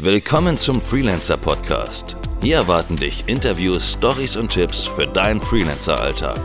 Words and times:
Willkommen 0.00 0.56
zum 0.56 0.80
Freelancer 0.80 1.36
Podcast. 1.36 2.16
Hier 2.40 2.54
erwarten 2.54 2.94
dich 2.94 3.24
Interviews, 3.26 3.94
Stories 3.94 4.36
und 4.36 4.52
Tipps 4.52 4.86
für 4.86 5.08
deinen 5.08 5.40
Freelancer-Alltag. 5.40 6.40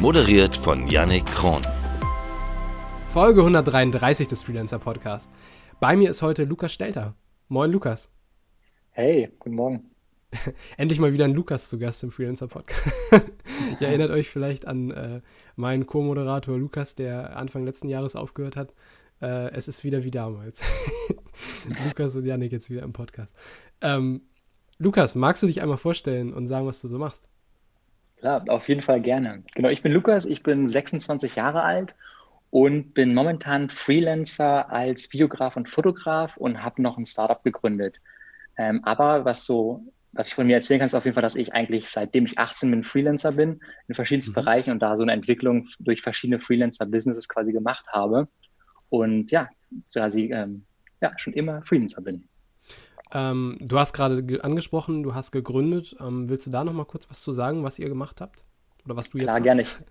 Moderiert 0.00 0.56
von 0.56 0.88
Yannick 0.88 1.26
Kron. 1.26 1.60
Folge 3.12 3.42
133 3.42 4.28
des 4.28 4.42
Freelancer 4.42 4.78
Podcast. 4.78 5.30
Bei 5.78 5.94
mir 5.94 6.08
ist 6.08 6.22
heute 6.22 6.44
Lukas 6.44 6.72
Stelter. 6.72 7.14
Moin, 7.48 7.70
Lukas. 7.70 8.08
Hey, 8.92 9.30
guten 9.38 9.56
Morgen. 9.56 9.90
Endlich 10.78 11.00
mal 11.00 11.12
wieder 11.12 11.26
ein 11.26 11.34
Lukas 11.34 11.68
zu 11.68 11.78
Gast 11.78 12.02
im 12.02 12.10
Freelancer 12.10 12.48
Podcast. 12.48 12.94
Ihr 13.78 13.88
erinnert 13.88 14.10
euch 14.10 14.30
vielleicht 14.30 14.66
an 14.66 14.90
äh, 14.90 15.20
meinen 15.54 15.84
Co-Moderator 15.84 16.56
Lukas, 16.56 16.94
der 16.94 17.36
Anfang 17.36 17.66
letzten 17.66 17.90
Jahres 17.90 18.16
aufgehört 18.16 18.56
hat. 18.56 18.72
Äh, 19.20 19.50
es 19.52 19.68
ist 19.68 19.84
wieder 19.84 20.04
wie 20.04 20.10
damals. 20.10 20.62
Lukas 21.86 22.16
und 22.16 22.24
Janik 22.24 22.52
jetzt 22.52 22.70
wieder 22.70 22.82
im 22.82 22.92
Podcast. 22.92 23.32
Ähm, 23.80 24.22
Lukas, 24.78 25.14
magst 25.14 25.42
du 25.42 25.46
dich 25.46 25.62
einmal 25.62 25.78
vorstellen 25.78 26.32
und 26.32 26.46
sagen, 26.46 26.66
was 26.66 26.80
du 26.80 26.88
so 26.88 26.98
machst? 26.98 27.28
Klar, 28.18 28.44
auf 28.48 28.68
jeden 28.68 28.80
Fall 28.80 29.00
gerne. 29.00 29.44
Genau, 29.54 29.68
ich 29.68 29.82
bin 29.82 29.92
Lukas, 29.92 30.24
ich 30.24 30.42
bin 30.42 30.66
26 30.66 31.36
Jahre 31.36 31.62
alt 31.62 31.94
und 32.50 32.94
bin 32.94 33.14
momentan 33.14 33.68
Freelancer 33.68 34.70
als 34.70 35.12
Videograf 35.12 35.56
und 35.56 35.68
Fotograf 35.68 36.36
und 36.36 36.62
habe 36.62 36.82
noch 36.82 36.96
ein 36.96 37.06
Startup 37.06 37.42
gegründet. 37.42 37.96
Ähm, 38.56 38.80
aber 38.84 39.24
was 39.24 39.44
so, 39.44 39.82
was 40.12 40.28
ich 40.28 40.34
von 40.34 40.46
mir 40.46 40.54
erzählen 40.56 40.78
kann, 40.78 40.86
ist 40.86 40.94
auf 40.94 41.04
jeden 41.04 41.14
Fall, 41.14 41.22
dass 41.22 41.34
ich 41.34 41.52
eigentlich 41.52 41.88
seitdem 41.88 42.26
ich 42.26 42.38
18 42.38 42.70
bin 42.70 42.84
Freelancer 42.84 43.32
bin 43.32 43.60
in 43.88 43.94
verschiedensten 43.94 44.30
mhm. 44.32 44.44
Bereichen 44.44 44.70
und 44.70 44.80
da 44.80 44.96
so 44.96 45.02
eine 45.02 45.12
Entwicklung 45.12 45.66
durch 45.80 46.00
verschiedene 46.00 46.40
Freelancer-Businesses 46.40 47.28
quasi 47.28 47.52
gemacht 47.52 47.86
habe. 47.88 48.28
Und 48.90 49.30
ja, 49.30 49.48
quasi 49.92 50.30
ähm, 50.32 50.64
ja, 51.00 51.12
schon 51.16 51.32
immer 51.32 51.62
Freelancer 51.62 52.02
bin. 52.02 52.24
Ähm, 53.12 53.58
du 53.60 53.78
hast 53.78 53.92
gerade 53.92 54.24
angesprochen, 54.42 55.02
du 55.02 55.14
hast 55.14 55.30
gegründet. 55.32 55.96
Ähm, 56.00 56.28
willst 56.28 56.46
du 56.46 56.50
da 56.50 56.64
noch 56.64 56.72
mal 56.72 56.84
kurz 56.84 57.08
was 57.10 57.20
zu 57.20 57.32
sagen, 57.32 57.62
was 57.62 57.78
ihr 57.78 57.88
gemacht 57.88 58.20
habt? 58.20 58.42
Oder 58.84 58.96
was 58.96 59.10
du 59.10 59.18
jetzt 59.18 59.28
Klar, 59.28 59.40
machst? 59.40 59.44
gerne. 59.44 59.86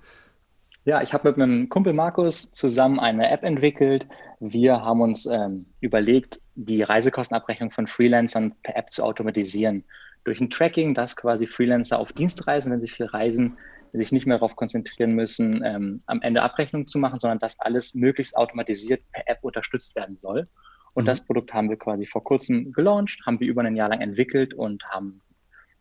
Ja, 0.86 1.02
ich 1.02 1.14
habe 1.14 1.30
mit 1.30 1.38
meinem 1.38 1.70
Kumpel 1.70 1.94
Markus 1.94 2.52
zusammen 2.52 3.00
eine 3.00 3.32
App 3.32 3.44
entwickelt. 3.44 4.06
Wir 4.42 4.82
haben 4.82 5.00
uns 5.00 5.26
ähm, 5.26 5.66
überlegt, 5.80 6.42
die 6.56 6.84
Reisekostenabrechnung 6.84 7.72
von 7.72 7.88
Freelancern 7.88 8.54
per 8.64 8.76
App 8.76 8.92
zu 8.92 9.04
automatisieren. 9.04 9.86
Durch 10.26 10.42
ein 10.42 10.50
Tracking, 10.50 10.94
dass 10.94 11.16
quasi 11.16 11.48
Freelancer 11.48 12.00
auf 12.00 12.12
Dienstreisen, 12.12 12.72
wenn 12.72 12.82
sie 12.82 12.90
viel 12.90 13.06
reisen, 13.06 13.58
sich 13.94 14.12
nicht 14.12 14.26
mehr 14.26 14.38
darauf 14.38 14.56
konzentrieren 14.56 15.16
müssen, 15.16 15.64
ähm, 15.64 16.00
am 16.08 16.22
Ende 16.22 16.42
Abrechnungen 16.42 16.88
zu 16.88 16.98
machen, 16.98 17.20
sondern 17.20 17.40
dass 17.40 17.60
alles 17.60 17.94
möglichst 17.94 18.36
automatisiert 18.36 19.02
per 19.12 19.28
App 19.28 19.40
unterstützt 19.44 19.96
werden 19.96 20.18
soll. 20.18 20.46
Und 20.94 21.04
mhm. 21.04 21.08
das 21.08 21.26
Produkt 21.26 21.54
haben 21.54 21.70
wir 21.70 21.78
quasi 21.78 22.06
vor 22.06 22.24
kurzem 22.24 22.72
gelauncht, 22.72 23.22
haben 23.26 23.40
wir 23.40 23.48
über 23.48 23.62
ein 23.62 23.76
Jahr 23.76 23.90
lang 23.90 24.02
entwickelt 24.02 24.54
und 24.54 24.84
haben 24.86 25.22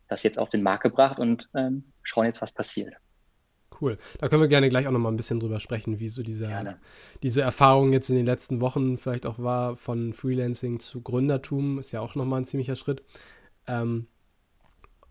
das 0.07 0.23
jetzt 0.23 0.37
auf 0.37 0.49
den 0.49 0.61
Markt 0.63 0.83
gebracht 0.83 1.19
und 1.19 1.49
ähm, 1.55 1.85
schauen 2.03 2.25
jetzt, 2.25 2.41
was 2.41 2.51
passiert. 2.51 2.93
Cool. 3.81 3.97
Da 4.19 4.29
können 4.29 4.41
wir 4.41 4.47
gerne 4.47 4.69
gleich 4.69 4.87
auch 4.87 4.91
noch 4.91 4.99
mal 4.99 5.09
ein 5.09 5.17
bisschen 5.17 5.39
drüber 5.39 5.59
sprechen, 5.59 5.99
wie 5.99 6.07
so 6.07 6.21
diese, 6.21 6.77
diese 7.23 7.41
Erfahrung 7.41 7.91
jetzt 7.91 8.09
in 8.09 8.15
den 8.15 8.25
letzten 8.25 8.61
Wochen 8.61 8.99
vielleicht 8.99 9.25
auch 9.25 9.39
war, 9.39 9.75
von 9.75 10.13
Freelancing 10.13 10.79
zu 10.79 11.01
Gründertum, 11.01 11.79
ist 11.79 11.91
ja 11.91 11.99
auch 11.99 12.13
noch 12.13 12.25
mal 12.25 12.37
ein 12.37 12.45
ziemlicher 12.45 12.75
Schritt. 12.75 13.03
Ähm, 13.65 14.07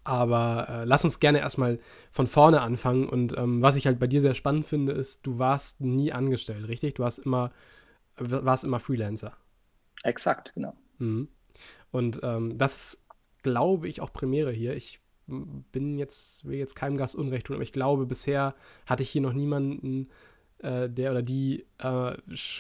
aber 0.05 0.69
äh, 0.69 0.85
lass 0.85 1.05
uns 1.05 1.21
gerne 1.21 1.41
erstmal 1.41 1.79
von 2.11 2.27
vorne 2.27 2.61
anfangen. 2.61 3.09
Und 3.09 3.37
ähm, 3.37 3.63
was 3.63 3.77
ich 3.77 3.87
halt 3.87 3.99
bei 3.99 4.07
dir 4.07 4.21
sehr 4.21 4.35
spannend 4.35 4.67
finde, 4.67 4.93
ist, 4.93 5.27
du 5.27 5.39
warst 5.39 5.81
nie 5.81 6.13
angestellt, 6.13 6.67
richtig? 6.69 6.95
Du 6.95 7.03
warst 7.03 7.21
immer, 7.21 7.53
warst 8.17 8.65
immer 8.65 8.81
Freelancer. 8.81 9.37
Exakt, 10.03 10.53
genau. 10.55 10.75
Mhm. 10.99 11.29
Und 11.91 12.21
ähm, 12.23 12.59
das 12.59 13.05
glaube 13.43 13.89
ich 13.89 14.01
auch 14.01 14.13
Premiere 14.13 14.53
hier. 14.53 14.75
Ich 14.75 15.01
bin 15.27 15.99
jetzt, 15.99 16.45
will 16.45 16.59
jetzt 16.59 16.75
keinem 16.75 16.97
Gast 16.97 17.15
Unrecht 17.15 17.47
tun, 17.47 17.57
aber 17.57 17.63
ich 17.63 17.73
glaube, 17.73 18.07
bisher 18.07 18.55
hatte 18.87 19.03
ich 19.03 19.11
hier 19.11 19.23
noch 19.23 19.33
niemanden, 19.33 20.09
äh, 20.59 20.89
der 20.89 21.13
oder 21.13 21.23
die 21.23 21.67
äh, 21.79 22.17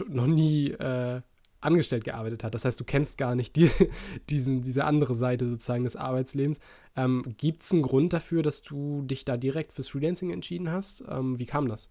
noch 0.08 0.26
nie 0.26 0.70
äh, 0.70 1.22
angestellt 1.60 2.04
gearbeitet 2.04 2.44
hat. 2.44 2.54
Das 2.54 2.64
heißt, 2.64 2.78
du 2.78 2.84
kennst 2.84 3.18
gar 3.18 3.34
nicht 3.34 3.56
die, 3.56 3.70
diesen, 4.30 4.62
diese 4.62 4.84
andere 4.84 5.14
Seite 5.14 5.48
sozusagen 5.48 5.84
des 5.84 5.96
Arbeitslebens. 5.96 6.60
Ähm, 6.96 7.34
Gibt 7.38 7.62
es 7.62 7.72
einen 7.72 7.82
Grund 7.82 8.12
dafür, 8.12 8.42
dass 8.42 8.62
du 8.62 9.02
dich 9.02 9.24
da 9.24 9.36
direkt 9.36 9.72
fürs 9.72 9.88
Freelancing 9.88 10.30
entschieden 10.30 10.70
hast? 10.70 11.04
Ähm, 11.08 11.38
wie 11.38 11.46
kam 11.46 11.68
das? 11.68 11.88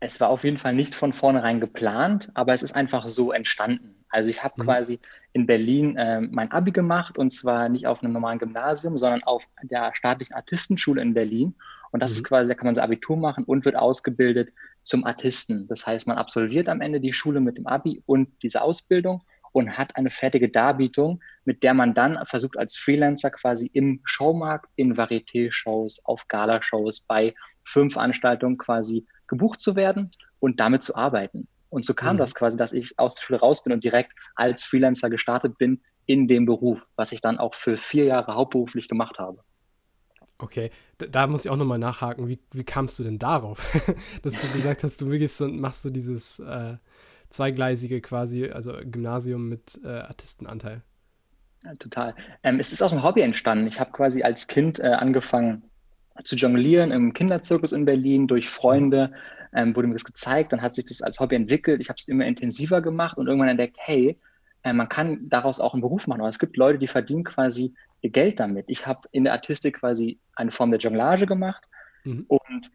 Es 0.00 0.20
war 0.20 0.28
auf 0.28 0.44
jeden 0.44 0.58
Fall 0.58 0.74
nicht 0.74 0.94
von 0.94 1.12
vornherein 1.12 1.60
geplant, 1.60 2.30
aber 2.34 2.54
es 2.54 2.62
ist 2.62 2.74
einfach 2.74 3.08
so 3.08 3.32
entstanden. 3.32 3.96
Also 4.10 4.30
ich 4.30 4.42
habe 4.42 4.54
mhm. 4.56 4.64
quasi 4.64 5.00
in 5.32 5.46
Berlin 5.46 5.96
äh, 5.96 6.20
mein 6.20 6.50
Abi 6.52 6.70
gemacht 6.70 7.18
und 7.18 7.32
zwar 7.32 7.68
nicht 7.68 7.86
auf 7.86 8.02
einem 8.02 8.12
normalen 8.12 8.38
Gymnasium, 8.38 8.96
sondern 8.96 9.22
auf 9.24 9.44
der 9.62 9.94
staatlichen 9.94 10.34
Artistenschule 10.34 11.02
in 11.02 11.14
Berlin. 11.14 11.54
Und 11.90 12.02
das 12.02 12.12
mhm. 12.12 12.16
ist 12.18 12.24
quasi, 12.24 12.48
da 12.48 12.54
kann 12.54 12.66
man 12.66 12.74
sein 12.74 12.84
Abitur 12.84 13.16
machen 13.16 13.44
und 13.44 13.64
wird 13.64 13.76
ausgebildet 13.76 14.52
zum 14.84 15.04
Artisten. 15.04 15.66
Das 15.68 15.86
heißt, 15.86 16.06
man 16.06 16.16
absolviert 16.16 16.68
am 16.68 16.80
Ende 16.80 17.00
die 17.00 17.12
Schule 17.12 17.40
mit 17.40 17.58
dem 17.58 17.66
Abi 17.66 18.02
und 18.06 18.28
diese 18.42 18.62
Ausbildung 18.62 19.22
und 19.52 19.76
hat 19.76 19.96
eine 19.96 20.10
fertige 20.10 20.48
Darbietung, 20.48 21.20
mit 21.44 21.62
der 21.62 21.74
man 21.74 21.94
dann 21.94 22.18
versucht 22.26 22.58
als 22.58 22.76
Freelancer 22.76 23.30
quasi 23.30 23.70
im 23.72 24.00
Showmarkt, 24.04 24.70
in 24.76 24.96
Varieté-Shows, 24.96 26.04
auf 26.04 26.28
Galashows, 26.28 27.00
bei 27.00 27.34
Filmveranstaltungen 27.64 28.58
quasi 28.58 29.06
gebucht 29.26 29.60
zu 29.60 29.76
werden 29.76 30.10
und 30.40 30.60
damit 30.60 30.82
zu 30.82 30.96
arbeiten. 30.96 31.48
Und 31.70 31.84
so 31.84 31.94
kam 31.94 32.16
mhm. 32.16 32.20
das 32.20 32.34
quasi, 32.34 32.56
dass 32.56 32.72
ich 32.72 32.98
aus 32.98 33.14
der 33.14 33.22
Schule 33.22 33.40
raus 33.40 33.62
bin 33.62 33.72
und 33.72 33.84
direkt 33.84 34.12
als 34.34 34.64
Freelancer 34.64 35.10
gestartet 35.10 35.58
bin 35.58 35.82
in 36.06 36.26
dem 36.26 36.46
Beruf, 36.46 36.80
was 36.96 37.12
ich 37.12 37.20
dann 37.20 37.38
auch 37.38 37.54
für 37.54 37.76
vier 37.76 38.04
Jahre 38.04 38.34
hauptberuflich 38.34 38.88
gemacht 38.88 39.18
habe. 39.18 39.42
Okay, 40.38 40.70
da, 40.98 41.06
da 41.06 41.26
muss 41.26 41.44
ich 41.44 41.50
auch 41.50 41.56
nochmal 41.56 41.78
nachhaken. 41.78 42.28
Wie, 42.28 42.38
wie 42.52 42.64
kamst 42.64 42.98
du 42.98 43.04
denn 43.04 43.18
darauf, 43.18 43.70
dass 44.22 44.40
du 44.40 44.48
gesagt 44.52 44.84
hast, 44.84 45.00
du 45.00 45.06
und 45.06 45.60
machst 45.60 45.84
du 45.84 45.90
dieses 45.90 46.38
äh, 46.38 46.76
zweigleisige 47.30 48.00
quasi, 48.00 48.50
also 48.50 48.72
Gymnasium 48.84 49.48
mit 49.48 49.80
äh, 49.84 49.88
Artistenanteil? 49.88 50.82
Ja, 51.64 51.74
total. 51.74 52.14
Ähm, 52.42 52.60
es 52.60 52.72
ist 52.72 52.82
aus 52.82 52.90
dem 52.90 53.02
Hobby 53.02 53.20
entstanden. 53.22 53.66
Ich 53.66 53.80
habe 53.80 53.90
quasi 53.90 54.22
als 54.22 54.46
Kind 54.46 54.78
äh, 54.78 54.88
angefangen 54.88 55.64
zu 56.24 56.36
jonglieren 56.36 56.90
im 56.90 57.12
Kinderzirkus 57.12 57.72
in 57.72 57.84
Berlin 57.84 58.26
durch 58.26 58.48
Freunde. 58.48 59.12
Ähm, 59.54 59.74
wurde 59.74 59.88
mir 59.88 59.94
das 59.94 60.04
gezeigt, 60.04 60.52
dann 60.52 60.62
hat 60.62 60.74
sich 60.74 60.84
das 60.84 61.02
als 61.02 61.20
Hobby 61.20 61.34
entwickelt. 61.36 61.80
Ich 61.80 61.88
habe 61.88 61.96
es 61.98 62.06
immer 62.06 62.26
intensiver 62.26 62.82
gemacht 62.82 63.16
und 63.16 63.26
irgendwann 63.26 63.48
entdeckt, 63.48 63.76
hey, 63.80 64.18
äh, 64.62 64.72
man 64.72 64.88
kann 64.88 65.28
daraus 65.28 65.60
auch 65.60 65.72
einen 65.72 65.82
Beruf 65.82 66.06
machen. 66.06 66.20
Aber 66.20 66.28
es 66.28 66.38
gibt 66.38 66.56
Leute, 66.56 66.78
die 66.78 66.86
verdienen 66.86 67.24
quasi 67.24 67.74
ihr 68.00 68.10
Geld 68.10 68.40
damit. 68.40 68.66
Ich 68.68 68.86
habe 68.86 69.08
in 69.12 69.24
der 69.24 69.32
Artistik 69.32 69.80
quasi 69.80 70.18
eine 70.34 70.50
Form 70.50 70.70
der 70.70 70.80
Jonglage 70.80 71.26
gemacht 71.26 71.64
mhm. 72.04 72.24
und 72.28 72.70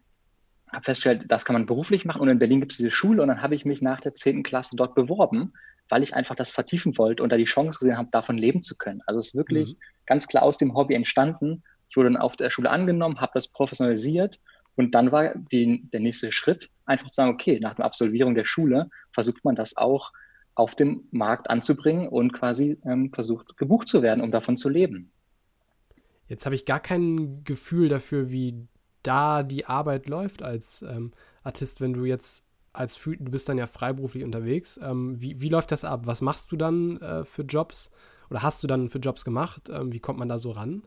habe 0.74 0.84
festgestellt, 0.84 1.24
das 1.28 1.44
kann 1.44 1.54
man 1.54 1.66
beruflich 1.66 2.04
machen. 2.04 2.20
Und 2.20 2.28
in 2.28 2.38
Berlin 2.38 2.60
gibt 2.60 2.72
es 2.72 2.78
diese 2.78 2.90
Schule 2.90 3.22
und 3.22 3.28
dann 3.28 3.42
habe 3.42 3.54
ich 3.54 3.64
mich 3.64 3.82
nach 3.82 4.00
der 4.00 4.14
10. 4.14 4.42
Klasse 4.42 4.76
dort 4.76 4.94
beworben, 4.94 5.52
weil 5.88 6.02
ich 6.02 6.14
einfach 6.14 6.34
das 6.34 6.50
vertiefen 6.50 6.96
wollte 6.98 7.22
und 7.22 7.30
da 7.30 7.36
die 7.36 7.44
Chance 7.44 7.78
gesehen 7.78 7.96
habe, 7.96 8.08
davon 8.10 8.38
leben 8.38 8.62
zu 8.62 8.76
können. 8.76 9.02
Also 9.06 9.18
es 9.18 9.28
ist 9.28 9.34
wirklich 9.34 9.74
mhm. 9.74 9.78
ganz 10.06 10.26
klar 10.26 10.42
aus 10.42 10.58
dem 10.58 10.74
Hobby 10.74 10.94
entstanden. 10.94 11.62
Ich 11.88 11.96
wurde 11.96 12.10
dann 12.10 12.20
auf 12.20 12.36
der 12.36 12.50
Schule 12.50 12.70
angenommen, 12.70 13.20
habe 13.20 13.32
das 13.34 13.48
professionalisiert 13.48 14.40
und 14.76 14.94
dann 14.94 15.12
war 15.12 15.34
die, 15.34 15.88
der 15.92 16.00
nächste 16.00 16.32
Schritt, 16.32 16.70
einfach 16.84 17.10
zu 17.10 17.16
sagen, 17.16 17.32
okay, 17.32 17.60
nach 17.60 17.74
der 17.74 17.84
Absolvierung 17.84 18.34
der 18.34 18.44
Schule 18.44 18.90
versucht 19.12 19.44
man 19.44 19.54
das 19.54 19.76
auch 19.76 20.12
auf 20.54 20.74
dem 20.74 21.08
Markt 21.10 21.50
anzubringen 21.50 22.08
und 22.08 22.32
quasi 22.32 22.78
ähm, 22.84 23.12
versucht, 23.12 23.56
gebucht 23.56 23.88
zu 23.88 24.02
werden, 24.02 24.20
um 24.20 24.30
davon 24.30 24.56
zu 24.56 24.68
leben. 24.68 25.10
Jetzt 26.26 26.46
habe 26.46 26.54
ich 26.54 26.64
gar 26.64 26.80
kein 26.80 27.44
Gefühl 27.44 27.88
dafür, 27.88 28.30
wie 28.30 28.66
da 29.04 29.42
die 29.42 29.66
Arbeit 29.66 30.08
läuft 30.08 30.42
als 30.42 30.82
ähm, 30.82 31.12
Artist, 31.42 31.80
wenn 31.80 31.92
du 31.92 32.04
jetzt 32.04 32.44
als 32.74 33.00
du 33.00 33.30
bist 33.30 33.48
dann 33.48 33.56
ja 33.56 33.68
freiberuflich 33.68 34.24
unterwegs. 34.24 34.80
Ähm, 34.82 35.20
wie, 35.20 35.40
wie 35.40 35.48
läuft 35.48 35.70
das 35.70 35.84
ab? 35.84 36.06
Was 36.06 36.20
machst 36.20 36.50
du 36.50 36.56
dann 36.56 37.00
äh, 37.00 37.24
für 37.24 37.42
Jobs? 37.42 37.92
Oder 38.30 38.42
hast 38.42 38.64
du 38.64 38.66
dann 38.66 38.90
für 38.90 38.98
Jobs 38.98 39.24
gemacht? 39.24 39.70
Ähm, 39.72 39.92
wie 39.92 40.00
kommt 40.00 40.18
man 40.18 40.28
da 40.28 40.38
so 40.38 40.50
ran? 40.50 40.82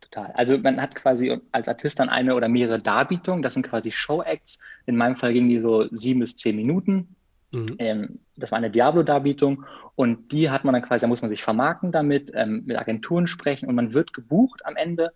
Total. 0.00 0.32
Also 0.32 0.58
man 0.58 0.80
hat 0.80 0.94
quasi 0.94 1.40
als 1.50 1.66
Artist 1.66 1.98
dann 1.98 2.10
eine 2.10 2.34
oder 2.34 2.48
mehrere 2.48 2.78
Darbietungen. 2.78 3.42
Das 3.42 3.54
sind 3.54 3.66
quasi 3.66 3.90
Show-Acts. 3.90 4.60
In 4.84 4.96
meinem 4.96 5.16
Fall 5.16 5.32
gingen 5.32 5.48
die 5.48 5.60
so 5.60 5.88
sieben 5.90 6.20
bis 6.20 6.36
zehn 6.36 6.56
Minuten. 6.56 7.16
Mhm. 7.52 7.76
Ähm, 7.78 8.18
das 8.36 8.52
war 8.52 8.58
eine 8.58 8.70
Diablo-Darbietung 8.70 9.64
und 9.94 10.30
die 10.32 10.50
hat 10.50 10.64
man 10.64 10.74
dann 10.74 10.82
quasi, 10.82 11.02
da 11.02 11.08
muss 11.08 11.22
man 11.22 11.30
sich 11.30 11.42
vermarkten 11.42 11.90
damit, 11.90 12.30
ähm, 12.34 12.64
mit 12.66 12.76
Agenturen 12.76 13.26
sprechen 13.26 13.68
und 13.68 13.74
man 13.74 13.94
wird 13.94 14.12
gebucht 14.12 14.60
am 14.66 14.76
Ende 14.76 15.12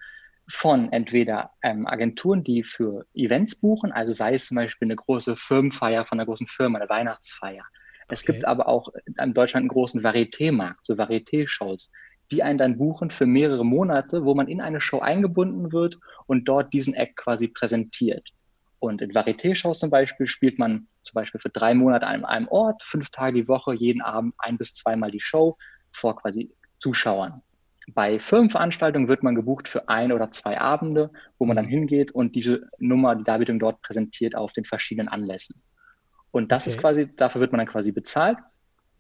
von 0.49 0.93
entweder 0.93 1.51
ähm, 1.63 1.87
Agenturen, 1.87 2.43
die 2.43 2.65
für 2.65 3.07
Events 3.15 3.57
buchen, 3.61 3.93
also 3.93 4.13
sei 4.13 4.35
es 4.35 4.47
zum 4.49 4.57
Beispiel 4.57 4.87
eine 4.87 4.97
große 4.97 5.37
Firmenfeier 5.37 6.05
von 6.05 6.19
einer 6.19 6.27
großen 6.27 6.47
Firma, 6.47 6.79
eine 6.79 6.89
Weihnachtsfeier. 6.89 7.65
Es 8.09 8.23
okay. 8.23 8.33
gibt 8.33 8.45
aber 8.45 8.69
auch 8.69 8.89
in 9.07 9.35
Deutschland 9.35 9.63
einen 9.63 9.69
großen 9.69 10.03
Varieté-Markt, 10.03 10.85
so 10.85 10.95
Varieté-Shows, 10.95 11.91
die 12.31 12.43
einen 12.43 12.59
dann 12.59 12.79
buchen 12.79 13.11
für 13.11 13.27
mehrere 13.27 13.65
Monate, 13.65 14.25
wo 14.25 14.35
man 14.35 14.49
in 14.49 14.61
eine 14.61 14.81
Show 14.81 14.99
eingebunden 15.01 15.73
wird 15.73 15.99
und 16.27 16.47
dort 16.47 16.73
diesen 16.73 16.95
Act 16.95 17.17
quasi 17.17 17.49
präsentiert. 17.49 18.29
Und 18.79 19.01
in 19.01 19.13
Varieté-Shows 19.13 19.79
zum 19.79 19.91
Beispiel 19.91 20.27
spielt 20.27 20.59
man 20.59 20.89
zum 21.05 21.15
Beispiel 21.15 21.41
für 21.41 21.51
drei 21.51 21.75
Monate 21.75 22.07
an 22.07 22.25
einem 22.25 22.49
Ort, 22.49 22.83
fünf 22.83 23.11
Tage 23.11 23.43
die 23.43 23.49
Woche, 23.49 23.75
jeden 23.75 24.03
Abend 24.03 24.35
ein 24.39 24.59
bis 24.59 24.75
zweimal 24.75 25.11
die 25.11 25.21
Show. 25.21 25.57
vor 25.95 26.17
quasi 26.17 26.51
Zuschauern. 26.79 27.43
Bei 27.89 28.19
Firmenveranstaltungen 28.19 29.09
wird 29.09 29.23
man 29.23 29.35
gebucht 29.35 29.69
für 29.69 29.89
ein 29.89 30.13
oder 30.13 30.31
zwei 30.31 30.61
Abende, 30.61 31.11
wo 31.39 31.47
man 31.47 31.57
dann 31.57 31.67
mhm. 31.67 31.71
hingeht 31.71 32.13
und 32.13 32.35
diese 32.37 32.69
Nummer, 32.79 33.17
die 33.17 33.25
Darbietung 33.25 33.59
dort 33.59 33.83
präsentiert 33.83 34.35
auf 34.37 34.53
den 34.53 34.65
verschiedenen 34.65 35.09
Anlässen. 35.09 35.61
Und 36.31 36.53
das 36.53 36.65
okay. 36.65 36.71
ist 36.71 36.81
quasi, 36.81 37.11
dafür 37.17 37.41
wird 37.41 37.53
man 37.53 37.59
dann 37.59 37.69
quasi 37.69 37.93
bezahlt. 37.93 38.39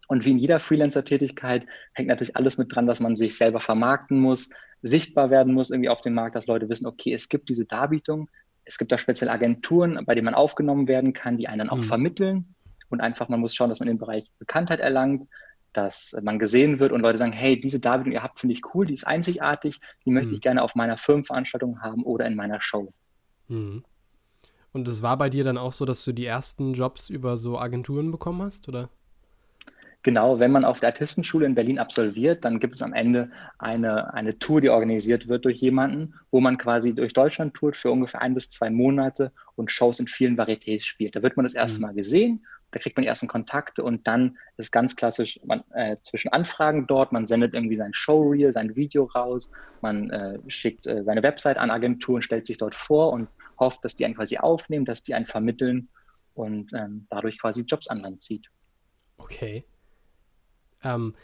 Und 0.09 0.27
wie 0.27 0.33
in 0.33 0.39
jeder 0.39 0.59
Freelancer-Tätigkeit 0.59 1.67
hängt 1.95 2.09
natürlich 2.09 2.37
alles 2.37 2.59
mit 2.59 2.75
dran, 2.75 2.87
dass 2.87 3.01
man 3.01 3.17
sich 3.17 3.37
selber 3.37 3.61
vermarkten 3.61 4.19
muss, 4.19 4.51
sichtbar 4.83 5.31
werden 5.31 5.55
muss 5.55 5.71
irgendwie 5.71 5.89
auf 5.89 6.03
dem 6.03 6.15
Markt, 6.15 6.37
dass 6.37 6.49
Leute 6.49 6.69
wissen, 6.69 6.87
okay, 6.87 7.15
es 7.15 7.29
gibt 7.29 7.49
diese 7.49 7.65
Darbietung, 7.65 8.29
es 8.65 8.79
gibt 8.79 8.93
da 8.93 8.99
spezielle 8.99 9.31
Agenturen, 9.31 10.05
bei 10.05 10.15
denen 10.15 10.27
man 10.27 10.35
aufgenommen 10.35 10.89
werden 10.89 11.13
kann, 11.13 11.39
die 11.39 11.49
einen 11.49 11.61
dann 11.61 11.71
auch 11.71 11.79
mhm. 11.79 11.85
vermitteln. 11.85 12.55
Und 12.91 13.01
einfach, 13.01 13.29
man 13.31 13.41
muss 13.41 13.55
schauen, 13.55 13.71
dass 13.71 13.81
man 13.81 13.89
im 13.89 13.99
Bereich 13.99 14.31
Bekanntheit 14.39 14.81
erlangt, 14.81 15.27
dass 15.73 16.17
man 16.23 16.39
gesehen 16.39 16.79
wird 16.79 16.93
und 16.93 17.01
Leute 17.01 17.19
sagen, 17.19 17.33
hey, 17.33 17.61
diese 17.61 17.81
Darbietung, 17.81 18.11
die 18.11 18.17
ihr 18.17 18.23
habt, 18.23 18.41
finde 18.41 18.55
ich 18.55 18.63
cool, 18.75 18.87
die 18.87 18.95
ist 18.95 19.07
einzigartig, 19.07 19.81
die 20.05 20.11
möchte 20.11 20.29
mhm. 20.29 20.35
ich 20.35 20.41
gerne 20.41 20.63
auf 20.63 20.75
meiner 20.75 20.97
Firmenveranstaltung 20.97 21.81
haben 21.81 22.05
oder 22.05 22.27
in 22.27 22.35
meiner 22.35 22.61
Show. 22.61 22.93
Mhm. 23.49 23.85
Und 24.73 24.89
es 24.89 25.03
war 25.03 25.19
bei 25.19 25.29
dir 25.29 25.45
dann 25.45 25.59
auch 25.59 25.73
so, 25.73 25.85
dass 25.85 26.05
du 26.05 26.13
die 26.13 26.27
ersten 26.27 26.73
Jobs 26.73 27.11
über 27.11 27.37
so 27.37 27.59
Agenturen 27.59 28.11
bekommen 28.11 28.43
hast, 28.43 28.69
oder? 28.69 28.89
Genau, 30.05 30.41
wenn 30.41 30.51
man 30.51 30.65
auf 30.65 30.81
der 30.81 30.89
Artistenschule 30.89 31.47
in 31.47 31.55
Berlin 31.55 31.79
absolviert, 31.79 32.45
dann 32.45 32.59
gibt 32.59 32.75
es 32.75 32.83
am 32.83 32.93
Ende 32.93 33.31
eine, 33.59 34.13
eine 34.13 34.37
Tour, 34.39 34.61
die 34.61 34.69
organisiert 34.69 35.29
wird 35.29 35.45
durch 35.45 35.61
jemanden, 35.61 36.15
wo 36.33 36.41
man 36.41 36.59
quasi 36.59 36.93
durch 36.93 37.13
Deutschland 37.13 37.55
tourt 37.55 37.77
für 37.77 37.93
ungefähr 37.93 38.21
ein 38.21 38.35
bis 38.35 38.51
zwei 38.51 38.69
Monate 38.69 39.31
und 39.55 39.71
Shows 39.71 40.01
in 40.01 40.09
vielen 40.09 40.37
Varietés 40.37 40.85
spielt. 40.85 41.15
Da 41.15 41.23
wird 41.23 41.37
man 41.37 41.45
das 41.45 41.55
erste 41.55 41.79
mhm. 41.79 41.83
Mal 41.83 41.95
gesehen, 41.95 42.45
da 42.73 42.81
kriegt 42.81 42.97
man 42.97 43.03
die 43.03 43.09
ersten 43.09 43.29
Kontakte 43.29 43.85
und 43.85 44.07
dann 44.07 44.39
ist 44.57 44.73
ganz 44.73 44.97
klassisch 44.97 45.39
man, 45.45 45.63
äh, 45.73 45.99
zwischen 46.03 46.33
Anfragen 46.33 46.87
dort, 46.87 47.13
man 47.13 47.27
sendet 47.27 47.55
irgendwie 47.55 47.77
sein 47.77 47.95
Showreel, 47.95 48.53
sein 48.53 48.75
Video 48.75 49.05
raus, 49.05 49.51
man 49.83 50.11
äh, 50.11 50.39
schickt 50.49 50.87
äh, 50.87 51.05
seine 51.05 51.23
Website 51.23 51.59
an 51.59 51.71
Agenturen, 51.71 52.23
stellt 52.23 52.47
sich 52.47 52.59
dort 52.59 52.75
vor 52.75 53.13
und 53.13 53.29
hofft, 53.61 53.85
dass 53.85 53.95
die 53.95 54.05
einen 54.07 54.15
quasi 54.15 54.39
aufnehmen, 54.39 54.87
dass 54.87 55.03
die 55.03 55.15
einen 55.15 55.27
vermitteln 55.27 55.89
und 56.35 56.73
ähm, 56.73 57.07
dadurch 57.11 57.39
quasi 57.39 57.61
Jobs 57.63 57.89
an 57.89 58.01
Land 58.01 58.23
zieht. 58.23 58.49
Okay. 59.19 59.65
Ähm, 60.83 61.15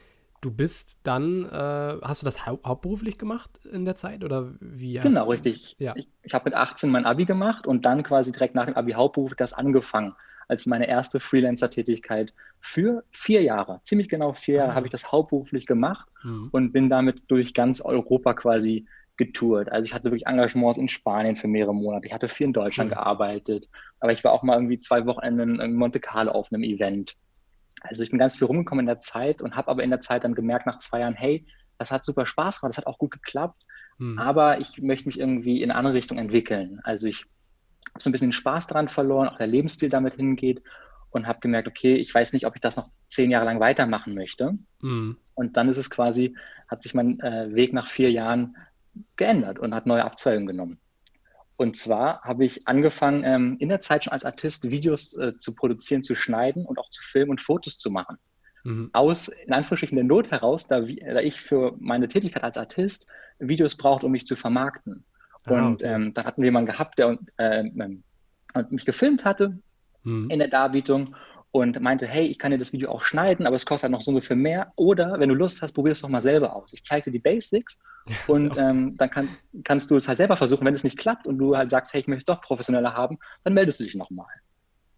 du 0.42 0.50
bist 0.50 1.00
dann, 1.02 1.46
äh, 1.46 1.98
hast 2.02 2.20
du 2.20 2.26
das 2.26 2.46
hau 2.46 2.60
hauptberuflich 2.64 3.16
gemacht 3.16 3.58
in 3.72 3.86
der 3.86 3.96
Zeit 3.96 4.22
oder 4.22 4.54
wie? 4.60 4.98
Genau, 4.98 5.24
du, 5.24 5.30
richtig. 5.30 5.76
Ja. 5.78 5.96
Ich, 5.96 6.08
ich 6.22 6.34
habe 6.34 6.44
mit 6.44 6.54
18 6.54 6.90
mein 6.90 7.06
Abi 7.06 7.24
gemacht 7.24 7.66
und 7.66 7.86
dann 7.86 8.02
quasi 8.02 8.32
direkt 8.32 8.54
nach 8.54 8.66
dem 8.66 8.76
Abi 8.76 8.92
hauptberuflich 8.92 9.38
das 9.38 9.54
angefangen 9.54 10.14
als 10.48 10.66
meine 10.66 10.88
erste 10.88 11.20
Freelancer-Tätigkeit 11.20 12.32
für 12.60 13.04
vier 13.10 13.42
Jahre. 13.42 13.80
Ziemlich 13.84 14.08
genau 14.08 14.32
vier 14.32 14.56
Jahre 14.56 14.72
ah. 14.72 14.74
habe 14.74 14.86
ich 14.86 14.90
das 14.90 15.12
hauptberuflich 15.12 15.66
gemacht 15.66 16.08
mhm. 16.24 16.48
und 16.50 16.72
bin 16.72 16.90
damit 16.90 17.22
durch 17.28 17.54
ganz 17.54 17.80
Europa 17.80 18.34
quasi 18.34 18.86
getourt. 19.16 19.70
Also 19.70 19.84
ich 19.84 19.94
hatte 19.94 20.04
wirklich 20.04 20.26
Engagements 20.26 20.78
in 20.78 20.88
Spanien 20.88 21.36
für 21.36 21.48
mehrere 21.48 21.74
Monate. 21.74 22.06
Ich 22.06 22.12
hatte 22.12 22.28
viel 22.28 22.46
in 22.46 22.52
Deutschland 22.52 22.90
mhm. 22.90 22.94
gearbeitet, 22.94 23.68
aber 24.00 24.12
ich 24.12 24.24
war 24.24 24.32
auch 24.32 24.42
mal 24.42 24.54
irgendwie 24.54 24.80
zwei 24.80 25.04
Wochenenden 25.06 25.60
in 25.60 25.74
Monte 25.74 26.00
Carlo 26.00 26.32
auf 26.32 26.52
einem 26.52 26.62
Event. 26.62 27.16
Also 27.82 28.02
ich 28.02 28.10
bin 28.10 28.18
ganz 28.18 28.38
viel 28.38 28.46
rumgekommen 28.46 28.84
in 28.84 28.86
der 28.86 29.00
Zeit 29.00 29.42
und 29.42 29.54
habe 29.54 29.68
aber 29.68 29.82
in 29.82 29.90
der 29.90 30.00
Zeit 30.00 30.24
dann 30.24 30.34
gemerkt 30.34 30.66
nach 30.66 30.78
zwei 30.78 31.00
Jahren, 31.00 31.14
hey, 31.14 31.44
das 31.78 31.90
hat 31.90 32.04
super 32.04 32.26
Spaß 32.26 32.60
gemacht, 32.60 32.70
das 32.70 32.78
hat 32.78 32.86
auch 32.86 32.98
gut 32.98 33.12
geklappt, 33.12 33.64
hm. 33.98 34.18
aber 34.18 34.60
ich 34.60 34.80
möchte 34.82 35.06
mich 35.06 35.18
irgendwie 35.18 35.62
in 35.62 35.70
eine 35.70 35.78
andere 35.78 35.94
Richtung 35.94 36.18
entwickeln. 36.18 36.80
Also 36.82 37.06
ich 37.06 37.26
so 37.98 38.08
ein 38.08 38.12
bisschen 38.12 38.28
den 38.28 38.32
Spaß 38.32 38.66
daran 38.66 38.88
verloren, 38.88 39.28
auch 39.28 39.38
der 39.38 39.46
Lebensstil 39.46 39.88
damit 39.88 40.14
hingeht 40.14 40.62
und 41.10 41.26
habe 41.26 41.40
gemerkt, 41.40 41.68
okay, 41.68 41.96
ich 41.96 42.14
weiß 42.14 42.32
nicht, 42.32 42.46
ob 42.46 42.54
ich 42.54 42.60
das 42.60 42.76
noch 42.76 42.90
zehn 43.06 43.30
Jahre 43.30 43.46
lang 43.46 43.60
weitermachen 43.60 44.14
möchte. 44.14 44.58
Hm. 44.80 45.16
Und 45.34 45.56
dann 45.56 45.68
ist 45.68 45.78
es 45.78 45.90
quasi, 45.90 46.36
hat 46.68 46.82
sich 46.82 46.94
mein 46.94 47.20
äh, 47.20 47.54
Weg 47.54 47.72
nach 47.72 47.88
vier 47.88 48.10
Jahren 48.10 48.56
geändert 49.16 49.58
und 49.58 49.74
hat 49.74 49.86
neue 49.86 50.04
Abzweigungen 50.04 50.46
genommen. 50.46 50.80
Und 51.56 51.76
zwar 51.76 52.20
habe 52.22 52.44
ich 52.44 52.68
angefangen, 52.68 53.24
ähm, 53.24 53.56
in 53.58 53.68
der 53.68 53.80
Zeit 53.80 54.04
schon 54.04 54.12
als 54.12 54.24
Artist 54.24 54.70
Videos 54.70 55.16
äh, 55.16 55.36
zu 55.38 55.54
produzieren, 55.54 56.04
zu 56.04 56.14
schneiden 56.14 56.64
und 56.64 56.78
auch 56.78 56.88
zu 56.90 57.02
filmen 57.02 57.32
und 57.32 57.40
Fotos 57.40 57.78
zu 57.78 57.90
machen. 57.90 58.16
Mhm. 58.62 58.90
Aus, 58.92 59.28
in 59.28 59.52
Anführungsstrichen, 59.52 59.96
der 59.96 60.06
Not 60.06 60.30
heraus, 60.30 60.68
da, 60.68 60.80
da, 60.80 61.20
ich 61.20 61.40
für 61.40 61.74
meine 61.80 62.08
Tätigkeit 62.08 62.44
als 62.44 62.56
Artist 62.56 63.06
Videos 63.40 63.76
brauchte, 63.76 64.06
um 64.06 64.12
mich 64.12 64.26
zu 64.26 64.36
vermarkten. 64.36 65.04
Ah, 65.56 65.66
und 65.66 65.82
okay. 65.82 65.94
ähm, 65.94 66.10
dann 66.12 66.24
hatten 66.24 66.42
wir 66.42 66.46
jemanden 66.46 66.70
gehabt, 66.70 66.98
der 66.98 67.18
äh, 67.36 67.64
mich 68.70 68.84
gefilmt 68.84 69.24
hatte 69.24 69.58
mhm. 70.02 70.28
in 70.30 70.38
der 70.38 70.48
Darbietung 70.48 71.14
und 71.50 71.80
meinte, 71.80 72.06
hey, 72.06 72.26
ich 72.26 72.38
kann 72.38 72.50
dir 72.50 72.58
das 72.58 72.72
Video 72.72 72.90
auch 72.90 73.02
schneiden, 73.02 73.46
aber 73.46 73.56
es 73.56 73.64
kostet 73.64 73.84
halt 73.84 73.92
noch 73.92 74.02
so 74.02 74.10
ungefähr 74.10 74.36
mehr. 74.36 74.72
Oder 74.76 75.18
wenn 75.18 75.28
du 75.28 75.34
Lust 75.34 75.62
hast, 75.62 75.72
probier 75.72 75.92
es 75.92 76.00
doch 76.00 76.08
mal 76.08 76.20
selber 76.20 76.54
aus. 76.54 76.72
Ich 76.72 76.84
zeige 76.84 77.04
dir 77.04 77.12
die 77.12 77.22
Basics 77.22 77.78
und 78.26 78.56
ähm, 78.56 78.96
dann 78.96 79.10
kann, 79.10 79.28
kannst 79.64 79.90
du 79.90 79.96
es 79.96 80.08
halt 80.08 80.18
selber 80.18 80.36
versuchen. 80.36 80.64
Wenn 80.64 80.74
es 80.74 80.84
nicht 80.84 80.98
klappt 80.98 81.26
und 81.26 81.38
du 81.38 81.56
halt 81.56 81.70
sagst, 81.70 81.92
hey, 81.94 82.00
ich 82.00 82.06
möchte 82.06 82.32
es 82.32 82.36
doch 82.36 82.42
professioneller 82.42 82.94
haben, 82.94 83.18
dann 83.44 83.54
meldest 83.54 83.80
du 83.80 83.84
dich 83.84 83.94
nochmal. 83.94 84.26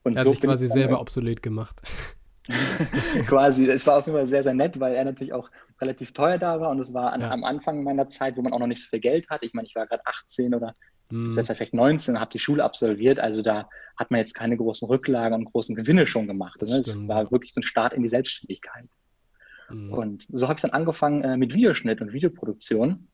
Und 0.03 0.15
er 0.15 0.21
hat 0.21 0.25
so 0.25 0.33
sich 0.33 0.41
quasi 0.41 0.69
selber 0.69 0.95
halt 0.95 1.03
obsolet 1.03 1.43
gemacht. 1.43 1.81
quasi, 3.27 3.69
es 3.69 3.87
war 3.87 3.99
auf 3.99 4.07
jeden 4.07 4.17
Fall 4.17 4.27
sehr, 4.27 4.43
sehr 4.43 4.55
nett, 4.55 4.81
weil 4.81 4.95
er 4.95 5.05
natürlich 5.05 5.33
auch 5.33 5.51
relativ 5.81 6.13
teuer 6.13 6.39
da 6.39 6.61
war 6.61 6.71
und 6.71 6.81
es 6.81 6.93
war 6.95 7.13
an, 7.13 7.21
ja. 7.21 7.31
am 7.31 7.45
Anfang 7.45 7.83
meiner 7.83 8.09
Zeit, 8.09 8.37
wo 8.37 8.43
man 8.43 8.53
auch 8.53 8.59
noch 8.59 8.67
nicht 8.67 8.83
so 8.83 8.89
viel 8.89 9.01
Geld 9.01 9.29
hat. 9.29 9.43
Ich 9.43 9.55
meine, 9.55 9.69
ich 9.69 9.75
war 9.75 9.87
gerade 9.87 10.05
18 10.07 10.55
oder 10.55 10.75
Mhm. 11.11 11.33
Jetzt 11.33 11.53
vielleicht 11.53 11.75
19, 11.75 12.21
habe 12.21 12.31
die 12.31 12.39
Schule 12.39 12.65
absolviert, 12.65 13.19
also 13.19 13.43
da 13.43 13.69
hat 13.97 14.11
man 14.11 14.21
jetzt 14.21 14.35
keine 14.35 14.57
großen 14.57 14.87
Rücklagen 14.89 15.35
und 15.35 15.45
großen 15.53 15.75
Gewinne 15.75 16.07
schon 16.07 16.27
gemacht. 16.27 16.63
Ne? 16.63 16.77
Es 16.77 17.09
war 17.09 17.31
wirklich 17.31 17.53
so 17.53 17.61
ein 17.61 17.65
Start 17.65 17.93
in 17.93 18.03
die 18.03 18.09
Selbstständigkeit. 18.09 18.89
Mhm. 19.69 19.93
Und 19.93 20.27
so 20.31 20.49
habe 20.49 20.59
ich 20.59 20.63
dann 20.63 20.71
angefangen 20.71 21.23
äh, 21.23 21.37
mit 21.37 21.55
Videoschnitt 21.55 22.01
und 22.01 22.13
Videoproduktion. 22.13 23.09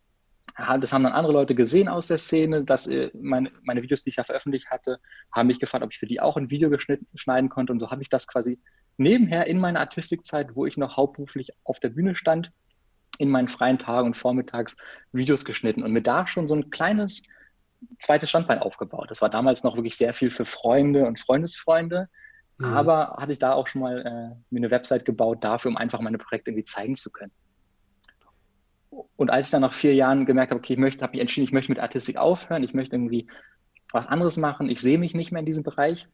Das 0.57 0.93
haben 0.93 1.03
dann 1.03 1.13
andere 1.13 1.35
Leute 1.35 1.55
gesehen 1.55 1.89
aus 1.89 2.07
der 2.07 2.19
Szene, 2.19 2.65
dass 2.65 2.87
äh, 2.87 3.11
meine, 3.15 3.51
meine 3.63 3.83
Videos, 3.83 4.03
die 4.03 4.11
ich 4.11 4.17
ja 4.17 4.25
veröffentlicht 4.25 4.71
hatte, 4.71 5.01
haben 5.33 5.49
mich 5.49 5.59
gefragt, 5.59 5.85
ob 5.85 5.93
ich 5.93 5.99
für 5.99 6.07
die 6.07 6.21
auch 6.21 6.37
ein 6.37 6.51
Video 6.51 6.71
schneiden 7.15 7.51
konnte. 7.51 7.73
Und 7.73 7.81
so 7.81 7.91
habe 7.91 8.03
ich 8.03 8.09
das 8.09 8.27
quasi 8.27 8.61
nebenher 8.97 9.47
in 9.47 9.59
meiner 9.59 9.81
Artistikzeit, 9.81 10.55
wo 10.55 10.67
ich 10.67 10.77
noch 10.77 10.97
hauptberuflich 10.97 11.51
auf 11.65 11.81
der 11.81 11.91
Bühne 11.91 12.17
stand, 12.17 12.51
in 13.19 13.31
meinen 13.31 13.49
freien 13.49 13.79
Tagen 13.79 14.09
und 14.09 14.17
Vormittags 14.17 14.77
Videos 15.13 15.45
geschnitten 15.45 15.83
und 15.83 15.93
mir 15.93 16.03
da 16.03 16.27
schon 16.27 16.47
so 16.47 16.55
ein 16.55 16.71
kleines 16.71 17.23
zweites 17.99 18.31
Standbein 18.31 18.59
aufgebaut. 18.59 19.11
Das 19.11 19.23
war 19.23 19.31
damals 19.31 19.65
noch 19.65 19.77
wirklich 19.77 19.97
sehr 19.97 20.13
viel 20.13 20.31
für 20.31 20.45
Freunde 20.45 21.07
und 21.07 21.19
Freundesfreunde. 21.19 22.09
Mhm. 22.59 22.65
Aber 22.65 23.17
hatte 23.19 23.33
ich 23.33 23.39
da 23.39 23.53
auch 23.53 23.67
schon 23.67 23.83
mal 23.83 24.01
äh, 24.01 24.37
mir 24.51 24.59
eine 24.59 24.71
Website 24.71 25.05
gebaut 25.05 25.45
dafür, 25.45 25.71
um 25.71 25.77
einfach 25.77 26.01
meine 26.01 26.19
Projekte 26.19 26.51
irgendwie 26.51 26.65
zeigen 26.65 26.97
zu 26.97 27.11
können. 27.11 27.33
Und 29.17 29.31
als 29.31 29.49
ich 29.49 29.51
dann 29.51 29.61
nach 29.61 29.75
vier 29.75 29.95
Jahren 29.95 30.25
gemerkt 30.25 30.51
habe, 30.51 30.59
okay, 30.59 30.73
ich 30.73 30.79
möchte, 30.79 31.03
habe 31.03 31.13
mich 31.13 31.21
entschieden, 31.21 31.45
ich 31.45 31.53
möchte 31.53 31.71
mit 31.71 31.81
Artistik 31.81 32.17
aufhören, 32.17 32.63
ich 32.63 32.73
möchte 32.73 32.97
irgendwie 32.97 33.27
was 33.93 34.07
anderes 34.07 34.39
machen, 34.39 34.71
ich 34.71 34.81
sehe 34.81 34.99
mich 34.99 35.15
nicht 35.15 35.33
mehr 35.33 35.41
in 35.41 35.47
diesem 35.47 35.65
Bereich, 35.65 36.09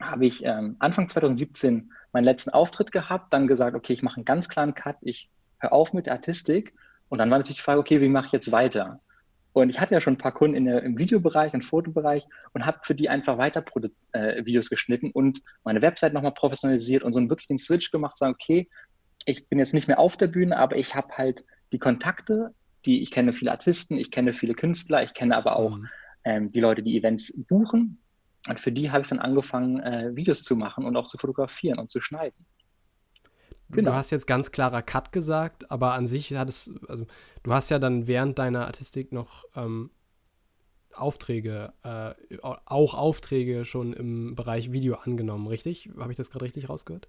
habe 0.00 0.26
ich 0.26 0.44
ähm, 0.44 0.76
Anfang 0.78 1.08
2017 1.08 1.92
meinen 2.12 2.24
letzten 2.24 2.50
Auftritt 2.50 2.92
gehabt, 2.92 3.32
dann 3.32 3.46
gesagt, 3.46 3.76
okay, 3.76 3.92
ich 3.92 4.02
mache 4.02 4.16
einen 4.16 4.24
ganz 4.24 4.48
klaren 4.48 4.74
Cut, 4.74 4.96
ich 5.02 5.30
höre 5.58 5.72
auf 5.72 5.92
mit 5.92 6.06
der 6.06 6.14
Artistik. 6.14 6.74
Und 7.08 7.18
dann 7.18 7.30
war 7.30 7.38
natürlich 7.38 7.58
die 7.58 7.64
Frage, 7.64 7.80
okay, 7.80 8.00
wie 8.00 8.08
mache 8.08 8.26
ich 8.26 8.32
jetzt 8.32 8.50
weiter? 8.50 9.00
Und 9.52 9.70
ich 9.70 9.80
hatte 9.80 9.94
ja 9.94 10.00
schon 10.00 10.14
ein 10.14 10.18
paar 10.18 10.32
Kunden 10.32 10.56
in 10.56 10.64
der, 10.64 10.82
im 10.82 10.98
Videobereich 10.98 11.54
und 11.54 11.64
Fotobereich 11.64 12.26
und 12.54 12.66
habe 12.66 12.80
für 12.82 12.94
die 12.94 13.08
einfach 13.08 13.38
weiter 13.38 13.64
äh, 14.12 14.44
Videos 14.44 14.68
geschnitten 14.68 15.12
und 15.12 15.42
meine 15.62 15.80
Website 15.80 16.12
nochmal 16.12 16.34
professionalisiert 16.34 17.04
und 17.04 17.12
so 17.12 17.20
einen 17.20 17.30
wirklich 17.30 17.46
den 17.46 17.58
Switch 17.58 17.92
gemacht, 17.92 18.16
sagen, 18.16 18.34
okay, 18.34 18.68
ich 19.26 19.48
bin 19.48 19.60
jetzt 19.60 19.72
nicht 19.72 19.86
mehr 19.86 20.00
auf 20.00 20.16
der 20.16 20.26
Bühne, 20.26 20.58
aber 20.58 20.76
ich 20.76 20.96
habe 20.96 21.16
halt 21.16 21.44
die 21.72 21.78
Kontakte, 21.78 22.52
die 22.84 23.00
ich 23.02 23.12
kenne 23.12 23.32
viele 23.32 23.52
Artisten, 23.52 23.96
ich 23.96 24.10
kenne 24.10 24.32
viele 24.32 24.54
Künstler, 24.54 25.04
ich 25.04 25.14
kenne 25.14 25.36
aber 25.36 25.56
auch 25.56 25.78
mhm. 25.78 25.88
ähm, 26.24 26.52
die 26.52 26.60
Leute, 26.60 26.82
die 26.82 26.98
Events 26.98 27.44
buchen. 27.46 27.98
Und 28.48 28.60
für 28.60 28.72
die 28.72 28.90
habe 28.90 29.02
ich 29.02 29.08
dann 29.08 29.18
angefangen, 29.18 29.80
äh, 29.80 30.14
Videos 30.14 30.42
zu 30.42 30.56
machen 30.56 30.84
und 30.84 30.96
auch 30.96 31.08
zu 31.08 31.18
fotografieren 31.18 31.78
und 31.78 31.90
zu 31.90 32.00
schneiden. 32.00 32.44
Genau. 33.70 33.90
Du 33.90 33.96
hast 33.96 34.10
jetzt 34.10 34.26
ganz 34.26 34.52
klarer 34.52 34.82
Cut 34.82 35.12
gesagt, 35.12 35.70
aber 35.70 35.94
an 35.94 36.06
sich 36.06 36.34
hat 36.34 36.48
es, 36.48 36.70
also 36.86 37.06
du 37.42 37.52
hast 37.52 37.70
ja 37.70 37.78
dann 37.78 38.06
während 38.06 38.38
deiner 38.38 38.66
Artistik 38.66 39.12
noch 39.12 39.44
ähm, 39.56 39.90
Aufträge, 40.94 41.72
äh, 41.82 42.14
auch 42.42 42.94
Aufträge 42.94 43.64
schon 43.64 43.92
im 43.92 44.34
Bereich 44.34 44.72
Video 44.72 44.96
angenommen, 44.96 45.46
richtig? 45.46 45.90
Habe 45.98 46.12
ich 46.12 46.16
das 46.16 46.30
gerade 46.30 46.44
richtig 46.44 46.68
rausgehört? 46.68 47.08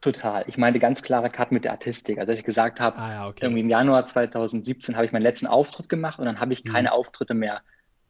Total. 0.00 0.44
Ich 0.46 0.58
meinte 0.58 0.78
ganz 0.78 1.02
klarer 1.02 1.30
Cut 1.30 1.52
mit 1.52 1.64
der 1.64 1.72
Artistik. 1.72 2.18
Also, 2.18 2.30
als 2.30 2.38
ich 2.38 2.44
gesagt 2.44 2.80
habe, 2.80 2.98
ah, 2.98 3.12
ja, 3.12 3.28
okay. 3.28 3.44
irgendwie 3.44 3.62
im 3.62 3.70
Januar 3.70 4.04
2017 4.06 4.94
habe 4.94 5.06
ich 5.06 5.12
meinen 5.12 5.22
letzten 5.22 5.46
Auftritt 5.46 5.88
gemacht 5.88 6.18
und 6.18 6.26
dann 6.26 6.38
habe 6.38 6.52
ich 6.52 6.64
mhm. 6.64 6.68
keine 6.68 6.92
Auftritte 6.92 7.34
mehr 7.34 7.62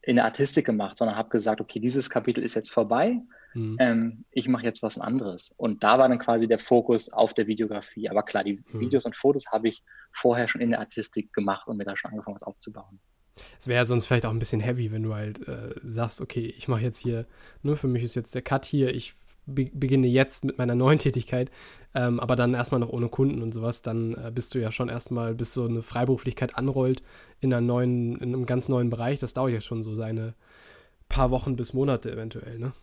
in 0.07 0.15
der 0.15 0.23
Artistik 0.23 0.65
gemacht, 0.65 0.97
sondern 0.97 1.17
habe 1.17 1.27
gesagt, 1.27 1.59
okay, 1.59 1.81
dieses 1.81 2.09
Kapitel 2.09 2.41
ist 2.41 2.55
jetzt 2.55 2.71
vorbei. 2.71 3.19
Mhm. 3.53 3.75
Ähm, 3.77 4.23
ich 4.31 4.47
mache 4.47 4.63
jetzt 4.63 4.81
was 4.81 4.97
anderes. 4.97 5.53
Und 5.57 5.83
da 5.83 5.99
war 5.99 6.07
dann 6.07 6.17
quasi 6.17 6.47
der 6.47 6.59
Fokus 6.59 7.11
auf 7.11 7.33
der 7.33 7.47
Videografie. 7.47 8.09
Aber 8.09 8.23
klar, 8.23 8.45
die 8.45 8.63
mhm. 8.71 8.79
Videos 8.79 9.03
und 9.03 9.17
Fotos 9.17 9.47
habe 9.51 9.67
ich 9.67 9.83
vorher 10.13 10.47
schon 10.47 10.61
in 10.61 10.69
der 10.69 10.79
Artistik 10.79 11.33
gemacht 11.33 11.67
und 11.67 11.75
mir 11.75 11.83
da 11.83 11.97
schon 11.97 12.11
angefangen, 12.11 12.35
was 12.35 12.43
aufzubauen. 12.43 13.01
Es 13.59 13.67
wäre 13.67 13.85
sonst 13.85 14.05
vielleicht 14.05 14.25
auch 14.25 14.31
ein 14.31 14.39
bisschen 14.39 14.61
heavy, 14.61 14.93
wenn 14.93 15.03
du 15.03 15.13
halt 15.13 15.45
äh, 15.45 15.75
sagst, 15.83 16.21
okay, 16.21 16.53
ich 16.57 16.69
mache 16.69 16.83
jetzt 16.83 16.99
hier, 16.99 17.27
ne, 17.61 17.75
für 17.75 17.89
mich 17.89 18.03
ist 18.03 18.15
jetzt 18.15 18.33
der 18.33 18.41
Cut 18.41 18.63
hier, 18.63 18.95
ich 18.95 19.13
be 19.47 19.71
beginne 19.73 20.07
jetzt 20.07 20.43
mit 20.43 20.57
meiner 20.57 20.75
neuen 20.75 20.99
Tätigkeit, 20.99 21.49
ähm, 21.95 22.19
aber 22.19 22.35
dann 22.35 22.53
erstmal 22.53 22.79
noch 22.79 22.89
ohne 22.89 23.09
Kunden 23.09 23.41
und 23.41 23.53
sowas, 23.53 23.81
dann 23.81 24.13
äh, 24.13 24.31
bist 24.31 24.53
du 24.53 24.59
ja 24.59 24.71
schon 24.71 24.89
erstmal, 24.89 25.33
bis 25.33 25.53
so 25.53 25.65
eine 25.65 25.81
Freiberuflichkeit 25.81 26.55
anrollt 26.55 27.01
in 27.39 27.51
einer 27.51 27.61
neuen, 27.61 28.17
in 28.17 28.33
einem 28.33 28.45
ganz 28.45 28.69
neuen 28.69 28.89
Bereich, 28.89 29.19
das 29.19 29.33
dauert 29.33 29.53
ja 29.53 29.61
schon 29.61 29.81
so 29.81 29.95
seine 29.95 30.35
paar 31.09 31.31
Wochen 31.31 31.55
bis 31.55 31.73
Monate 31.73 32.11
eventuell, 32.11 32.59
ne? 32.59 32.73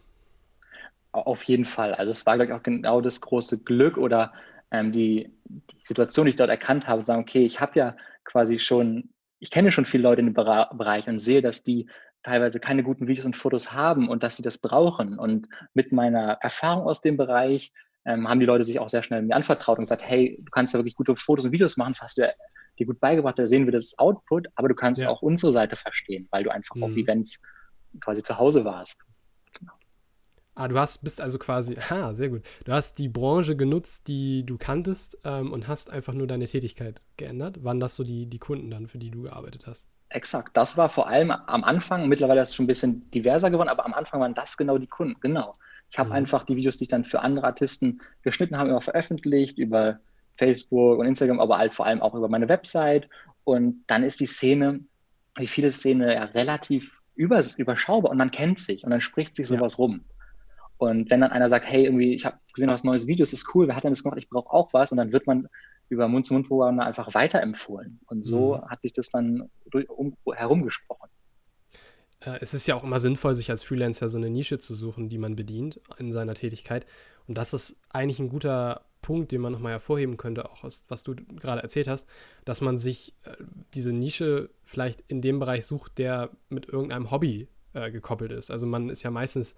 Auf 1.12 1.44
jeden 1.44 1.64
Fall. 1.64 1.94
Also 1.94 2.10
es 2.10 2.26
war, 2.26 2.36
glaube 2.36 2.50
ich, 2.50 2.58
auch 2.58 2.62
genau 2.64 3.00
das 3.00 3.20
große 3.20 3.58
Glück 3.58 3.98
oder 3.98 4.32
ähm, 4.72 4.90
die, 4.90 5.30
die, 5.44 5.84
Situation, 5.84 6.26
die 6.26 6.30
ich 6.30 6.36
dort 6.36 6.50
erkannt 6.50 6.88
habe, 6.88 7.00
und 7.00 7.04
sagen, 7.04 7.22
okay, 7.22 7.44
ich 7.44 7.60
habe 7.60 7.78
ja 7.78 7.96
quasi 8.24 8.58
schon, 8.58 9.10
ich 9.38 9.50
kenne 9.50 9.70
schon 9.70 9.84
viele 9.84 10.02
Leute 10.02 10.22
in 10.22 10.26
dem 10.26 10.34
Bereich 10.34 11.06
und 11.06 11.20
sehe, 11.20 11.40
dass 11.40 11.62
die 11.62 11.86
teilweise 12.24 12.58
keine 12.58 12.82
guten 12.82 13.06
Videos 13.06 13.26
und 13.26 13.36
Fotos 13.36 13.72
haben 13.72 14.08
und 14.08 14.22
dass 14.22 14.36
sie 14.36 14.42
das 14.42 14.58
brauchen. 14.58 15.18
Und 15.18 15.46
mit 15.74 15.92
meiner 15.92 16.32
Erfahrung 16.40 16.86
aus 16.86 17.00
dem 17.00 17.16
Bereich 17.16 17.72
ähm, 18.04 18.28
haben 18.28 18.40
die 18.40 18.46
Leute 18.46 18.64
sich 18.64 18.80
auch 18.80 18.88
sehr 18.88 19.02
schnell 19.02 19.22
mir 19.22 19.36
anvertraut 19.36 19.78
und 19.78 19.84
gesagt, 19.84 20.02
hey, 20.02 20.38
du 20.42 20.50
kannst 20.50 20.74
ja 20.74 20.80
wirklich 20.80 20.96
gute 20.96 21.14
Fotos 21.16 21.44
und 21.44 21.52
Videos 21.52 21.76
machen, 21.76 21.92
das 21.92 22.02
hast 22.02 22.18
du 22.18 22.22
ja 22.22 22.32
dir 22.78 22.86
gut 22.86 22.98
beigebracht, 22.98 23.38
da 23.38 23.46
sehen 23.46 23.66
wir 23.66 23.72
das 23.72 23.96
Output, 23.98 24.48
aber 24.56 24.68
du 24.68 24.74
kannst 24.74 25.02
ja. 25.02 25.08
auch 25.08 25.22
unsere 25.22 25.52
Seite 25.52 25.76
verstehen, 25.76 26.26
weil 26.30 26.42
du 26.42 26.50
einfach 26.50 26.74
mhm. 26.74 26.82
auf 26.82 26.96
Events 26.96 27.40
quasi 28.00 28.22
zu 28.22 28.36
Hause 28.36 28.64
warst. 28.64 29.04
Ah, 30.56 30.68
du 30.68 30.78
hast, 30.78 31.02
bist 31.02 31.20
also 31.20 31.38
quasi, 31.38 31.76
ah, 31.90 32.14
sehr 32.14 32.28
gut. 32.28 32.42
Du 32.64 32.72
hast 32.72 32.98
die 32.98 33.08
Branche 33.08 33.56
genutzt, 33.56 34.08
die 34.08 34.46
du 34.46 34.56
kanntest 34.56 35.18
ähm, 35.24 35.52
und 35.52 35.66
hast 35.66 35.90
einfach 35.90 36.14
nur 36.14 36.26
deine 36.26 36.46
Tätigkeit 36.46 37.04
geändert. 37.16 37.64
Waren 37.64 37.80
das 37.80 37.96
so 37.96 38.04
die, 38.04 38.26
die 38.26 38.38
Kunden 38.38 38.70
dann, 38.70 38.86
für 38.86 38.98
die 38.98 39.10
du 39.10 39.22
gearbeitet 39.22 39.66
hast? 39.66 39.88
Exakt. 40.14 40.56
Das 40.56 40.76
war 40.76 40.88
vor 40.90 41.08
allem 41.08 41.32
am 41.32 41.64
Anfang, 41.64 42.06
mittlerweile 42.06 42.40
ist 42.40 42.50
es 42.50 42.54
schon 42.54 42.64
ein 42.64 42.68
bisschen 42.68 43.10
diverser 43.10 43.50
geworden, 43.50 43.68
aber 43.68 43.84
am 43.84 43.94
Anfang 43.94 44.20
waren 44.20 44.32
das 44.32 44.56
genau 44.56 44.78
die 44.78 44.86
Kunden. 44.86 45.18
Genau. 45.20 45.56
Ich 45.90 45.98
habe 45.98 46.10
mhm. 46.10 46.14
einfach 46.14 46.44
die 46.44 46.54
Videos, 46.54 46.76
die 46.76 46.84
ich 46.84 46.88
dann 46.88 47.04
für 47.04 47.18
andere 47.18 47.46
Artisten 47.46 48.00
geschnitten 48.22 48.56
habe, 48.56 48.70
immer 48.70 48.80
veröffentlicht 48.80 49.58
über 49.58 49.98
Facebook 50.36 51.00
und 51.00 51.06
Instagram, 51.06 51.40
aber 51.40 51.58
halt 51.58 51.74
vor 51.74 51.86
allem 51.86 52.00
auch 52.00 52.14
über 52.14 52.28
meine 52.28 52.48
Website. 52.48 53.08
Und 53.42 53.82
dann 53.88 54.04
ist 54.04 54.20
die 54.20 54.26
Szene, 54.26 54.84
wie 55.34 55.48
viele 55.48 55.72
Szene, 55.72 56.14
ja 56.14 56.24
relativ 56.26 57.00
überschaubar 57.16 58.12
und 58.12 58.18
man 58.18 58.30
kennt 58.30 58.60
sich 58.60 58.84
und 58.84 58.90
dann 58.90 59.00
spricht 59.00 59.34
sich 59.34 59.48
sowas 59.48 59.72
ja. 59.72 59.78
rum. 59.78 60.04
Und 60.78 61.10
wenn 61.10 61.22
dann 61.22 61.32
einer 61.32 61.48
sagt, 61.48 61.66
hey, 61.66 61.86
irgendwie, 61.86 62.14
ich 62.14 62.24
habe 62.24 62.38
gesehen, 62.52 62.68
du 62.68 62.74
hast 62.74 62.84
ein 62.84 62.88
neues 62.88 63.08
Video, 63.08 63.24
das 63.24 63.32
ist 63.32 63.52
cool, 63.52 63.66
wer 63.66 63.74
hat 63.74 63.82
denn 63.82 63.92
das 63.92 64.04
gemacht? 64.04 64.18
Ich 64.18 64.28
brauche 64.28 64.52
auch 64.52 64.72
was. 64.72 64.92
Und 64.92 64.98
dann 64.98 65.10
wird 65.10 65.26
man 65.26 65.48
über 65.88 66.08
Mund-zu-Mund-Programme 66.08 66.84
einfach 66.84 67.14
weiterempfohlen. 67.14 68.00
Und 68.06 68.22
so 68.24 68.56
mhm. 68.56 68.70
hat 68.70 68.82
sich 68.82 68.92
das 68.92 69.10
dann 69.10 69.50
durch, 69.70 69.88
um, 69.88 70.16
herumgesprochen. 70.32 71.08
Äh, 72.20 72.38
es 72.40 72.54
ist 72.54 72.66
ja 72.66 72.74
auch 72.74 72.84
immer 72.84 73.00
sinnvoll, 73.00 73.34
sich 73.34 73.50
als 73.50 73.62
Freelancer 73.62 74.08
so 74.08 74.18
eine 74.18 74.30
Nische 74.30 74.58
zu 74.58 74.74
suchen, 74.74 75.08
die 75.08 75.18
man 75.18 75.36
bedient 75.36 75.80
in 75.98 76.12
seiner 76.12 76.34
Tätigkeit. 76.34 76.86
Und 77.26 77.38
das 77.38 77.52
ist 77.52 77.80
eigentlich 77.90 78.18
ein 78.18 78.28
guter 78.28 78.84
Punkt, 79.02 79.32
den 79.32 79.42
man 79.42 79.52
nochmal 79.52 79.72
hervorheben 79.72 80.16
könnte, 80.16 80.50
auch 80.50 80.64
aus, 80.64 80.86
was 80.88 81.02
du 81.02 81.14
gerade 81.14 81.62
erzählt 81.62 81.88
hast, 81.88 82.08
dass 82.46 82.62
man 82.62 82.78
sich 82.78 83.14
äh, 83.24 83.36
diese 83.74 83.92
Nische 83.92 84.50
vielleicht 84.62 85.02
in 85.08 85.20
dem 85.20 85.38
Bereich 85.38 85.66
sucht, 85.66 85.98
der 85.98 86.30
mit 86.48 86.66
irgendeinem 86.68 87.10
Hobby 87.10 87.48
äh, 87.74 87.90
gekoppelt 87.90 88.32
ist. 88.32 88.50
Also 88.50 88.66
man 88.66 88.88
ist 88.88 89.02
ja 89.02 89.10
meistens 89.10 89.56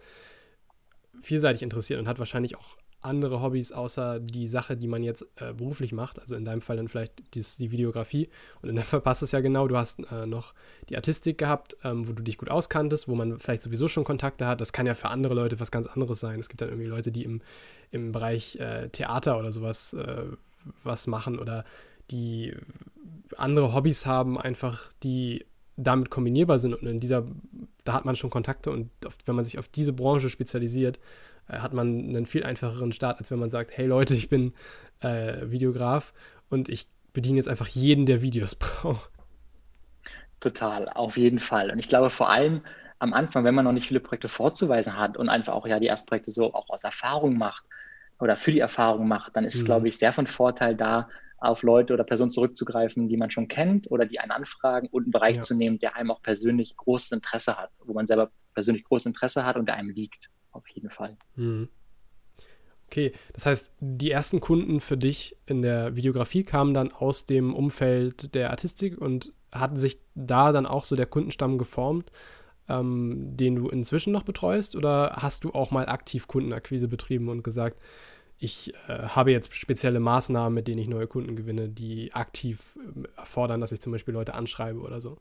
vielseitig 1.23 1.63
interessiert 1.63 2.01
und 2.01 2.09
hat 2.09 2.19
wahrscheinlich 2.19 2.57
auch 2.57 2.77
andere 3.07 3.41
Hobbys 3.41 3.73
außer 3.73 4.21
die 4.21 4.47
Sache, 4.47 4.77
die 4.77 4.89
man 4.89 5.03
jetzt 5.03 5.27
äh, 5.37 5.53
beruflich 5.53 5.93
macht. 5.93 6.21
Also 6.21 6.37
in 6.37 6.45
deinem 6.45 6.61
Fall 6.61 6.77
dann 6.77 6.89
vielleicht 6.89 7.35
dies, 7.35 7.57
die 7.57 7.71
Videografie. 7.71 8.29
Und 8.63 8.69
in 8.69 8.77
dem 8.77 8.85
Fall 8.85 9.01
passt 9.01 9.23
es 9.23 9.33
ja 9.33 9.41
genau. 9.41 9.69
Du 9.69 9.77
hast 9.77 10.01
äh, 10.11 10.27
noch 10.27 10.53
die 10.89 10.97
Artistik 10.97 11.39
gehabt, 11.39 11.77
ähm, 11.85 12.07
wo 12.07 12.13
du 12.13 12.23
dich 12.23 12.37
gut 12.37 12.51
auskanntest, 12.51 13.09
wo 13.09 13.15
man 13.15 13.39
vielleicht 13.39 13.63
sowieso 13.63 13.89
schon 13.89 14.05
Kontakte 14.05 14.47
hat. 14.47 14.61
Das 14.61 14.73
kann 14.73 14.87
ja 14.87 14.95
für 14.95 15.09
andere 15.09 15.35
Leute 15.35 15.59
was 15.61 15.71
ganz 15.71 15.87
anderes 15.87 16.21
sein. 16.21 16.41
Es 16.41 16.49
gibt 16.49 16.61
dann 16.61 16.69
irgendwie 16.69 16.89
Leute, 16.89 17.11
die 17.11 17.25
im, 17.25 17.41
im 17.91 18.13
Bereich 18.13 18.57
äh, 18.57 18.89
Theater 18.89 19.39
oder 19.39 19.53
sowas 19.53 19.95
äh, 19.95 20.25
was 20.83 21.07
machen 21.07 21.39
oder 21.39 21.65
die 22.11 22.55
andere 23.37 23.73
Hobbys 23.73 24.07
haben, 24.07 24.39
einfach 24.39 24.91
die 25.03 25.45
damit 25.77 26.11
kombinierbar 26.11 26.59
sind. 26.59 26.75
Und 26.75 26.87
in 26.87 27.01
dieser, 27.01 27.25
da 27.85 27.93
hat 27.93 28.05
man 28.05 28.17
schon 28.17 28.31
Kontakte 28.31 28.71
und 28.71 28.91
wenn 29.25 29.35
man 29.35 29.45
sich 29.45 29.59
auf 29.59 29.69
diese 29.69 29.93
Branche 29.93 30.31
spezialisiert, 30.31 30.99
hat 31.49 31.73
man 31.73 32.09
einen 32.09 32.27
viel 32.27 32.45
einfacheren 32.45 32.93
Start, 32.93 33.19
als 33.19 33.31
wenn 33.31 33.39
man 33.39 33.51
sagt, 33.51 33.77
hey 33.77 33.87
Leute, 33.87 34.15
ich 34.15 34.29
bin 34.29 34.53
äh, 35.01 35.51
Videograf 35.51 36.13
und 36.49 36.69
ich 36.69 36.89
bediene 37.13 37.37
jetzt 37.37 37.49
einfach 37.49 37.69
jeden, 37.69 38.07
der 38.07 38.23
Videos 38.23 38.55
braucht. 38.57 39.11
Total, 40.41 40.89
auf 40.89 41.17
jeden 41.17 41.39
Fall. 41.39 41.71
Und 41.71 41.79
ich 41.79 41.89
glaube 41.89 42.11
vor 42.11 42.31
allem 42.31 42.63
am 42.99 43.13
Anfang, 43.13 43.45
wenn 43.45 43.55
man 43.55 43.65
noch 43.65 43.73
nicht 43.73 43.89
viele 43.89 44.01
Projekte 44.01 44.29
vorzuweisen 44.29 44.97
hat 44.97 45.17
und 45.17 45.29
einfach 45.29 45.53
auch 45.53 45.67
ja 45.67 45.81
die 45.81 45.87
ersten 45.87 46.09
Projekte 46.09 46.31
so 46.31 46.55
auch 46.55 46.69
aus 46.71 46.85
Erfahrung 46.85 47.37
macht 47.37 47.65
oder 48.19 48.37
für 48.37 48.53
die 48.53 48.61
Erfahrung 48.61 49.07
macht, 49.09 49.37
dann 49.37 49.45
ist 49.45 49.55
es, 49.55 49.63
mhm. 49.63 49.67
glaube 49.67 49.89
ich, 49.89 49.99
sehr 49.99 50.13
von 50.13 50.27
Vorteil 50.27 50.75
da, 50.75 51.09
auf 51.39 51.63
Leute 51.63 51.93
oder 51.93 52.05
Personen 52.05 52.31
zurückzugreifen, 52.31 53.09
die 53.09 53.17
man 53.17 53.31
schon 53.31 53.49
kennt 53.49 53.91
oder 53.91 54.07
die 54.07 54.21
einen 54.21 54.31
anfragen 54.31 54.89
und 54.89 55.05
einen 55.05 55.13
Bereich 55.13 55.37
ja. 55.37 55.43
zu 55.43 55.55
nehmen, 55.55 55.79
der 55.79 55.97
einem 55.97 56.11
auch 56.11 56.23
persönlich 56.23 56.77
großes 56.77 57.13
Interesse 57.13 57.57
hat, 57.57 57.71
wo 57.85 57.93
man 57.93 58.07
selber 58.07 58.31
persönlich 58.55 58.85
großes 58.85 59.07
Interesse 59.07 59.45
hat 59.45 59.57
und 59.57 59.67
der 59.67 59.77
einem 59.77 59.91
liegt 59.91 60.31
auf 60.57 60.69
jeden 60.69 60.91
Fall. 60.91 61.17
Mhm. 61.37 61.69
Okay, 62.89 63.13
das 63.33 63.47
heißt, 63.47 63.73
die 63.81 64.11
ersten 64.11 64.41
Kunden 64.41 64.81
für 64.81 64.97
dich 64.97 65.37
in 65.47 65.61
der 65.61 65.97
Videografie 65.97 66.45
kamen 66.45 66.73
dann 66.73 66.93
aus 66.93 67.27
dem 67.27 67.53
Umfeld 67.53 68.35
der 68.35 68.51
Artistik 68.51 68.99
und 68.99 69.33
hatten 69.53 69.77
sich 69.77 69.99
da 70.15 70.53
dann 70.53 70.67
auch 70.67 70.85
so 70.85 70.95
der 70.95 71.07
Kundenstamm 71.07 71.59
geformt, 71.59 72.13
ähm, 72.69 73.37
den 73.37 73.57
du 73.57 73.69
inzwischen 73.69 74.13
noch 74.13 74.23
betreust? 74.23 74.77
Oder 74.77 75.17
hast 75.17 75.45
du 75.45 75.53
auch 75.53 75.71
mal 75.71 75.89
aktiv 75.89 76.29
Kundenakquise 76.29 76.87
betrieben 76.89 77.29
und 77.29 77.43
gesagt, 77.43 77.81
ich 78.39 78.75
äh, 78.89 79.09
habe 79.09 79.33
jetzt 79.33 79.55
spezielle 79.55 79.99
Maßnahmen, 79.99 80.55
mit 80.55 80.69
denen 80.69 80.79
ich 80.79 80.89
neue 80.89 81.07
Kunden 81.07 81.37
gewinne, 81.37 81.69
die 81.69 82.13
aktiv 82.13 82.79
äh, 82.97 83.19
erfordern, 83.19 83.61
dass 83.61 83.73
ich 83.73 83.81
zum 83.81 83.93
Beispiel 83.93 84.15
Leute 84.15 84.35
anschreibe 84.35 84.81
oder 84.81 85.01
so? 85.01 85.19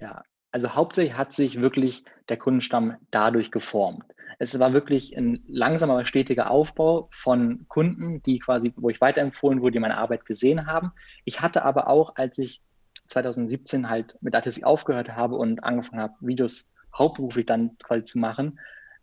Ja, 0.00 0.22
also 0.52 0.74
hauptsächlich 0.74 1.16
hat 1.16 1.32
sich 1.32 1.60
wirklich 1.60 2.04
der 2.28 2.36
Kundenstamm 2.36 2.96
dadurch 3.10 3.50
geformt. 3.50 4.04
Es 4.38 4.58
war 4.58 4.72
wirklich 4.72 5.16
ein 5.16 5.44
langsamer, 5.48 6.06
stetiger 6.06 6.50
Aufbau 6.50 7.08
von 7.12 7.66
Kunden, 7.68 8.22
die 8.22 8.38
quasi, 8.38 8.72
wo 8.76 8.88
ich 8.88 9.00
weiterempfohlen 9.00 9.60
wurde, 9.60 9.72
die 9.72 9.80
meine 9.80 9.98
Arbeit 9.98 10.24
gesehen 10.24 10.66
haben. 10.66 10.92
Ich 11.24 11.40
hatte 11.42 11.64
aber 11.64 11.88
auch, 11.88 12.16
als 12.16 12.38
ich 12.38 12.62
2017 13.08 13.90
halt 13.90 14.16
mit 14.20 14.34
Artistik 14.34 14.64
aufgehört 14.64 15.10
habe 15.10 15.36
und 15.36 15.62
angefangen 15.62 16.00
habe, 16.00 16.14
Videos 16.20 16.70
hauptberuflich 16.96 17.46
dann 17.46 17.76
quasi 17.82 18.04
zu 18.04 18.18
machen, 18.18 18.58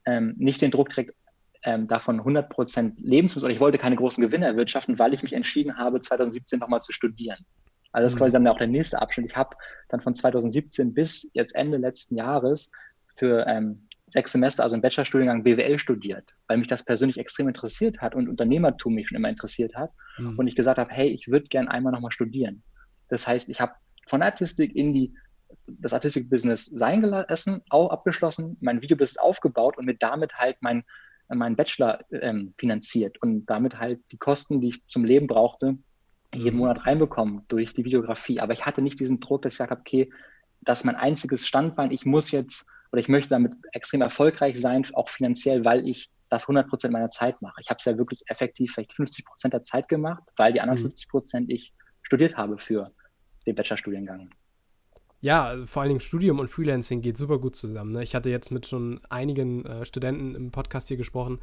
ähm, 0.05 0.33
nicht 0.37 0.61
den 0.61 0.71
Druck 0.71 0.89
direkt 0.89 1.13
ähm, 1.63 1.87
davon 1.87 2.19
100 2.19 2.49
Prozent 2.49 2.99
leben 2.99 3.29
zu 3.29 3.37
müssen. 3.37 3.49
Ich 3.49 3.59
wollte 3.59 3.77
keine 3.77 3.95
großen 3.95 4.23
Gewinne 4.23 4.45
erwirtschaften, 4.45 4.97
weil 4.99 5.13
ich 5.13 5.21
mich 5.21 5.33
entschieden 5.33 5.77
habe, 5.77 6.01
2017 6.01 6.59
nochmal 6.59 6.81
zu 6.81 6.93
studieren. 6.93 7.45
Also 7.97 8.05
das 8.05 8.13
ist 8.13 8.19
quasi 8.19 8.37
mhm. 8.37 8.43
dann 8.43 8.53
auch 8.53 8.59
der 8.59 8.67
nächste 8.67 9.01
Abschnitt. 9.01 9.31
Ich 9.31 9.35
habe 9.35 9.57
dann 9.89 10.01
von 10.01 10.13
2017 10.13 10.93
bis 10.93 11.31
jetzt 11.33 11.55
Ende 11.55 11.77
letzten 11.77 12.15
Jahres 12.15 12.71
für 13.15 13.43
ähm, 13.47 13.87
sechs 14.05 14.33
Semester, 14.33 14.61
also 14.61 14.75
im 14.75 14.83
Bachelorstudiengang 14.83 15.43
BWL 15.43 15.79
studiert, 15.79 16.35
weil 16.47 16.57
mich 16.57 16.67
das 16.67 16.85
persönlich 16.85 17.17
extrem 17.17 17.47
interessiert 17.47 17.99
hat 17.99 18.13
und 18.13 18.29
Unternehmertum 18.29 18.93
mich 18.93 19.07
schon 19.07 19.15
immer 19.15 19.29
interessiert 19.29 19.73
hat. 19.73 19.89
Mhm. 20.19 20.37
Und 20.37 20.45
ich 20.45 20.55
gesagt 20.55 20.77
habe, 20.77 20.93
hey, 20.93 21.07
ich 21.07 21.27
würde 21.27 21.47
gerne 21.47 21.71
einmal 21.71 21.91
nochmal 21.91 22.11
studieren. 22.11 22.61
Das 23.09 23.27
heißt, 23.27 23.49
ich 23.49 23.59
habe 23.59 23.73
von 24.05 24.21
Artistik 24.21 24.75
in 24.75 24.93
die 24.93 25.15
das 25.65 25.93
Artistik-Business 25.93 26.67
sein 26.67 27.01
gelassen, 27.01 27.63
auch 27.71 27.89
abgeschlossen, 27.89 28.57
mein 28.59 28.83
Videobusiness 28.83 29.17
aufgebaut 29.17 29.75
und 29.75 29.85
mir 29.85 29.95
damit 29.95 30.35
halt 30.35 30.57
mein, 30.59 30.83
mein 31.29 31.55
Bachelor 31.55 32.05
ähm, 32.11 32.53
finanziert 32.59 33.19
und 33.23 33.47
damit 33.47 33.79
halt 33.79 34.01
die 34.11 34.17
Kosten, 34.17 34.61
die 34.61 34.67
ich 34.67 34.87
zum 34.87 35.03
Leben 35.03 35.25
brauchte, 35.25 35.79
jeden. 36.33 36.57
Monat 36.57 36.85
reinbekommen 36.85 37.43
durch 37.47 37.73
die 37.73 37.85
Videografie. 37.85 38.39
Aber 38.39 38.53
ich 38.53 38.65
hatte 38.65 38.81
nicht 38.81 38.99
diesen 38.99 39.19
Druck, 39.19 39.41
dass 39.43 39.53
ich 39.53 39.57
gesagt 39.57 39.71
habe, 39.71 39.81
okay, 39.81 40.11
das 40.61 40.79
ist 40.79 40.85
mein 40.85 40.95
einziges 40.95 41.47
Standbein. 41.47 41.91
Ich 41.91 42.05
muss 42.05 42.31
jetzt 42.31 42.69
oder 42.91 42.99
ich 42.99 43.09
möchte 43.09 43.29
damit 43.29 43.53
extrem 43.73 44.01
erfolgreich 44.01 44.59
sein, 44.59 44.83
auch 44.93 45.09
finanziell, 45.09 45.65
weil 45.65 45.87
ich 45.87 46.09
das 46.29 46.43
100 46.43 46.67
Prozent 46.67 46.93
meiner 46.93 47.09
Zeit 47.09 47.41
mache. 47.41 47.59
Ich 47.61 47.69
habe 47.69 47.79
es 47.79 47.85
ja 47.85 47.97
wirklich 47.97 48.21
effektiv 48.27 48.73
vielleicht 48.73 48.93
50 48.93 49.25
Prozent 49.25 49.53
der 49.53 49.63
Zeit 49.63 49.87
gemacht, 49.87 50.23
weil 50.35 50.53
die 50.53 50.61
anderen 50.61 50.79
mhm. 50.79 50.89
50 50.89 51.09
Prozent 51.09 51.51
ich 51.51 51.73
studiert 52.03 52.37
habe 52.37 52.57
für 52.57 52.91
den 53.45 53.55
Bachelorstudiengang. 53.55 54.29
Ja, 55.19 55.55
vor 55.65 55.81
allen 55.81 55.89
Dingen 55.89 56.01
Studium 56.01 56.39
und 56.39 56.49
Freelancing 56.49 57.01
geht 57.01 57.17
super 57.17 57.39
gut 57.39 57.55
zusammen. 57.55 57.91
Ne? 57.91 58.03
Ich 58.03 58.13
hatte 58.13 58.29
jetzt 58.29 58.51
mit 58.51 58.67
schon 58.67 59.01
einigen 59.09 59.65
äh, 59.65 59.85
Studenten 59.85 60.35
im 60.35 60.51
Podcast 60.51 60.89
hier 60.89 60.97
gesprochen, 60.97 61.39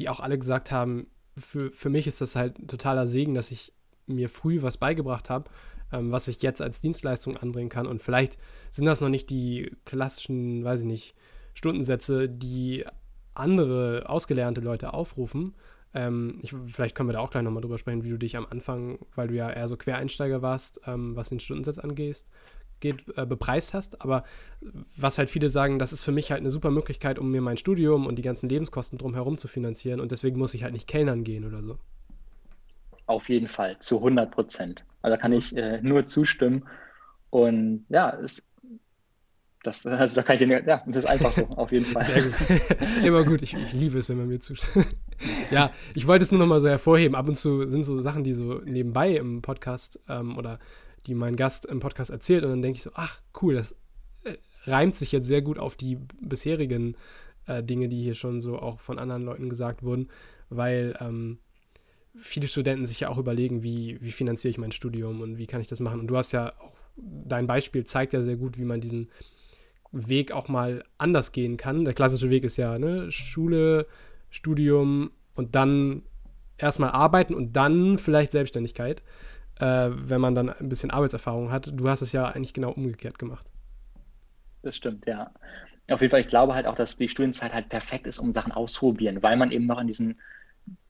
die 0.00 0.08
auch 0.08 0.20
alle 0.20 0.38
gesagt 0.38 0.72
haben, 0.72 1.06
für, 1.38 1.70
für 1.70 1.88
mich 1.88 2.06
ist 2.06 2.20
das 2.20 2.36
halt 2.36 2.58
ein 2.58 2.68
totaler 2.68 3.06
Segen, 3.06 3.34
dass 3.34 3.50
ich 3.50 3.72
mir 4.06 4.28
früh 4.28 4.62
was 4.62 4.76
beigebracht 4.76 5.30
habe, 5.30 5.50
ähm, 5.92 6.12
was 6.12 6.28
ich 6.28 6.42
jetzt 6.42 6.62
als 6.62 6.80
Dienstleistung 6.80 7.36
anbringen 7.36 7.68
kann. 7.68 7.86
Und 7.86 8.02
vielleicht 8.02 8.38
sind 8.70 8.86
das 8.86 9.00
noch 9.00 9.08
nicht 9.08 9.30
die 9.30 9.76
klassischen, 9.84 10.64
weiß 10.64 10.80
ich 10.80 10.86
nicht, 10.86 11.14
Stundensätze, 11.54 12.28
die 12.28 12.84
andere 13.34 14.04
ausgelernte 14.08 14.60
Leute 14.60 14.94
aufrufen. 14.94 15.54
Ähm, 15.94 16.38
ich, 16.42 16.54
vielleicht 16.66 16.94
können 16.94 17.08
wir 17.08 17.14
da 17.14 17.20
auch 17.20 17.30
gleich 17.30 17.42
nochmal 17.42 17.60
drüber 17.60 17.78
sprechen, 17.78 18.04
wie 18.04 18.10
du 18.10 18.18
dich 18.18 18.36
am 18.36 18.46
Anfang, 18.46 18.98
weil 19.14 19.28
du 19.28 19.34
ja 19.34 19.50
eher 19.50 19.68
so 19.68 19.76
Quereinsteiger 19.76 20.42
warst, 20.42 20.80
ähm, 20.86 21.16
was 21.16 21.28
den 21.28 21.40
Stundensatz 21.40 21.78
angehst, 21.78 22.28
geht, 22.80 23.04
äh, 23.16 23.26
bepreist 23.26 23.74
hast. 23.74 24.00
Aber 24.00 24.24
was 24.96 25.18
halt 25.18 25.28
viele 25.28 25.50
sagen, 25.50 25.78
das 25.78 25.92
ist 25.92 26.02
für 26.02 26.12
mich 26.12 26.30
halt 26.30 26.40
eine 26.40 26.50
super 26.50 26.70
Möglichkeit, 26.70 27.18
um 27.18 27.30
mir 27.30 27.42
mein 27.42 27.58
Studium 27.58 28.06
und 28.06 28.16
die 28.16 28.22
ganzen 28.22 28.48
Lebenskosten 28.48 28.98
drumherum 28.98 29.36
zu 29.38 29.48
finanzieren. 29.48 30.00
Und 30.00 30.12
deswegen 30.12 30.38
muss 30.38 30.54
ich 30.54 30.62
halt 30.62 30.72
nicht 30.72 30.88
Kellnern 30.88 31.24
gehen 31.24 31.44
oder 31.44 31.62
so. 31.62 31.78
Auf 33.12 33.28
jeden 33.28 33.48
Fall, 33.48 33.78
zu 33.78 33.98
100 33.98 34.30
Prozent. 34.30 34.86
Also 35.02 35.16
da 35.16 35.20
kann 35.20 35.34
ich 35.34 35.54
äh, 35.54 35.82
nur 35.82 36.06
zustimmen. 36.06 36.64
Und 37.28 37.84
ja, 37.90 38.18
es, 38.18 38.48
das, 39.62 39.84
also 39.84 40.16
da 40.16 40.22
kann 40.22 40.36
ich, 40.36 40.48
ja, 40.48 40.82
das 40.86 40.96
ist 40.96 41.04
einfach 41.04 41.30
so, 41.30 41.44
auf 41.48 41.70
jeden 41.72 41.84
Fall. 41.92 42.04
Sehr 42.04 42.22
gut. 42.22 42.34
Immer 43.04 43.22
gut, 43.24 43.42
ich, 43.42 43.52
ich 43.52 43.74
liebe 43.74 43.98
es, 43.98 44.08
wenn 44.08 44.16
man 44.16 44.28
mir 44.28 44.40
zustimmt. 44.40 44.86
ja, 45.50 45.72
ich 45.94 46.06
wollte 46.06 46.22
es 46.22 46.32
nur 46.32 46.38
noch 46.38 46.46
mal 46.46 46.62
so 46.62 46.70
hervorheben. 46.70 47.14
Ab 47.14 47.28
und 47.28 47.36
zu 47.36 47.68
sind 47.68 47.84
so 47.84 48.00
Sachen, 48.00 48.24
die 48.24 48.32
so 48.32 48.62
nebenbei 48.64 49.14
im 49.14 49.42
Podcast 49.42 50.00
ähm, 50.08 50.38
oder 50.38 50.58
die 51.06 51.14
mein 51.14 51.36
Gast 51.36 51.66
im 51.66 51.80
Podcast 51.80 52.10
erzählt 52.10 52.44
und 52.44 52.48
dann 52.48 52.62
denke 52.62 52.78
ich 52.78 52.82
so, 52.82 52.92
ach 52.94 53.20
cool, 53.42 53.56
das 53.56 53.76
äh, 54.24 54.38
reimt 54.64 54.96
sich 54.96 55.12
jetzt 55.12 55.26
sehr 55.26 55.42
gut 55.42 55.58
auf 55.58 55.76
die 55.76 55.98
bisherigen 56.18 56.96
äh, 57.44 57.62
Dinge, 57.62 57.90
die 57.90 58.02
hier 58.02 58.14
schon 58.14 58.40
so 58.40 58.58
auch 58.58 58.80
von 58.80 58.98
anderen 58.98 59.22
Leuten 59.22 59.50
gesagt 59.50 59.82
wurden, 59.82 60.08
weil 60.48 60.96
ähm, 60.98 61.40
viele 62.14 62.48
Studenten 62.48 62.86
sich 62.86 63.00
ja 63.00 63.08
auch 63.08 63.18
überlegen, 63.18 63.62
wie, 63.62 63.98
wie 64.00 64.12
finanziere 64.12 64.50
ich 64.50 64.58
mein 64.58 64.72
Studium 64.72 65.20
und 65.20 65.38
wie 65.38 65.46
kann 65.46 65.60
ich 65.60 65.68
das 65.68 65.80
machen. 65.80 66.00
Und 66.00 66.06
du 66.08 66.16
hast 66.16 66.32
ja 66.32 66.52
auch, 66.60 66.72
dein 66.96 67.46
Beispiel 67.46 67.84
zeigt 67.84 68.12
ja 68.12 68.20
sehr 68.20 68.36
gut, 68.36 68.58
wie 68.58 68.64
man 68.64 68.80
diesen 68.80 69.10
Weg 69.92 70.32
auch 70.32 70.48
mal 70.48 70.84
anders 70.98 71.32
gehen 71.32 71.56
kann. 71.56 71.84
Der 71.84 71.94
klassische 71.94 72.30
Weg 72.30 72.44
ist 72.44 72.56
ja 72.56 72.78
ne, 72.78 73.10
Schule, 73.10 73.86
Studium 74.30 75.10
und 75.34 75.54
dann 75.54 76.02
erstmal 76.58 76.90
arbeiten 76.90 77.34
und 77.34 77.54
dann 77.56 77.98
vielleicht 77.98 78.32
Selbstständigkeit, 78.32 79.02
äh, 79.58 79.90
wenn 79.90 80.20
man 80.20 80.34
dann 80.34 80.50
ein 80.50 80.68
bisschen 80.68 80.90
Arbeitserfahrung 80.90 81.50
hat. 81.50 81.70
Du 81.72 81.88
hast 81.88 82.02
es 82.02 82.12
ja 82.12 82.26
eigentlich 82.26 82.54
genau 82.54 82.70
umgekehrt 82.70 83.18
gemacht. 83.18 83.46
Das 84.62 84.76
stimmt, 84.76 85.06
ja. 85.06 85.30
Auf 85.90 86.00
jeden 86.00 86.10
Fall, 86.10 86.20
ich 86.20 86.28
glaube 86.28 86.54
halt 86.54 86.66
auch, 86.66 86.76
dass 86.76 86.96
die 86.96 87.08
Studienzeit 87.08 87.52
halt 87.52 87.68
perfekt 87.68 88.06
ist, 88.06 88.18
um 88.18 88.32
Sachen 88.32 88.52
auszuprobieren, 88.52 89.22
weil 89.22 89.36
man 89.36 89.50
eben 89.50 89.64
noch 89.64 89.78
an 89.78 89.88
diesen, 89.88 90.20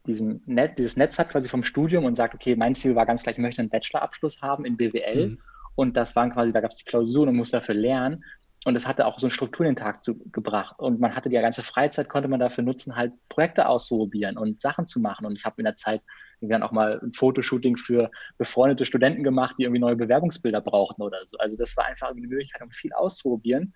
diesen 0.06 0.42
Net, 0.47 0.78
dieses 0.78 0.97
Netz 0.97 1.18
hat 1.18 1.30
quasi 1.30 1.49
vom 1.49 1.64
Studium 1.64 2.04
und 2.04 2.16
sagt, 2.16 2.35
okay, 2.35 2.56
mein 2.56 2.75
Ziel 2.75 2.94
war 2.94 3.06
ganz 3.06 3.23
gleich, 3.23 3.37
ich 3.37 3.42
möchte 3.42 3.62
einen 3.62 3.71
Bachelorabschluss 3.71 4.42
haben 4.42 4.64
in 4.64 4.76
BWL. 4.76 5.28
Mhm. 5.28 5.38
Und 5.75 5.97
das 5.97 6.16
waren 6.16 6.30
quasi, 6.30 6.52
da 6.52 6.61
gab 6.61 6.71
es 6.71 6.78
die 6.78 6.85
Klausuren 6.85 7.30
und 7.30 7.37
muss 7.37 7.50
dafür 7.50 7.75
lernen. 7.75 8.25
Und 8.64 8.76
es 8.76 8.87
hatte 8.87 9.06
auch 9.06 9.18
so 9.18 9.26
eine 9.26 9.32
Struktur 9.32 9.66
in 9.66 9.75
den 9.75 9.82
Tag 9.82 10.04
zu, 10.04 10.16
gebracht. 10.30 10.78
Und 10.78 11.00
man 11.00 11.16
hatte 11.16 11.28
die 11.28 11.35
ganze 11.37 11.62
Freizeit, 11.62 12.09
konnte 12.09 12.28
man 12.28 12.38
dafür 12.38 12.62
nutzen, 12.62 12.94
halt 12.94 13.12
Projekte 13.28 13.68
auszuprobieren 13.68 14.37
und 14.37 14.61
Sachen 14.61 14.87
zu 14.87 15.00
machen. 15.00 15.26
Und 15.26 15.37
ich 15.37 15.44
habe 15.44 15.56
in 15.59 15.64
der 15.64 15.76
Zeit 15.76 16.00
dann 16.40 16.62
auch 16.62 16.73
mal 16.73 17.00
ein 17.02 17.12
Fotoshooting 17.12 17.76
für 17.76 18.11
befreundete 18.38 18.87
Studenten 18.87 19.23
gemacht, 19.23 19.56
die 19.59 19.64
irgendwie 19.64 19.80
neue 19.80 19.97
Bewerbungsbilder 19.97 20.61
brauchten 20.61 21.02
oder 21.02 21.18
so. 21.26 21.38
Also 21.38 21.56
das 21.56 21.76
war 21.76 21.87
einfach 21.87 22.11
eine 22.11 22.21
Möglichkeit, 22.21 22.62
um 22.62 22.71
viel 22.71 22.92
auszuprobieren. 22.92 23.75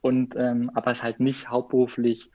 Und 0.00 0.36
ähm, 0.36 0.70
aber 0.74 0.90
es 0.90 1.02
halt 1.02 1.20
nicht 1.20 1.48
hauptberuflich 1.48 2.30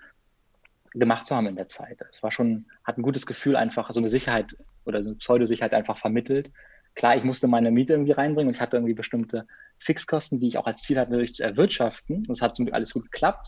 gemacht 0.99 1.25
zu 1.25 1.35
haben 1.35 1.47
in 1.47 1.55
der 1.55 1.67
Zeit. 1.67 1.99
Es 2.11 2.23
war 2.23 2.31
schon, 2.31 2.65
hat 2.83 2.97
ein 2.97 3.03
gutes 3.03 3.25
Gefühl 3.25 3.55
einfach, 3.55 3.91
so 3.91 3.99
eine 3.99 4.09
Sicherheit 4.09 4.55
oder 4.85 5.01
so 5.01 5.09
eine 5.09 5.17
Pseudosicherheit 5.17 5.73
einfach 5.73 5.97
vermittelt. 5.97 6.51
Klar, 6.95 7.15
ich 7.17 7.23
musste 7.23 7.47
meine 7.47 7.71
Miete 7.71 7.93
irgendwie 7.93 8.11
reinbringen 8.11 8.49
und 8.49 8.55
ich 8.55 8.61
hatte 8.61 8.77
irgendwie 8.77 8.93
bestimmte 8.93 9.47
Fixkosten, 9.79 10.39
die 10.39 10.47
ich 10.47 10.57
auch 10.57 10.67
als 10.67 10.83
Ziel 10.83 10.99
hatte, 10.99 11.11
natürlich 11.11 11.33
zu 11.33 11.43
erwirtschaften. 11.43 12.17
Und 12.27 12.31
es 12.31 12.41
hat 12.41 12.55
zum 12.55 12.65
Glück 12.65 12.75
alles 12.75 12.93
gut 12.93 13.05
geklappt 13.05 13.47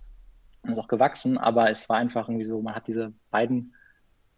und 0.64 0.72
ist 0.72 0.80
auch 0.80 0.88
gewachsen, 0.88 1.38
aber 1.38 1.70
es 1.70 1.88
war 1.90 1.98
einfach 1.98 2.28
irgendwie 2.28 2.46
so, 2.46 2.62
man 2.62 2.76
hat 2.76 2.88
diese 2.88 3.14
beiden, 3.30 3.76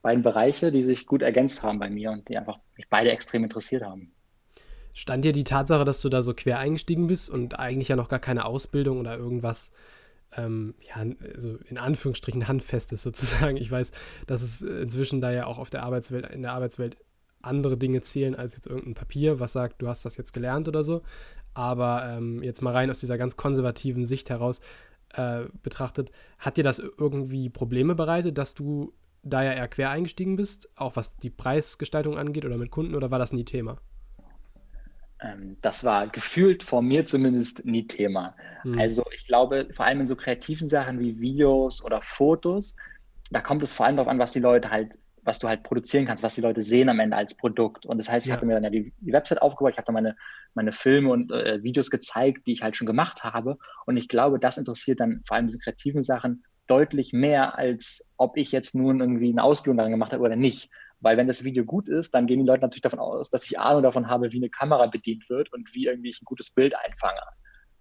beiden 0.02 0.24
Bereiche, 0.24 0.72
die 0.72 0.84
sich 0.84 1.06
gut 1.06 1.22
ergänzt 1.22 1.64
haben 1.64 1.80
bei 1.80 1.90
mir 1.90 2.12
und 2.12 2.28
die 2.28 2.38
einfach 2.38 2.60
mich 2.76 2.90
beide 2.90 3.12
extrem 3.12 3.44
interessiert 3.44 3.84
haben. 3.84 4.12
Stand 4.94 5.24
dir 5.24 5.32
die 5.32 5.44
Tatsache, 5.44 5.86
dass 5.86 6.02
du 6.02 6.10
da 6.10 6.22
so 6.22 6.34
quer 6.34 6.60
eingestiegen 6.60 7.08
bist 7.08 7.30
und 7.30 7.60
eigentlich 7.60 7.88
ja 7.88 7.96
noch 7.96 8.10
gar 8.10 8.20
keine 8.20 8.46
Ausbildung 8.46 9.00
oder 9.00 9.16
irgendwas, 9.16 9.72
ähm, 10.36 10.76
ja, 10.82 11.06
also 11.34 11.58
in 11.68 11.78
Anführungsstrichen 11.78 12.48
handfestes 12.48 13.04
sozusagen. 13.04 13.58
Ich 13.58 13.72
weiß, 13.72 13.92
dass 14.26 14.42
es 14.42 14.62
inzwischen 14.62 15.22
da 15.22 15.32
ja 15.32 15.46
auch 15.46 15.58
auf 15.58 15.70
der 15.70 15.84
Arbeitswelt, 15.84 16.30
in 16.32 16.42
der 16.42 16.54
Arbeitswelt 16.54 16.98
andere 17.42 17.78
Dinge 17.78 18.02
zählen 18.02 18.36
als 18.36 18.56
jetzt 18.56 18.68
irgendein 18.68 18.96
Papier, 18.96 19.40
was 19.40 19.54
sagt, 19.54 19.82
du 19.82 19.88
hast 19.88 20.06
das 20.06 20.18
jetzt 20.18 20.34
gelernt 20.34 20.68
oder 20.68 20.84
so. 20.84 21.02
Aber 21.54 22.06
ähm, 22.06 22.44
jetzt 22.44 22.62
mal 22.62 22.74
rein 22.74 22.90
aus 22.90 23.00
dieser 23.00 23.18
ganz 23.18 23.36
konservativen 23.36 24.06
Sicht 24.06 24.30
heraus 24.30 24.62
äh, 25.14 25.46
betrachtet, 25.64 26.12
hat 26.38 26.58
dir 26.58 26.64
das 26.64 26.80
irgendwie 26.80 27.50
Probleme 27.50 27.96
bereitet, 27.96 28.38
dass 28.38 28.54
du 28.54 28.94
da 29.24 29.44
ja 29.44 29.54
eher 29.54 29.68
quer 29.68 29.90
eingestiegen 29.90 30.36
bist, 30.36 30.70
auch 30.76 30.96
was 30.96 31.16
die 31.18 31.30
Preisgestaltung 31.30 32.18
angeht 32.18 32.46
oder 32.46 32.58
mit 32.58 32.72
Kunden, 32.72 32.96
oder 32.96 33.12
war 33.12 33.20
das 33.20 33.34
nie 33.34 33.46
Thema? 33.46 33.78
Ähm, 35.22 35.58
das 35.62 35.84
war 35.84 36.08
gefühlt 36.08 36.64
vor 36.64 36.82
mir 36.82 37.06
zumindest 37.06 37.66
nie 37.66 37.88
Thema. 37.88 38.36
Hm. 38.62 38.78
Also 38.78 39.04
ich 39.16 39.26
glaube, 39.26 39.68
vor 39.74 39.86
allem 39.86 40.02
in 40.02 40.06
so 40.06 40.16
kreativen 40.16 40.68
Sachen 40.68 41.00
wie 41.00 41.20
Videos 41.20 41.84
oder 41.84 42.02
Fotos, 42.02 42.76
da 43.32 43.42
kommt 43.42 43.64
es 43.64 43.74
vor 43.74 43.86
allem 43.86 43.98
darauf 43.98 44.10
an, 44.10 44.20
was 44.20 44.32
die 44.32 44.40
Leute 44.40 44.70
halt 44.70 44.98
was 45.28 45.40
du 45.40 45.48
halt 45.48 45.62
produzieren 45.64 46.06
kannst, 46.06 46.24
was 46.24 46.36
die 46.36 46.42
Leute 46.42 46.64
sehen 46.64 46.90
am 46.90 47.02
Ende 47.02 47.18
als 47.18 47.36
Produkt. 47.36 47.86
Und 47.86 47.98
das 47.98 48.10
heißt, 48.10 48.26
ich 48.26 48.30
ja. 48.30 48.36
hatte 48.38 48.46
mir 48.46 48.54
dann 48.54 48.64
ja 48.64 48.70
die, 48.70 48.94
die 49.02 49.12
Website 49.12 49.42
aufgebaut, 49.42 49.74
ich 49.74 49.78
habe 49.78 49.86
dann 49.86 49.94
meine, 49.94 50.16
meine 50.56 50.72
Filme 50.72 51.12
und 51.12 51.32
äh, 51.32 51.62
Videos 51.62 51.92
gezeigt, 51.92 52.48
die 52.48 52.54
ich 52.54 52.64
halt 52.64 52.78
schon 52.78 52.88
gemacht 52.88 53.24
habe. 53.24 53.58
Und 53.86 53.98
ich 53.98 54.08
glaube, 54.08 54.40
das 54.40 54.58
interessiert 54.58 55.02
dann 55.02 55.22
vor 55.28 55.36
allem 55.36 55.48
diese 55.48 55.60
kreativen 55.60 56.02
Sachen 56.02 56.44
deutlich 56.66 57.12
mehr, 57.14 57.58
als 57.58 58.10
ob 58.18 58.38
ich 58.38 58.52
jetzt 58.54 58.74
nun 58.74 59.02
irgendwie 59.02 59.30
eine 59.30 59.44
Ausbildung 59.44 59.78
daran 59.78 59.92
gemacht 59.92 60.14
habe 60.14 60.24
oder 60.24 60.38
nicht. 60.38 60.70
Weil 61.00 61.18
wenn 61.18 61.28
das 61.28 61.44
Video 61.44 61.64
gut 61.64 61.88
ist, 61.88 62.14
dann 62.14 62.26
gehen 62.26 62.40
die 62.40 62.46
Leute 62.46 62.62
natürlich 62.62 62.82
davon 62.82 63.00
aus, 63.00 63.30
dass 63.30 63.44
ich 63.44 63.60
Ahnung 63.60 63.84
davon 63.84 64.08
habe, 64.08 64.32
wie 64.32 64.38
eine 64.38 64.50
Kamera 64.50 64.88
bedient 64.88 65.30
wird 65.30 65.54
und 65.54 65.74
wie 65.76 65.86
irgendwie 65.86 66.10
ich 66.10 66.22
ein 66.22 66.26
gutes 66.26 66.52
Bild 66.52 66.76
einfange. 66.76 67.22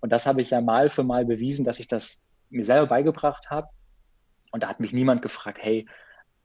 Und 0.00 0.10
das 0.10 0.26
habe 0.26 0.42
ich 0.42 0.50
ja 0.50 0.60
mal 0.60 0.88
für 0.88 1.02
mal 1.02 1.24
bewiesen, 1.24 1.64
dass 1.64 1.80
ich 1.80 1.88
das 1.88 2.22
mir 2.50 2.64
selber 2.64 2.86
beigebracht 2.86 3.50
habe. 3.50 3.68
Und 4.52 4.62
da 4.62 4.68
hat 4.68 4.80
mich 4.80 4.92
niemand 4.92 5.22
gefragt, 5.22 5.58
hey, 5.60 5.86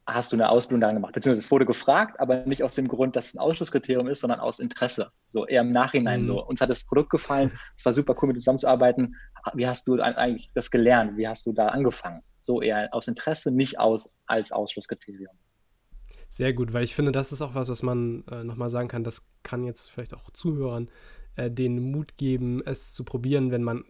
hast 0.07 0.31
du 0.31 0.35
eine 0.35 0.49
Ausbildung 0.49 0.81
daran 0.81 0.95
gemacht? 0.95 1.13
Beziehungsweise 1.13 1.45
es 1.45 1.51
wurde 1.51 1.65
gefragt, 1.65 2.19
aber 2.19 2.45
nicht 2.45 2.63
aus 2.63 2.75
dem 2.75 2.87
Grund, 2.87 3.15
dass 3.15 3.27
es 3.27 3.35
ein 3.35 3.39
Ausschlusskriterium 3.39 4.07
ist, 4.07 4.21
sondern 4.21 4.39
aus 4.39 4.59
Interesse. 4.59 5.11
So 5.27 5.45
eher 5.45 5.61
im 5.61 5.71
Nachhinein 5.71 6.21
mhm. 6.21 6.25
so. 6.25 6.45
Uns 6.45 6.61
hat 6.61 6.69
das 6.69 6.85
Produkt 6.85 7.11
gefallen, 7.11 7.51
es 7.77 7.85
war 7.85 7.93
super 7.93 8.15
cool, 8.21 8.27
mit 8.27 8.37
dir 8.37 8.41
zusammenzuarbeiten. 8.41 9.15
Wie 9.53 9.67
hast 9.67 9.87
du 9.87 9.99
eigentlich 10.01 10.49
das 10.53 10.71
gelernt? 10.71 11.17
Wie 11.17 11.27
hast 11.27 11.45
du 11.45 11.53
da 11.53 11.67
angefangen? 11.67 12.23
So 12.41 12.61
eher 12.61 12.89
aus 12.93 13.07
Interesse, 13.07 13.51
nicht 13.51 13.79
aus 13.79 14.11
als 14.25 14.51
Ausschlusskriterium. 14.51 15.35
Sehr 16.31 16.53
gut, 16.53 16.71
weil 16.71 16.85
ich 16.85 16.95
finde, 16.95 17.11
das 17.11 17.33
ist 17.33 17.41
auch 17.41 17.55
was, 17.55 17.67
was 17.67 17.83
man 17.83 18.23
äh, 18.31 18.45
nochmal 18.45 18.69
sagen 18.69 18.87
kann. 18.87 19.03
Das 19.03 19.27
kann 19.43 19.65
jetzt 19.65 19.91
vielleicht 19.91 20.13
auch 20.13 20.31
Zuhörern 20.31 20.87
äh, 21.35 21.51
den 21.51 21.91
Mut 21.91 22.15
geben, 22.15 22.63
es 22.65 22.93
zu 22.93 23.03
probieren, 23.03 23.51
wenn 23.51 23.63
man 23.63 23.83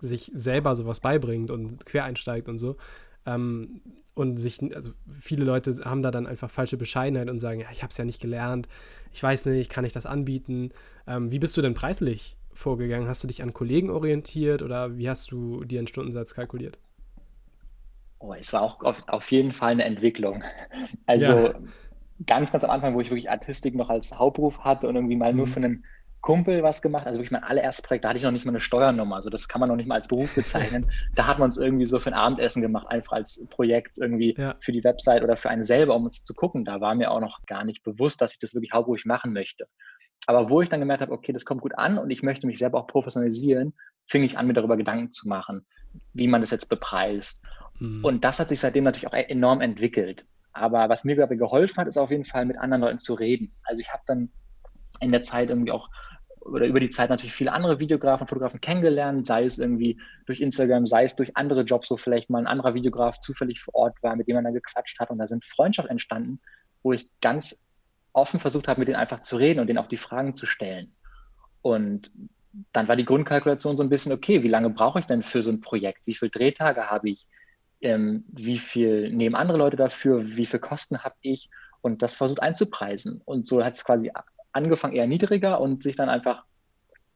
sich 0.00 0.32
selber 0.34 0.74
sowas 0.74 0.98
beibringt 0.98 1.52
und 1.52 1.86
quer 1.86 2.02
einsteigt 2.02 2.48
und 2.48 2.58
so. 2.58 2.78
Ähm, 3.26 3.80
und 4.14 4.38
sich, 4.38 4.60
also 4.74 4.90
viele 5.08 5.44
Leute 5.44 5.72
haben 5.84 6.02
da 6.02 6.10
dann 6.10 6.26
einfach 6.26 6.50
falsche 6.50 6.76
Bescheidenheit 6.76 7.30
und 7.30 7.38
sagen, 7.38 7.60
ja, 7.60 7.68
ich 7.70 7.84
habe 7.84 7.92
es 7.92 7.96
ja 7.96 8.04
nicht 8.04 8.20
gelernt, 8.20 8.66
ich 9.12 9.22
weiß 9.22 9.46
nicht, 9.46 9.70
kann 9.70 9.84
ich 9.84 9.92
das 9.92 10.04
anbieten? 10.04 10.70
Ähm, 11.06 11.30
wie 11.30 11.38
bist 11.38 11.56
du 11.56 11.62
denn 11.62 11.74
preislich 11.74 12.36
vorgegangen? 12.52 13.06
Hast 13.06 13.22
du 13.22 13.28
dich 13.28 13.40
an 13.40 13.52
Kollegen 13.52 13.90
orientiert 13.90 14.62
oder 14.62 14.98
wie 14.98 15.08
hast 15.08 15.30
du 15.30 15.62
dir 15.62 15.78
einen 15.78 15.86
Stundensatz 15.86 16.34
kalkuliert? 16.34 16.76
Oh, 18.18 18.32
es 18.32 18.52
war 18.52 18.62
auch 18.62 18.82
auf, 18.82 18.96
auf 19.06 19.30
jeden 19.30 19.52
Fall 19.52 19.72
eine 19.72 19.84
Entwicklung. 19.84 20.42
Also 21.06 21.32
ja. 21.32 21.54
Ganz, 22.26 22.52
ganz 22.52 22.64
am 22.64 22.70
Anfang, 22.70 22.94
wo 22.94 23.00
ich 23.00 23.10
wirklich 23.10 23.30
Artistik 23.30 23.74
noch 23.74 23.90
als 23.90 24.18
Hauptberuf 24.18 24.60
hatte 24.60 24.88
und 24.88 24.94
irgendwie 24.96 25.16
mal 25.16 25.32
mhm. 25.32 25.38
nur 25.38 25.46
für 25.46 25.56
einen 25.56 25.84
Kumpel 26.24 26.62
was 26.62 26.80
gemacht, 26.80 27.06
also 27.06 27.18
wirklich 27.18 27.32
mein 27.32 27.44
allererstes 27.44 27.84
Projekt, 27.84 28.04
da 28.04 28.08
hatte 28.08 28.16
ich 28.16 28.22
noch 28.24 28.30
nicht 28.30 28.46
mal 28.46 28.52
eine 28.52 28.60
Steuernummer, 28.60 29.16
also 29.16 29.28
das 29.28 29.46
kann 29.46 29.60
man 29.60 29.68
noch 29.68 29.76
nicht 29.76 29.86
mal 29.86 29.96
als 29.96 30.08
Beruf 30.08 30.34
bezeichnen. 30.34 30.90
da 31.14 31.26
hat 31.26 31.38
man 31.38 31.50
es 31.50 31.58
irgendwie 31.58 31.84
so 31.84 31.98
für 31.98 32.08
ein 32.08 32.14
Abendessen 32.14 32.62
gemacht, 32.62 32.86
einfach 32.88 33.12
als 33.12 33.46
Projekt 33.50 33.98
irgendwie 33.98 34.34
ja. 34.38 34.54
für 34.60 34.72
die 34.72 34.82
Website 34.82 35.22
oder 35.22 35.36
für 35.36 35.50
einen 35.50 35.64
selber, 35.64 35.94
um 35.94 36.06
uns 36.06 36.24
zu 36.24 36.32
gucken. 36.32 36.64
Da 36.64 36.80
war 36.80 36.94
mir 36.94 37.10
auch 37.10 37.20
noch 37.20 37.42
gar 37.44 37.64
nicht 37.64 37.82
bewusst, 37.82 38.22
dass 38.22 38.32
ich 38.32 38.38
das 38.38 38.54
wirklich 38.54 38.72
hauptberuflich 38.72 39.04
machen 39.04 39.34
möchte. 39.34 39.66
Aber 40.26 40.48
wo 40.48 40.62
ich 40.62 40.70
dann 40.70 40.80
gemerkt 40.80 41.02
habe, 41.02 41.12
okay, 41.12 41.34
das 41.34 41.44
kommt 41.44 41.60
gut 41.60 41.76
an 41.76 41.98
und 41.98 42.08
ich 42.08 42.22
möchte 42.22 42.46
mich 42.46 42.58
selber 42.58 42.80
auch 42.80 42.86
professionalisieren, 42.86 43.74
fing 44.06 44.24
ich 44.24 44.38
an, 44.38 44.46
mir 44.46 44.54
darüber 44.54 44.78
Gedanken 44.78 45.12
zu 45.12 45.28
machen, 45.28 45.66
wie 46.14 46.26
man 46.26 46.40
das 46.40 46.50
jetzt 46.50 46.70
bepreist. 46.70 47.42
Mhm. 47.80 48.02
Und 48.02 48.24
das 48.24 48.40
hat 48.40 48.48
sich 48.48 48.60
seitdem 48.60 48.84
natürlich 48.84 49.08
auch 49.08 49.12
enorm 49.12 49.60
entwickelt. 49.60 50.24
Aber 50.54 50.88
was 50.88 51.04
mir 51.04 51.16
dabei 51.16 51.34
geholfen 51.34 51.76
hat, 51.78 51.88
ist 51.88 51.98
auf 51.98 52.10
jeden 52.10 52.24
Fall 52.24 52.46
mit 52.46 52.58
anderen 52.58 52.82
Leuten 52.82 52.98
zu 52.98 53.14
reden. 53.14 53.54
Also 53.64 53.80
ich 53.80 53.92
habe 53.92 54.02
dann 54.06 54.30
in 55.00 55.10
der 55.10 55.22
Zeit 55.22 55.50
irgendwie 55.50 55.72
auch 55.72 55.88
oder 56.44 56.66
über 56.66 56.80
die 56.80 56.90
Zeit 56.90 57.10
natürlich 57.10 57.32
viele 57.32 57.52
andere 57.52 57.78
Videografen, 57.78 58.26
Fotografen 58.26 58.60
kennengelernt, 58.60 59.26
sei 59.26 59.44
es 59.44 59.58
irgendwie 59.58 59.98
durch 60.26 60.40
Instagram, 60.40 60.86
sei 60.86 61.04
es 61.04 61.16
durch 61.16 61.36
andere 61.36 61.62
Jobs, 61.62 61.90
wo 61.90 61.96
vielleicht 61.96 62.28
mal 62.28 62.38
ein 62.38 62.46
anderer 62.46 62.74
Videograf 62.74 63.18
zufällig 63.20 63.60
vor 63.60 63.74
Ort 63.74 64.02
war, 64.02 64.14
mit 64.14 64.28
dem 64.28 64.34
man 64.34 64.44
dann 64.44 64.54
gequatscht 64.54 64.98
hat 65.00 65.10
und 65.10 65.18
da 65.18 65.26
sind 65.26 65.44
Freundschaften 65.44 65.92
entstanden, 65.92 66.40
wo 66.82 66.92
ich 66.92 67.08
ganz 67.20 67.64
offen 68.12 68.40
versucht 68.40 68.68
habe, 68.68 68.80
mit 68.80 68.88
denen 68.88 68.98
einfach 68.98 69.20
zu 69.20 69.36
reden 69.36 69.60
und 69.60 69.68
denen 69.68 69.78
auch 69.78 69.88
die 69.88 69.96
Fragen 69.96 70.36
zu 70.36 70.46
stellen. 70.46 70.94
Und 71.62 72.10
dann 72.72 72.88
war 72.88 72.96
die 72.96 73.04
Grundkalkulation 73.04 73.76
so 73.76 73.82
ein 73.82 73.88
bisschen, 73.88 74.12
okay, 74.12 74.42
wie 74.42 74.48
lange 74.48 74.70
brauche 74.70 75.00
ich 75.00 75.06
denn 75.06 75.22
für 75.22 75.42
so 75.42 75.50
ein 75.50 75.60
Projekt? 75.60 76.02
Wie 76.04 76.14
viele 76.14 76.30
Drehtage 76.30 76.90
habe 76.90 77.08
ich? 77.08 77.26
Ähm, 77.84 78.24
wie 78.28 78.56
viel 78.56 79.12
nehmen 79.12 79.34
andere 79.34 79.58
Leute 79.58 79.76
dafür? 79.76 80.26
Wie 80.36 80.46
viel 80.46 80.58
Kosten 80.58 81.04
habe 81.04 81.16
ich? 81.20 81.50
Und 81.82 82.00
das 82.00 82.14
versucht 82.14 82.42
einzupreisen. 82.42 83.20
Und 83.26 83.46
so 83.46 83.62
hat 83.62 83.74
es 83.74 83.84
quasi 83.84 84.10
angefangen 84.52 84.94
eher 84.94 85.06
niedriger 85.06 85.60
und 85.60 85.82
sich 85.82 85.94
dann 85.94 86.08
einfach 86.08 86.44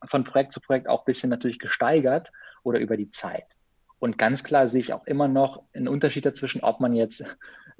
von 0.07 0.24
Projekt 0.24 0.52
zu 0.52 0.61
Projekt 0.61 0.87
auch 0.87 1.00
ein 1.00 1.07
bisschen 1.07 1.31
natürlich 1.31 1.59
gesteigert 1.59 2.31
oder 2.62 2.78
über 2.81 2.98
die 2.98 3.11
Zeit. 3.11 3.46
Und 3.98 4.18
ganz 4.18 4.44
klar 4.44 4.68
sehe 4.68 4.81
ich 4.81 4.92
auch 4.92 5.07
immer 5.07 5.26
noch 5.26 5.62
einen 5.72 5.88
Unterschied 5.88 6.26
dazwischen, 6.26 6.62
ob 6.62 6.81
man 6.81 6.94
jetzt 6.94 7.24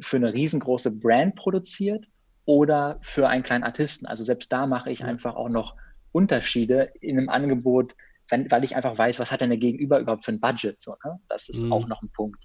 für 0.01 0.17
eine 0.17 0.33
riesengroße 0.33 0.99
Brand 0.99 1.37
produziert 1.37 2.07
oder 2.47 2.99
für 3.03 3.29
einen 3.29 3.43
kleinen 3.43 3.65
Artisten. 3.65 4.07
Also 4.07 4.25
selbst 4.25 4.51
da 4.51 4.67
mache 4.67 4.91
ich 4.91 5.05
einfach 5.05 5.37
auch 5.37 5.51
noch 5.51 5.77
Unterschiede 6.13 6.91
in 7.01 7.19
einem 7.19 7.29
Angebot, 7.29 7.95
wenn, 8.31 8.51
weil 8.51 8.65
ich 8.65 8.75
einfach 8.75 8.97
weiß, 8.97 9.21
was 9.21 9.31
hat 9.31 9.43
denn 9.43 9.51
der 9.51 9.59
Gegenüber 9.59 10.01
überhaupt 10.01 10.25
für 10.25 10.33
ein 10.33 10.41
Budget. 10.41 10.81
So, 10.81 10.97
ne? 11.05 11.21
Das 11.29 11.49
ist 11.49 11.63
mhm. 11.63 11.73
auch 11.73 11.87
noch 11.87 12.03
ein 12.03 12.11
Punkt, 12.11 12.43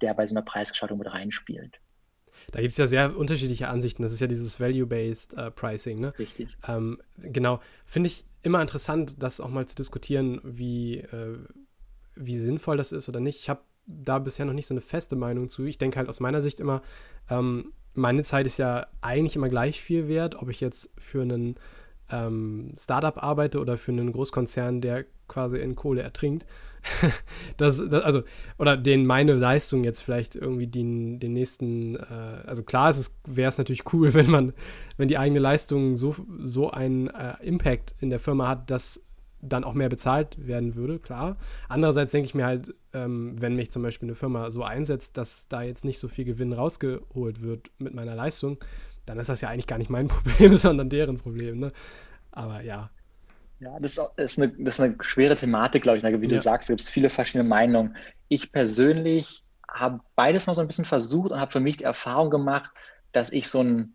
der 0.00 0.14
bei 0.14 0.26
so 0.26 0.34
einer 0.34 0.42
Preisgestaltung 0.42 0.98
mit 0.98 1.12
reinspielt. 1.12 1.80
Da 2.52 2.60
gibt 2.60 2.72
es 2.72 2.78
ja 2.78 2.86
sehr 2.86 3.16
unterschiedliche 3.16 3.68
Ansichten. 3.68 4.02
Das 4.02 4.12
ist 4.12 4.20
ja 4.20 4.26
dieses 4.26 4.60
Value-Based 4.60 5.34
uh, 5.34 5.50
Pricing. 5.50 6.00
Ne? 6.00 6.12
Richtig. 6.18 6.56
Ähm, 6.68 7.00
genau. 7.18 7.60
Finde 7.84 8.08
ich 8.08 8.24
immer 8.42 8.60
interessant, 8.60 9.22
das 9.22 9.40
auch 9.40 9.48
mal 9.48 9.66
zu 9.66 9.74
diskutieren, 9.74 10.40
wie, 10.44 10.98
äh, 10.98 11.38
wie 12.14 12.36
sinnvoll 12.36 12.76
das 12.76 12.92
ist 12.92 13.08
oder 13.08 13.20
nicht. 13.20 13.40
Ich 13.40 13.48
habe 13.48 13.62
da 13.86 14.18
bisher 14.18 14.44
noch 14.44 14.52
nicht 14.52 14.66
so 14.66 14.74
eine 14.74 14.80
feste 14.80 15.16
Meinung 15.16 15.48
zu. 15.48 15.64
Ich 15.64 15.78
denke 15.78 15.98
halt 15.98 16.08
aus 16.08 16.20
meiner 16.20 16.42
Sicht 16.42 16.60
immer, 16.60 16.82
ähm, 17.30 17.72
meine 17.94 18.22
Zeit 18.22 18.46
ist 18.46 18.58
ja 18.58 18.86
eigentlich 19.00 19.36
immer 19.36 19.48
gleich 19.48 19.80
viel 19.80 20.06
wert, 20.08 20.36
ob 20.36 20.50
ich 20.50 20.60
jetzt 20.60 20.90
für 20.98 21.22
einen 21.22 21.56
ähm, 22.10 22.72
Startup 22.78 23.22
arbeite 23.22 23.60
oder 23.60 23.76
für 23.76 23.92
einen 23.92 24.12
Großkonzern, 24.12 24.80
der 24.80 25.04
quasi 25.28 25.58
in 25.58 25.74
Kohle 25.74 26.02
ertrinkt. 26.02 26.46
das, 27.56 27.82
das, 27.88 28.02
also, 28.02 28.22
oder 28.58 28.76
den 28.76 29.06
meine 29.06 29.34
Leistung 29.34 29.84
jetzt 29.84 30.02
vielleicht 30.02 30.36
irgendwie 30.36 30.68
den, 30.68 31.18
den 31.18 31.32
nächsten, 31.32 31.96
äh, 31.96 32.42
also 32.46 32.62
klar 32.62 32.94
wäre 33.24 33.48
es 33.48 33.58
natürlich 33.58 33.92
cool, 33.92 34.14
wenn 34.14 34.30
man, 34.30 34.52
wenn 34.96 35.08
die 35.08 35.18
eigene 35.18 35.40
Leistung 35.40 35.96
so, 35.96 36.14
so 36.44 36.70
einen 36.70 37.08
äh, 37.08 37.34
Impact 37.42 37.94
in 38.00 38.10
der 38.10 38.20
Firma 38.20 38.48
hat, 38.48 38.70
dass 38.70 39.02
dann 39.40 39.64
auch 39.64 39.74
mehr 39.74 39.88
bezahlt 39.88 40.46
werden 40.46 40.74
würde, 40.74 40.98
klar. 40.98 41.36
Andererseits 41.68 42.12
denke 42.12 42.26
ich 42.26 42.34
mir 42.34 42.46
halt, 42.46 42.74
ähm, 42.92 43.34
wenn 43.38 43.54
mich 43.54 43.70
zum 43.70 43.82
Beispiel 43.82 44.08
eine 44.08 44.14
Firma 44.14 44.50
so 44.50 44.62
einsetzt, 44.62 45.18
dass 45.18 45.48
da 45.48 45.62
jetzt 45.62 45.84
nicht 45.84 45.98
so 45.98 46.08
viel 46.08 46.24
Gewinn 46.24 46.52
rausgeholt 46.52 47.42
wird 47.42 47.70
mit 47.78 47.94
meiner 47.94 48.14
Leistung, 48.14 48.58
dann 49.06 49.18
ist 49.18 49.28
das 49.28 49.40
ja 49.40 49.48
eigentlich 49.48 49.66
gar 49.66 49.78
nicht 49.78 49.90
mein 49.90 50.08
Problem, 50.08 50.58
sondern 50.58 50.90
deren 50.90 51.18
Problem. 51.18 51.58
Ne? 51.58 51.72
Aber 52.32 52.62
ja. 52.62 52.90
Ja, 53.58 53.78
das 53.80 53.98
ist 54.16 54.38
eine, 54.38 54.50
das 54.58 54.74
ist 54.74 54.80
eine 54.80 54.96
schwere 55.00 55.34
Thematik, 55.34 55.82
glaube 55.82 55.96
ich. 55.96 56.04
Ne? 56.04 56.20
Wie 56.20 56.28
du 56.28 56.34
ja. 56.34 56.42
sagst, 56.42 56.68
gibt 56.68 56.82
es 56.82 56.90
viele 56.90 57.08
verschiedene 57.08 57.48
Meinungen. 57.48 57.96
Ich 58.28 58.52
persönlich 58.52 59.44
habe 59.72 60.00
beides 60.14 60.46
mal 60.46 60.54
so 60.54 60.60
ein 60.60 60.66
bisschen 60.66 60.84
versucht 60.84 61.30
und 61.30 61.40
habe 61.40 61.52
für 61.52 61.60
mich 61.60 61.78
die 61.78 61.84
Erfahrung 61.84 62.30
gemacht, 62.30 62.70
dass 63.12 63.32
ich 63.32 63.48
so 63.48 63.60
einen 63.60 63.94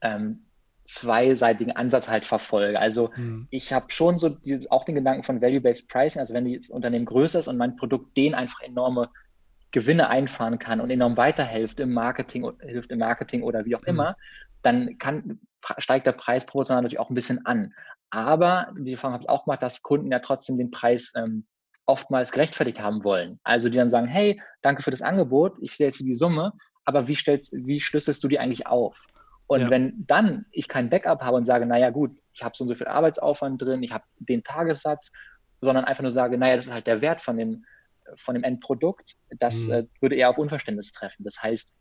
ähm, 0.00 0.44
zweiseitigen 0.86 1.76
Ansatz 1.76 2.08
halt 2.08 2.26
verfolge. 2.26 2.78
Also 2.80 3.10
mhm. 3.16 3.46
ich 3.50 3.72
habe 3.72 3.92
schon 3.92 4.18
so 4.18 4.28
dieses, 4.28 4.70
auch 4.70 4.84
den 4.84 4.96
Gedanken 4.96 5.22
von 5.22 5.40
Value-Based 5.40 5.88
Pricing, 5.88 6.20
also 6.20 6.34
wenn 6.34 6.52
das 6.52 6.70
Unternehmen 6.70 7.04
größer 7.04 7.38
ist 7.38 7.48
und 7.48 7.56
mein 7.56 7.76
Produkt 7.76 8.16
denen 8.16 8.34
einfach 8.34 8.60
enorme 8.60 9.08
Gewinne 9.72 10.08
einfahren 10.08 10.58
kann 10.58 10.80
und 10.80 10.90
enorm 10.90 11.16
weiterhilft 11.16 11.80
im 11.80 11.92
Marketing, 11.92 12.50
hilft 12.60 12.90
im 12.90 12.98
Marketing 12.98 13.42
oder 13.42 13.64
wie 13.64 13.76
auch 13.76 13.82
mhm. 13.82 13.88
immer, 13.88 14.16
dann 14.62 14.98
kann, 14.98 15.40
steigt 15.78 16.06
der 16.06 16.12
Preis 16.12 16.44
proportional 16.44 16.82
natürlich 16.82 17.00
auch 17.00 17.10
ein 17.10 17.14
bisschen 17.14 17.46
an. 17.46 17.72
Aber 18.10 18.72
die 18.76 18.92
Erfahrung 18.92 19.14
habe 19.14 19.22
ich 19.22 19.30
auch 19.30 19.44
gemacht, 19.44 19.62
dass 19.62 19.82
Kunden 19.82 20.10
ja 20.10 20.18
trotzdem 20.18 20.58
den 20.58 20.70
Preis 20.70 21.12
ähm, 21.16 21.46
oftmals 21.86 22.32
gerechtfertigt 22.32 22.80
haben 22.80 23.04
wollen. 23.04 23.38
Also 23.42 23.68
die 23.68 23.76
dann 23.76 23.90
sagen, 23.90 24.06
hey, 24.06 24.40
danke 24.62 24.82
für 24.82 24.90
das 24.90 25.02
Angebot, 25.02 25.56
ich 25.60 25.72
stelle 25.72 25.88
jetzt 25.88 26.00
die 26.00 26.14
Summe, 26.14 26.52
aber 26.84 27.08
wie, 27.08 27.14
stellst, 27.14 27.52
wie 27.52 27.80
schlüsselst 27.80 28.22
du 28.22 28.28
die 28.28 28.38
eigentlich 28.38 28.66
auf? 28.66 29.06
Und 29.46 29.62
ja. 29.62 29.70
wenn 29.70 30.04
dann 30.06 30.46
ich 30.52 30.68
kein 30.68 30.90
Backup 30.90 31.22
habe 31.22 31.36
und 31.36 31.44
sage, 31.44 31.66
naja 31.66 31.90
gut, 31.90 32.16
ich 32.32 32.42
habe 32.42 32.56
so 32.56 32.62
und 32.64 32.68
so 32.68 32.74
viel 32.74 32.86
Arbeitsaufwand 32.86 33.60
drin, 33.60 33.82
ich 33.82 33.92
habe 33.92 34.04
den 34.18 34.44
Tagessatz, 34.44 35.12
sondern 35.60 35.84
einfach 35.84 36.02
nur 36.02 36.12
sage, 36.12 36.38
naja, 36.38 36.56
das 36.56 36.66
ist 36.66 36.72
halt 36.72 36.86
der 36.86 37.00
Wert 37.00 37.20
von 37.20 37.36
dem, 37.36 37.64
von 38.16 38.34
dem 38.34 38.44
Endprodukt, 38.44 39.16
das 39.38 39.68
mhm. 39.68 39.72
äh, 39.72 39.86
würde 40.00 40.16
eher 40.16 40.30
auf 40.30 40.38
Unverständnis 40.38 40.92
treffen. 40.92 41.24
Das 41.24 41.42
heißt, 41.42 41.74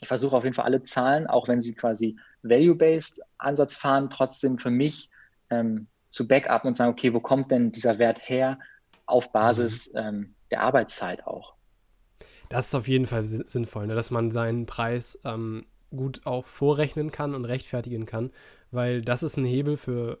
ich 0.00 0.08
versuche 0.08 0.36
auf 0.36 0.44
jeden 0.44 0.54
Fall 0.54 0.66
alle 0.66 0.82
Zahlen, 0.82 1.26
auch 1.26 1.48
wenn 1.48 1.62
sie 1.62 1.74
quasi 1.74 2.18
value-based 2.42 3.20
Ansatz 3.38 3.74
fahren, 3.74 4.10
trotzdem 4.10 4.58
für 4.58 4.70
mich 4.70 5.10
ähm, 5.50 5.88
zu 6.10 6.28
backupen 6.28 6.68
und 6.68 6.76
sagen, 6.76 6.90
okay, 6.90 7.12
wo 7.14 7.20
kommt 7.20 7.50
denn 7.50 7.72
dieser 7.72 7.98
Wert 7.98 8.20
her 8.22 8.58
auf 9.06 9.32
Basis 9.32 9.92
mhm. 9.92 10.00
ähm, 10.00 10.34
der 10.50 10.62
Arbeitszeit 10.62 11.26
auch? 11.26 11.54
Das 12.48 12.68
ist 12.68 12.74
auf 12.74 12.88
jeden 12.88 13.06
Fall 13.06 13.24
sinnvoll, 13.24 13.86
ne? 13.86 13.94
dass 13.94 14.10
man 14.10 14.30
seinen 14.30 14.66
Preis 14.66 15.18
ähm, 15.24 15.66
gut 15.90 16.26
auch 16.26 16.44
vorrechnen 16.44 17.10
kann 17.10 17.34
und 17.34 17.44
rechtfertigen 17.44 18.06
kann, 18.06 18.30
weil 18.70 19.02
das 19.02 19.22
ist 19.22 19.36
ein 19.36 19.44
Hebel 19.44 19.76
für 19.76 20.18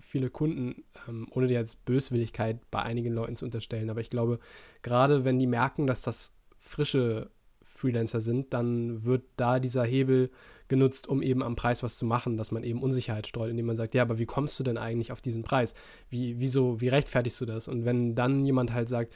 viele 0.00 0.30
Kunden, 0.30 0.84
ähm, 1.08 1.26
ohne 1.30 1.46
die 1.46 1.54
jetzt 1.54 1.84
Böswilligkeit 1.84 2.58
bei 2.70 2.82
einigen 2.82 3.12
Leuten 3.12 3.36
zu 3.36 3.44
unterstellen. 3.44 3.90
Aber 3.90 4.00
ich 4.00 4.10
glaube, 4.10 4.38
gerade 4.82 5.24
wenn 5.24 5.38
die 5.38 5.46
merken, 5.46 5.86
dass 5.86 6.00
das 6.00 6.36
frische 6.56 7.30
Freelancer 7.62 8.20
sind, 8.20 8.52
dann 8.52 9.04
wird 9.04 9.22
da 9.36 9.60
dieser 9.60 9.84
Hebel 9.84 10.30
genutzt, 10.66 11.08
um 11.08 11.22
eben 11.22 11.42
am 11.42 11.56
Preis 11.56 11.82
was 11.82 11.96
zu 11.96 12.04
machen, 12.04 12.36
dass 12.36 12.50
man 12.50 12.62
eben 12.62 12.82
Unsicherheit 12.82 13.26
streut, 13.26 13.50
indem 13.50 13.66
man 13.66 13.76
sagt, 13.76 13.94
ja, 13.94 14.02
aber 14.02 14.18
wie 14.18 14.26
kommst 14.26 14.58
du 14.60 14.64
denn 14.64 14.76
eigentlich 14.76 15.12
auf 15.12 15.20
diesen 15.20 15.42
Preis? 15.42 15.74
Wie, 16.10 16.38
wieso, 16.38 16.80
wie 16.80 16.88
rechtfertigst 16.88 17.40
du 17.40 17.46
das? 17.46 17.68
Und 17.68 17.84
wenn 17.84 18.14
dann 18.14 18.44
jemand 18.44 18.72
halt 18.72 18.88
sagt, 18.88 19.14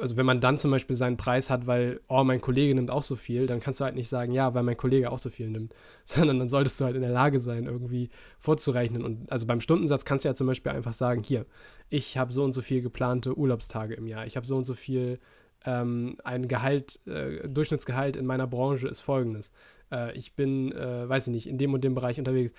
also 0.00 0.16
wenn 0.16 0.26
man 0.26 0.40
dann 0.40 0.58
zum 0.58 0.70
Beispiel 0.70 0.96
seinen 0.96 1.16
Preis 1.16 1.48
hat, 1.50 1.66
weil, 1.66 2.00
oh, 2.08 2.22
mein 2.24 2.40
Kollege 2.40 2.74
nimmt 2.74 2.90
auch 2.90 3.02
so 3.02 3.16
viel, 3.16 3.46
dann 3.46 3.60
kannst 3.60 3.80
du 3.80 3.84
halt 3.84 3.94
nicht 3.94 4.08
sagen, 4.08 4.32
ja, 4.32 4.54
weil 4.54 4.62
mein 4.62 4.76
Kollege 4.76 5.10
auch 5.10 5.18
so 5.18 5.30
viel 5.30 5.48
nimmt, 5.48 5.74
sondern 6.04 6.38
dann 6.38 6.48
solltest 6.48 6.80
du 6.80 6.84
halt 6.84 6.96
in 6.96 7.02
der 7.02 7.10
Lage 7.10 7.40
sein, 7.40 7.64
irgendwie 7.64 8.10
vorzurechnen. 8.38 9.02
Und 9.02 9.30
also 9.30 9.46
beim 9.46 9.60
Stundensatz 9.60 10.04
kannst 10.04 10.24
du 10.24 10.28
ja 10.28 10.34
zum 10.34 10.46
Beispiel 10.46 10.72
einfach 10.72 10.92
sagen, 10.92 11.22
hier, 11.22 11.46
ich 11.88 12.18
habe 12.18 12.32
so 12.32 12.44
und 12.44 12.52
so 12.52 12.62
viel 12.62 12.82
geplante 12.82 13.36
Urlaubstage 13.36 13.94
im 13.94 14.06
Jahr, 14.06 14.26
ich 14.26 14.36
habe 14.36 14.46
so 14.46 14.56
und 14.56 14.64
so 14.64 14.74
viel 14.74 15.18
ähm, 15.64 16.16
ein 16.24 16.48
Gehalt, 16.48 17.00
äh, 17.06 17.48
Durchschnittsgehalt 17.48 18.16
in 18.16 18.26
meiner 18.26 18.46
Branche 18.46 18.88
ist 18.88 19.00
folgendes. 19.00 19.52
Äh, 19.90 20.16
ich 20.16 20.34
bin, 20.34 20.72
äh, 20.72 21.08
weiß 21.08 21.28
ich 21.28 21.32
nicht, 21.32 21.48
in 21.48 21.58
dem 21.58 21.72
und 21.74 21.82
dem 21.82 21.94
Bereich 21.94 22.18
unterwegs. 22.18 22.52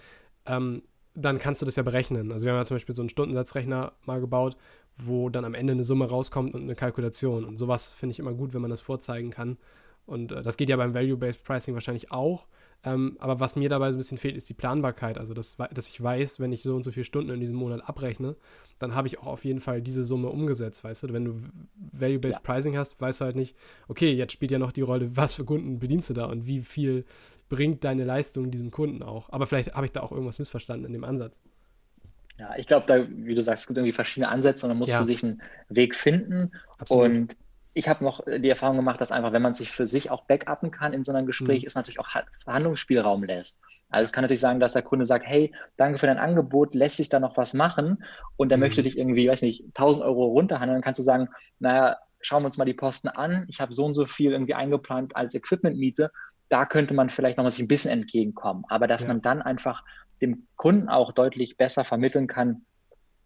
Ähm, 0.45 0.83
dann 1.13 1.39
kannst 1.39 1.61
du 1.61 1.65
das 1.65 1.75
ja 1.75 1.83
berechnen. 1.83 2.31
Also 2.31 2.45
wir 2.45 2.51
haben 2.51 2.59
ja 2.59 2.65
zum 2.65 2.75
Beispiel 2.75 2.93
so 2.93 3.01
einen 3.01 3.09
Stundensatzrechner 3.09 3.93
mal 4.05 4.19
gebaut, 4.19 4.55
wo 4.97 5.29
dann 5.29 5.45
am 5.45 5.53
Ende 5.53 5.73
eine 5.73 5.83
Summe 5.83 6.09
rauskommt 6.09 6.53
und 6.53 6.63
eine 6.63 6.75
Kalkulation. 6.75 7.45
Und 7.45 7.57
sowas 7.57 7.91
finde 7.91 8.11
ich 8.11 8.19
immer 8.19 8.33
gut, 8.33 8.53
wenn 8.53 8.61
man 8.61 8.71
das 8.71 8.81
vorzeigen 8.81 9.29
kann. 9.29 9.57
Und 10.05 10.31
äh, 10.31 10.41
das 10.41 10.57
geht 10.57 10.69
ja 10.69 10.77
beim 10.77 10.93
Value-Based 10.93 11.43
Pricing 11.43 11.73
wahrscheinlich 11.73 12.11
auch. 12.11 12.47
Ähm, 12.83 13.17
aber 13.19 13.39
was 13.39 13.55
mir 13.55 13.69
dabei 13.69 13.91
so 13.91 13.97
ein 13.97 13.99
bisschen 13.99 14.17
fehlt, 14.17 14.37
ist 14.37 14.49
die 14.49 14.53
Planbarkeit. 14.53 15.17
Also, 15.17 15.33
dass, 15.33 15.57
dass 15.71 15.89
ich 15.89 16.01
weiß, 16.01 16.39
wenn 16.39 16.51
ich 16.51 16.61
so 16.61 16.75
und 16.75 16.83
so 16.83 16.91
viele 16.91 17.03
Stunden 17.03 17.31
in 17.31 17.39
diesem 17.39 17.55
Monat 17.55 17.87
abrechne, 17.87 18.35
dann 18.79 18.93
habe 18.93 19.07
ich 19.07 19.19
auch 19.19 19.25
auf 19.25 19.45
jeden 19.45 19.59
Fall 19.59 19.81
diese 19.81 20.03
Summe 20.03 20.29
umgesetzt, 20.29 20.83
weißt 20.83 21.03
du? 21.03 21.13
Wenn 21.13 21.25
du 21.25 21.35
Value-Based 21.75 22.35
ja. 22.35 22.41
Pricing 22.41 22.77
hast, 22.77 22.99
weißt 23.01 23.21
du 23.21 23.25
halt 23.25 23.35
nicht, 23.35 23.55
okay, 23.87 24.13
jetzt 24.13 24.33
spielt 24.33 24.51
ja 24.51 24.59
noch 24.59 24.71
die 24.71 24.81
Rolle, 24.81 25.17
was 25.17 25.33
für 25.33 25.45
Kunden 25.45 25.79
bedienst 25.79 26.09
du 26.11 26.13
da 26.13 26.25
und 26.25 26.45
wie 26.45 26.61
viel 26.61 27.05
bringt 27.49 27.83
deine 27.83 28.03
Leistung 28.03 28.51
diesem 28.51 28.71
Kunden 28.71 29.01
auch. 29.01 29.29
Aber 29.31 29.47
vielleicht 29.47 29.73
habe 29.73 29.85
ich 29.85 29.91
da 29.91 30.01
auch 30.01 30.11
irgendwas 30.11 30.37
missverstanden 30.37 30.85
in 30.85 30.93
dem 30.93 31.03
Ansatz. 31.03 31.39
Ja, 32.37 32.53
ich 32.55 32.67
glaube, 32.67 32.85
da, 32.85 33.05
wie 33.09 33.35
du 33.35 33.41
sagst, 33.41 33.63
es 33.63 33.67
gibt 33.67 33.77
irgendwie 33.77 33.93
verschiedene 33.93 34.29
Ansätze 34.29 34.65
und 34.65 34.71
man 34.71 34.77
muss 34.77 34.89
ja. 34.89 34.99
für 34.99 35.03
sich 35.03 35.23
einen 35.23 35.41
Weg 35.69 35.95
finden. 35.95 36.51
Absolut. 36.77 37.05
Und 37.05 37.35
ich 37.73 37.87
habe 37.87 38.03
noch 38.03 38.23
die 38.25 38.49
Erfahrung 38.49 38.75
gemacht, 38.75 38.99
dass 39.01 39.11
einfach, 39.11 39.33
wenn 39.33 39.41
man 39.41 39.53
sich 39.53 39.71
für 39.71 39.87
sich 39.87 40.09
auch 40.09 40.25
backuppen 40.25 40.71
kann 40.71 40.93
in 40.93 41.03
so 41.03 41.11
einem 41.11 41.27
Gespräch, 41.27 41.61
mhm. 41.61 41.67
ist 41.67 41.75
natürlich 41.75 41.99
auch 41.99 42.09
Verhandlungsspielraum 42.43 43.23
lässt. 43.23 43.59
Also 43.89 44.03
es 44.03 44.13
kann 44.13 44.23
natürlich 44.23 44.41
sagen, 44.41 44.59
dass 44.59 44.73
der 44.73 44.81
Kunde 44.81 45.05
sagt, 45.05 45.25
hey, 45.25 45.53
danke 45.77 45.97
für 45.97 46.07
dein 46.07 46.17
Angebot, 46.17 46.75
lässt 46.75 46.97
sich 46.97 47.09
da 47.09 47.19
noch 47.19 47.37
was 47.37 47.53
machen 47.53 48.03
und 48.35 48.49
der 48.49 48.57
mhm. 48.57 48.63
möchte 48.63 48.83
dich 48.83 48.97
irgendwie, 48.97 49.29
weiß 49.29 49.43
nicht, 49.43 49.63
1000 49.67 50.03
Euro 50.03 50.25
runterhandeln, 50.25 50.77
dann 50.77 50.83
kannst 50.83 50.99
du 50.99 51.03
sagen, 51.03 51.29
naja, 51.59 51.97
schauen 52.19 52.41
wir 52.41 52.47
uns 52.47 52.57
mal 52.57 52.65
die 52.65 52.73
Posten 52.73 53.07
an, 53.07 53.45
ich 53.47 53.61
habe 53.61 53.73
so 53.73 53.85
und 53.85 53.93
so 53.93 54.05
viel 54.05 54.31
irgendwie 54.31 54.55
eingeplant 54.55 55.15
als 55.15 55.33
Equipmentmiete, 55.35 56.11
da 56.49 56.65
könnte 56.65 56.93
man 56.93 57.09
vielleicht 57.09 57.37
noch 57.37 57.43
mal 57.43 57.51
sich 57.51 57.61
ein 57.61 57.67
bisschen 57.67 57.91
entgegenkommen, 57.91 58.63
aber 58.69 58.87
dass 58.87 59.03
ja. 59.03 59.09
man 59.09 59.21
dann 59.21 59.41
einfach 59.41 59.83
dem 60.21 60.47
Kunden 60.55 60.89
auch 60.89 61.11
deutlich 61.11 61.57
besser 61.57 61.83
vermitteln 61.83 62.27
kann, 62.27 62.65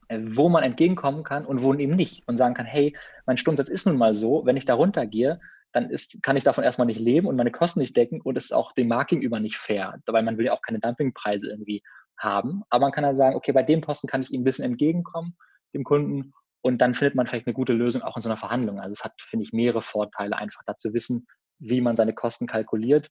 äh, 0.08 0.20
wo 0.22 0.50
man 0.50 0.64
entgegenkommen 0.64 1.24
kann 1.24 1.46
und 1.46 1.64
wo 1.64 1.74
eben 1.74 1.96
nicht 1.96 2.28
und 2.28 2.38
sagen 2.38 2.54
kann, 2.54 2.66
hey, 2.66 2.96
mein 3.26 3.38
Stundensatz 3.38 3.70
ist 3.70 3.88
nun 3.88 3.98
mal 3.98 4.14
so, 4.14 4.46
wenn 4.46 4.58
ich 4.58 4.66
da 4.66 4.74
runtergehe, 4.74 5.40
dann 5.74 5.90
ist, 5.90 6.22
kann 6.22 6.36
ich 6.36 6.44
davon 6.44 6.64
erstmal 6.64 6.88
nicht 6.88 7.00
leben 7.00 7.28
und 7.28 7.38
meine 7.38 7.52
Kosten 7.52 7.80
nicht 7.80 7.96
decken 7.96 8.20
und 8.20 8.38
ist 8.38 8.54
auch 8.54 8.74
dem 8.74 8.90
Markt 8.90 9.12
gegenüber 9.12 9.40
nicht 9.40 9.58
fair, 9.58 10.00
weil 10.06 10.24
man 10.24 10.38
will 10.38 10.46
ja 10.46 10.54
auch 10.54 10.62
keine 10.62 10.80
Dumpingpreise 10.80 11.50
irgendwie 11.50 11.82
haben. 12.18 12.64
Aber 12.70 12.86
man 12.86 12.92
kann 12.92 13.04
dann 13.04 13.16
sagen, 13.16 13.36
okay, 13.36 13.54
bei 13.54 13.64
dem 13.64 13.82
Posten 13.82 14.08
kann 14.08 14.22
ich 14.22 14.32
ihm 14.32 14.42
ein 14.42 14.44
bisschen 14.44 14.66
entgegenkommen, 14.66 15.38
dem 15.74 15.84
Kunden, 15.84 16.34
und 16.62 16.80
dann 16.80 16.94
findet 16.94 17.16
man 17.16 17.26
vielleicht 17.26 17.48
eine 17.48 17.56
gute 17.56 17.74
Lösung 17.74 18.04
auch 18.04 18.16
in 18.16 18.22
so 18.22 18.30
einer 18.30 18.38
Verhandlung. 18.38 18.80
Also 18.80 18.92
es 18.92 19.04
hat, 19.04 19.14
finde 19.20 19.44
ich, 19.46 19.52
mehrere 19.52 19.82
Vorteile, 19.82 20.38
einfach 20.38 20.62
dazu 20.66 20.94
wissen, 20.94 21.26
wie 21.60 21.82
man 21.82 21.96
seine 21.96 22.14
Kosten 22.14 22.48
kalkuliert 22.48 23.10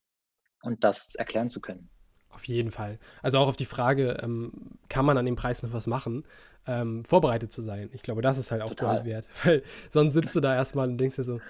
und 0.62 0.85
das 0.85 1.14
erklären 1.16 1.51
zu 1.51 1.61
können. 1.61 1.90
Auf 2.31 2.45
jeden 2.47 2.71
Fall. 2.71 2.99
Also 3.23 3.38
auch 3.38 3.49
auf 3.49 3.57
die 3.57 3.64
Frage, 3.66 4.19
ähm, 4.23 4.53
kann 4.88 5.05
man 5.05 5.19
an 5.19 5.27
dem 5.27 5.37
Preis 5.37 5.62
noch 5.62 5.73
was 5.73 5.87
machen, 5.87 6.25
ähm, 6.66 7.05
vorbereitet 7.05 7.53
zu 7.53 7.62
sein. 7.62 7.90
Ich 7.93 8.03
glaube, 8.03 8.23
das 8.23 8.38
ist 8.38 8.51
halt 8.51 8.62
auch 8.62 8.77
Gold 8.77 9.05
wert. 9.05 9.29
Weil 9.45 9.62
sonst 9.88 10.14
sitzt 10.14 10.37
du 10.37 10.40
da 10.40 10.55
erstmal 10.55 10.88
und 10.88 10.99
denkst 10.99 11.16
dir 11.16 11.25
so, 11.25 11.40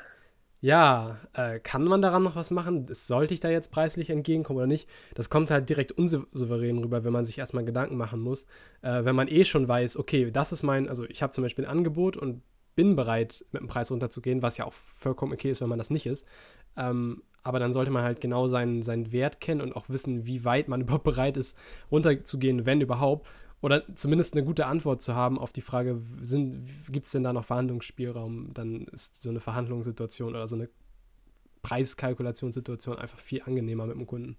Ja, 0.60 1.18
äh, 1.34 1.58
kann 1.60 1.84
man 1.84 2.02
daran 2.02 2.22
noch 2.22 2.36
was 2.36 2.50
machen? 2.50 2.86
Sollte 2.90 3.32
ich 3.34 3.40
da 3.40 3.48
jetzt 3.50 3.70
preislich 3.72 4.10
entgegenkommen 4.10 4.58
oder 4.58 4.66
nicht? 4.66 4.88
Das 5.14 5.30
kommt 5.30 5.50
halt 5.50 5.68
direkt 5.70 5.92
unsouverän 5.92 6.78
rüber, 6.78 7.02
wenn 7.04 7.12
man 7.14 7.24
sich 7.24 7.38
erstmal 7.38 7.64
Gedanken 7.64 7.96
machen 7.96 8.20
muss. 8.20 8.44
Äh, 8.82 9.04
wenn 9.04 9.16
man 9.16 9.28
eh 9.28 9.44
schon 9.46 9.68
weiß, 9.68 9.96
okay, 9.98 10.30
das 10.30 10.52
ist 10.52 10.62
mein, 10.62 10.88
also 10.88 11.04
ich 11.06 11.22
habe 11.22 11.32
zum 11.32 11.42
Beispiel 11.44 11.64
ein 11.64 11.70
Angebot 11.70 12.16
und 12.18 12.42
bin 12.74 12.94
bereit, 12.96 13.44
mit 13.52 13.62
dem 13.62 13.68
Preis 13.68 13.90
runterzugehen, 13.90 14.42
was 14.42 14.58
ja 14.58 14.66
auch 14.66 14.74
vollkommen 14.74 15.32
okay 15.32 15.50
ist, 15.50 15.60
wenn 15.60 15.68
man 15.68 15.78
das 15.78 15.90
nicht 15.90 16.06
ist. 16.06 16.26
Ähm, 16.76 17.22
aber 17.42 17.58
dann 17.58 17.72
sollte 17.72 17.90
man 17.90 18.02
halt 18.02 18.20
genau 18.20 18.48
seinen, 18.48 18.82
seinen 18.82 19.12
Wert 19.12 19.40
kennen 19.40 19.60
und 19.60 19.74
auch 19.74 19.88
wissen, 19.88 20.26
wie 20.26 20.44
weit 20.44 20.68
man 20.68 20.80
überhaupt 20.82 21.04
bereit 21.04 21.36
ist, 21.36 21.56
runterzugehen, 21.90 22.66
wenn 22.66 22.80
überhaupt. 22.80 23.26
Oder 23.62 23.82
zumindest 23.94 24.34
eine 24.34 24.44
gute 24.44 24.66
Antwort 24.66 25.02
zu 25.02 25.14
haben 25.14 25.38
auf 25.38 25.52
die 25.52 25.60
Frage, 25.60 26.00
gibt 26.88 27.04
es 27.04 27.12
denn 27.12 27.22
da 27.22 27.32
noch 27.32 27.44
Verhandlungsspielraum? 27.44 28.54
Dann 28.54 28.86
ist 28.86 29.22
so 29.22 29.28
eine 29.28 29.40
Verhandlungssituation 29.40 30.30
oder 30.30 30.48
so 30.48 30.56
eine 30.56 30.70
Preiskalkulationssituation 31.62 32.98
einfach 32.98 33.18
viel 33.18 33.42
angenehmer 33.42 33.86
mit 33.86 33.96
dem 33.96 34.06
Kunden. 34.06 34.38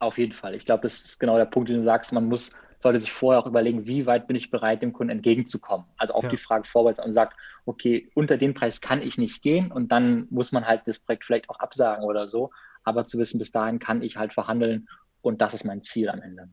Auf 0.00 0.18
jeden 0.18 0.32
Fall. 0.32 0.56
Ich 0.56 0.64
glaube, 0.64 0.82
das 0.82 1.04
ist 1.04 1.20
genau 1.20 1.36
der 1.36 1.44
Punkt, 1.44 1.68
den 1.68 1.76
du 1.76 1.82
sagst. 1.84 2.12
Man 2.12 2.24
muss, 2.24 2.56
sollte 2.82 3.00
sich 3.00 3.12
vorher 3.12 3.40
auch 3.40 3.46
überlegen, 3.46 3.86
wie 3.86 4.06
weit 4.06 4.26
bin 4.26 4.36
ich 4.36 4.50
bereit, 4.50 4.82
dem 4.82 4.92
Kunden 4.92 5.10
entgegenzukommen. 5.10 5.86
Also 5.96 6.14
auf 6.14 6.24
ja. 6.24 6.30
die 6.30 6.36
Frage 6.36 6.66
vorwärts 6.66 7.04
und 7.04 7.12
sagt, 7.12 7.36
okay, 7.64 8.10
unter 8.14 8.36
den 8.36 8.54
Preis 8.54 8.80
kann 8.80 9.00
ich 9.00 9.18
nicht 9.18 9.42
gehen 9.42 9.70
und 9.70 9.92
dann 9.92 10.26
muss 10.30 10.52
man 10.52 10.66
halt 10.66 10.82
das 10.86 10.98
Projekt 10.98 11.24
vielleicht 11.24 11.48
auch 11.48 11.60
absagen 11.60 12.04
oder 12.04 12.26
so. 12.26 12.50
Aber 12.84 13.06
zu 13.06 13.18
wissen, 13.18 13.38
bis 13.38 13.52
dahin 13.52 13.78
kann 13.78 14.02
ich 14.02 14.16
halt 14.16 14.32
verhandeln 14.32 14.88
und 15.20 15.40
das 15.40 15.54
ist 15.54 15.64
mein 15.64 15.82
Ziel 15.82 16.08
am 16.08 16.20
Ende. 16.20 16.48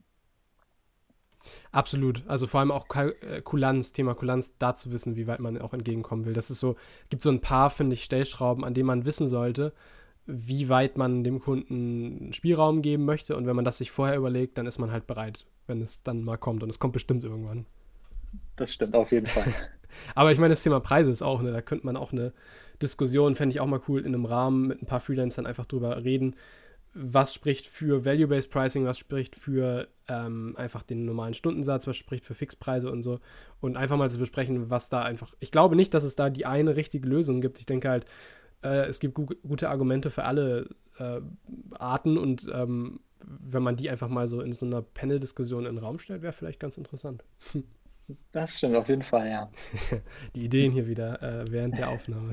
Absolut. 1.71 2.23
Also 2.27 2.47
vor 2.47 2.59
allem 2.59 2.71
auch 2.71 2.85
äh, 2.95 3.41
Kulanz, 3.41 3.93
Thema 3.93 4.13
Kulanz, 4.13 4.53
da 4.59 4.73
zu 4.75 4.91
wissen, 4.91 5.15
wie 5.15 5.27
weit 5.27 5.39
man 5.39 5.59
auch 5.59 5.73
entgegenkommen 5.73 6.25
will. 6.25 6.33
Das 6.33 6.51
ist 6.51 6.59
so, 6.59 6.75
gibt 7.09 7.23
so 7.23 7.29
ein 7.29 7.41
paar, 7.41 7.69
finde 7.69 7.93
ich, 7.93 8.03
Stellschrauben, 8.03 8.63
an 8.63 8.73
denen 8.73 8.87
man 8.87 9.05
wissen 9.05 9.27
sollte, 9.27 9.73
wie 10.25 10.69
weit 10.69 10.97
man 10.97 11.23
dem 11.23 11.39
Kunden 11.39 12.33
Spielraum 12.33 12.81
geben 12.81 13.05
möchte. 13.05 13.35
Und 13.35 13.47
wenn 13.47 13.55
man 13.55 13.65
das 13.65 13.79
sich 13.79 13.89
vorher 13.89 14.17
überlegt, 14.17 14.57
dann 14.57 14.67
ist 14.67 14.77
man 14.77 14.91
halt 14.91 15.07
bereit, 15.07 15.45
wenn 15.69 15.81
es 15.81 16.03
dann 16.03 16.23
mal 16.23 16.37
kommt. 16.37 16.63
Und 16.63 16.69
es 16.69 16.79
kommt 16.79 16.93
bestimmt 16.93 17.23
irgendwann. 17.23 17.65
Das 18.55 18.73
stimmt 18.73 18.95
auf 18.95 19.11
jeden 19.11 19.27
Fall. 19.27 19.53
Aber 20.15 20.31
ich 20.31 20.37
meine, 20.37 20.51
das 20.51 20.63
Thema 20.63 20.79
Preise 20.79 21.11
ist 21.11 21.21
auch, 21.21 21.41
ne, 21.41 21.51
da 21.51 21.61
könnte 21.61 21.85
man 21.85 21.95
auch 21.95 22.11
eine 22.11 22.33
Diskussion, 22.81 23.35
fände 23.35 23.53
ich 23.53 23.59
auch 23.59 23.67
mal 23.67 23.81
cool, 23.87 24.01
in 24.01 24.07
einem 24.07 24.25
Rahmen 24.25 24.67
mit 24.67 24.81
ein 24.81 24.85
paar 24.85 24.99
Freelancern 24.99 25.45
einfach 25.45 25.65
drüber 25.65 26.03
reden 26.03 26.35
was 26.93 27.33
spricht 27.33 27.67
für 27.67 28.03
Value-Based 28.05 28.49
Pricing, 28.49 28.85
was 28.85 28.97
spricht 28.97 29.35
für 29.35 29.87
ähm, 30.07 30.55
einfach 30.57 30.83
den 30.83 31.05
normalen 31.05 31.33
Stundensatz, 31.33 31.85
was 31.87 31.97
spricht 31.97 32.25
für 32.25 32.33
Fixpreise 32.33 32.91
und 32.91 33.03
so. 33.03 33.19
Und 33.61 33.77
einfach 33.77 33.97
mal 33.97 34.09
zu 34.09 34.19
besprechen, 34.19 34.69
was 34.69 34.89
da 34.89 35.03
einfach. 35.03 35.35
Ich 35.39 35.51
glaube 35.51 35.75
nicht, 35.75 35.93
dass 35.93 36.03
es 36.03 36.15
da 36.15 36.29
die 36.29 36.45
eine 36.45 36.75
richtige 36.75 37.07
Lösung 37.07 37.41
gibt. 37.41 37.59
Ich 37.59 37.65
denke 37.65 37.89
halt, 37.89 38.05
äh, 38.63 38.87
es 38.87 38.99
gibt 38.99 39.13
gu 39.13 39.27
gute 39.47 39.69
Argumente 39.69 40.09
für 40.09 40.23
alle 40.23 40.69
äh, 40.97 41.21
Arten 41.77 42.17
und 42.17 42.49
ähm, 42.53 42.99
wenn 43.21 43.63
man 43.63 43.75
die 43.75 43.89
einfach 43.89 44.07
mal 44.07 44.27
so 44.27 44.41
in 44.41 44.53
so 44.53 44.65
einer 44.65 44.81
Panel-Diskussion 44.81 45.65
in 45.65 45.75
den 45.75 45.83
Raum 45.83 45.99
stellt, 45.99 46.21
wäre 46.21 46.33
vielleicht 46.33 46.59
ganz 46.59 46.77
interessant. 46.77 47.23
Das 48.31 48.57
stimmt 48.57 48.75
auf 48.75 48.89
jeden 48.89 49.03
Fall, 49.03 49.29
ja. 49.29 49.51
Die 50.35 50.45
Ideen 50.45 50.71
hier 50.71 50.87
wieder 50.87 51.21
äh, 51.21 51.45
während 51.51 51.77
der 51.77 51.89
Aufnahme. 51.89 52.31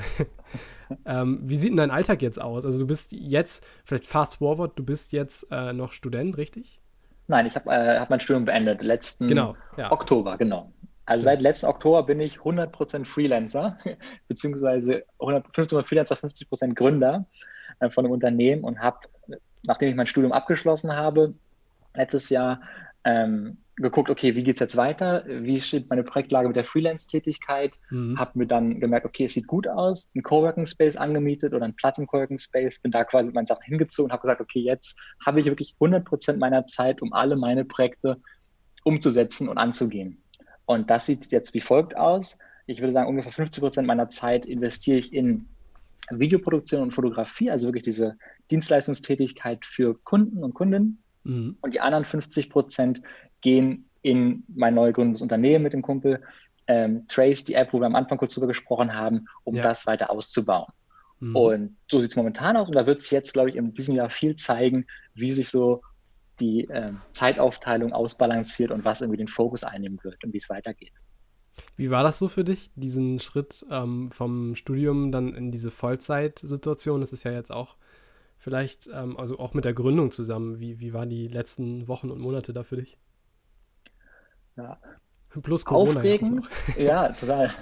ähm, 1.05 1.41
wie 1.43 1.57
sieht 1.57 1.71
denn 1.71 1.77
dein 1.77 1.91
Alltag 1.91 2.23
jetzt 2.23 2.41
aus? 2.41 2.65
Also 2.65 2.79
du 2.79 2.87
bist 2.87 3.13
jetzt, 3.13 3.67
vielleicht 3.85 4.07
fast 4.07 4.37
forward, 4.37 4.79
du 4.79 4.83
bist 4.83 5.13
jetzt 5.13 5.47
äh, 5.51 5.75
noch 5.75 5.93
Student, 5.93 6.39
richtig? 6.39 6.81
Nein, 7.29 7.47
ich 7.47 7.57
habe 7.57 7.71
äh, 7.71 7.99
hab 7.99 8.09
mein 8.09 8.21
Studium 8.21 8.45
beendet, 8.45 8.83
letzten 8.83 9.29
genau, 9.29 9.57
ja. 9.77 9.93
Oktober, 9.93 10.39
genau. 10.39 10.73
Also 11.05 11.23
seit 11.23 11.41
letzten 11.41 11.67
Oktober 11.67 12.03
bin 12.03 12.21
ich 12.21 12.39
100% 12.39 13.05
Freelancer, 13.05 13.79
beziehungsweise 14.29 15.05
50% 15.21 15.85
Freelancer, 15.85 16.17
50% 16.17 16.75
Gründer 16.75 17.27
äh, 17.81 17.91
von 17.91 18.05
einem 18.05 18.13
Unternehmen 18.13 18.65
und 18.65 18.81
habe, 18.81 18.99
nachdem 19.67 19.89
ich 19.89 19.97
mein 19.97 20.07
Studium 20.07 20.33
abgeschlossen 20.33 20.95
habe, 20.95 21.35
letztes 21.95 22.29
Jahr 22.29 22.61
ähm, 23.05 23.59
geguckt, 23.77 24.09
okay, 24.09 24.35
wie 24.35 24.43
geht 24.43 24.57
es 24.57 24.61
jetzt 24.61 24.77
weiter? 24.77 25.25
Wie 25.27 25.61
steht 25.61 25.91
meine 25.91 26.03
Projektlage 26.03 26.49
mit 26.49 26.57
der 26.57 26.65
Freelance-Tätigkeit? 26.65 27.79
Mhm. 27.91 28.19
Habe 28.19 28.39
mir 28.39 28.47
dann 28.47 28.81
gemerkt, 28.81 29.05
okay, 29.05 29.27
es 29.27 29.35
sieht 29.35 29.47
gut 29.47 29.69
aus, 29.69 30.11
ein 30.15 30.23
Coworking 30.23 30.67
Space 30.67 30.97
angemietet 30.97 31.53
oder 31.53 31.65
einen 31.65 31.77
Platz 31.77 31.99
im 31.99 32.07
Coworking 32.07 32.39
Space, 32.39 32.79
bin 32.81 32.91
da 32.91 33.05
quasi 33.05 33.27
mit 33.27 33.35
meinen 33.35 33.47
Sachen 33.47 33.65
hingezogen 33.65 34.07
und 34.07 34.13
habe 34.13 34.23
gesagt, 34.23 34.41
okay, 34.41 34.61
jetzt 34.61 34.99
habe 35.25 35.41
ich 35.41 35.47
wirklich 35.47 35.77
100 35.79 36.05
Prozent 36.05 36.39
meiner 36.39 36.67
Zeit, 36.67 37.03
um 37.03 37.13
alle 37.13 37.37
meine 37.37 37.65
Projekte 37.65 38.19
umzusetzen 38.85 39.49
und 39.49 39.59
anzugehen. 39.59 40.23
Und 40.65 40.91
das 40.91 41.07
sieht 41.07 41.31
jetzt 41.31 41.53
wie 41.55 41.61
folgt 41.61 41.97
aus. 41.97 42.39
Ich 42.67 42.81
würde 42.81 42.93
sagen, 42.93 43.09
ungefähr 43.09 43.33
50 43.33 43.61
Prozent 43.61 43.87
meiner 43.87 44.09
Zeit 44.09 44.47
investiere 44.47 44.99
ich 44.99 45.13
in 45.13 45.49
Videoproduktion 46.11 46.83
und 46.83 46.93
Fotografie, 46.93 47.51
also 47.51 47.69
wirklich 47.69 47.85
diese 47.85 48.17
Dienstleistungstätigkeit 48.51 49.65
für 49.65 49.99
Kunden 50.03 50.43
und 50.43 50.55
Kundinnen. 50.55 51.03
Mhm. 51.25 51.57
Und 51.61 51.75
die 51.75 51.81
anderen 51.81 52.05
50 52.05 52.51
Prozent 52.51 53.03
gehen 53.41 53.89
in 54.03 54.45
mein 54.49 54.75
neu 54.75 54.89
gegründetes 54.89 55.23
Unternehmen 55.23 55.65
mit 55.65 55.73
dem 55.73 55.83
Kumpel, 55.83 56.23
ähm, 56.69 57.07
Trace, 57.09 57.45
die 57.45 57.55
App, 57.55 57.73
wo 57.73 57.81
wir 57.81 57.87
am 57.87 57.95
Anfang 57.95 58.19
kurz 58.19 58.35
drüber 58.35 58.47
gesprochen 58.47 58.95
haben, 58.95 59.27
um 59.45 59.55
ja. 59.55 59.63
das 59.63 59.87
weiter 59.87 60.11
auszubauen. 60.11 60.73
Mhm. 61.21 61.37
Und 61.37 61.77
so 61.91 62.01
sieht 62.01 62.11
es 62.11 62.17
momentan 62.17 62.57
aus 62.57 62.69
und 62.69 62.75
da 62.75 62.87
wird 62.87 63.03
sich 63.03 63.11
jetzt, 63.11 63.33
glaube 63.33 63.51
ich, 63.51 63.57
in 63.57 63.75
diesem 63.75 63.95
Jahr 63.95 64.11
viel 64.11 64.37
zeigen, 64.37 64.87
wie 65.15 65.33
sich 65.33 65.49
so 65.49 65.83
die 66.41 66.69
äh, 66.69 66.93
Zeitaufteilung 67.13 67.93
ausbalanciert 67.93 68.71
und 68.71 68.85
was 68.85 69.01
irgendwie 69.01 69.19
den 69.19 69.29
Fokus 69.29 69.65
einnehmen 69.65 69.99
wird 70.03 70.23
und 70.23 70.33
wie 70.33 70.39
es 70.39 70.51
weitergeht. 70.51 70.93
Wie 71.77 71.91
war 71.91 72.03
das 72.03 72.19
so 72.19 72.29
für 72.29 72.45
dich, 72.45 72.71
diesen 72.75 73.21
Schritt 73.21 73.67
ähm, 73.71 74.11
vom 74.11 74.55
Studium 74.57 75.13
dann 75.13 75.35
in 75.35 75.53
diese 75.53 75.71
Vollzeitsituation? 75.71 77.01
Das 77.01 77.13
ist 77.13 77.25
ja 77.25 77.33
jetzt 77.33 77.53
auch 77.53 77.77
vielleicht, 78.39 78.89
ähm, 78.93 79.17
also 79.17 79.39
auch 79.39 79.55
mit 79.55 79.65
der 79.65 79.75
Gründung 79.75 80.11
zusammen. 80.11 80.61
Wie, 80.61 80.81
wie 80.81 80.93
waren 80.93 81.11
die 81.11 81.29
letzten 81.29 81.89
Wochen 81.89 82.11
und 82.11 82.21
Monate 82.21 82.53
da 82.53 82.63
für 82.63 82.77
dich? 82.77 82.97
Ja. 84.57 84.79
Plus 85.43 85.65
Corona. 85.65 86.01
Aufregend, 86.01 86.49
ja, 86.79 87.11
total. 87.11 87.53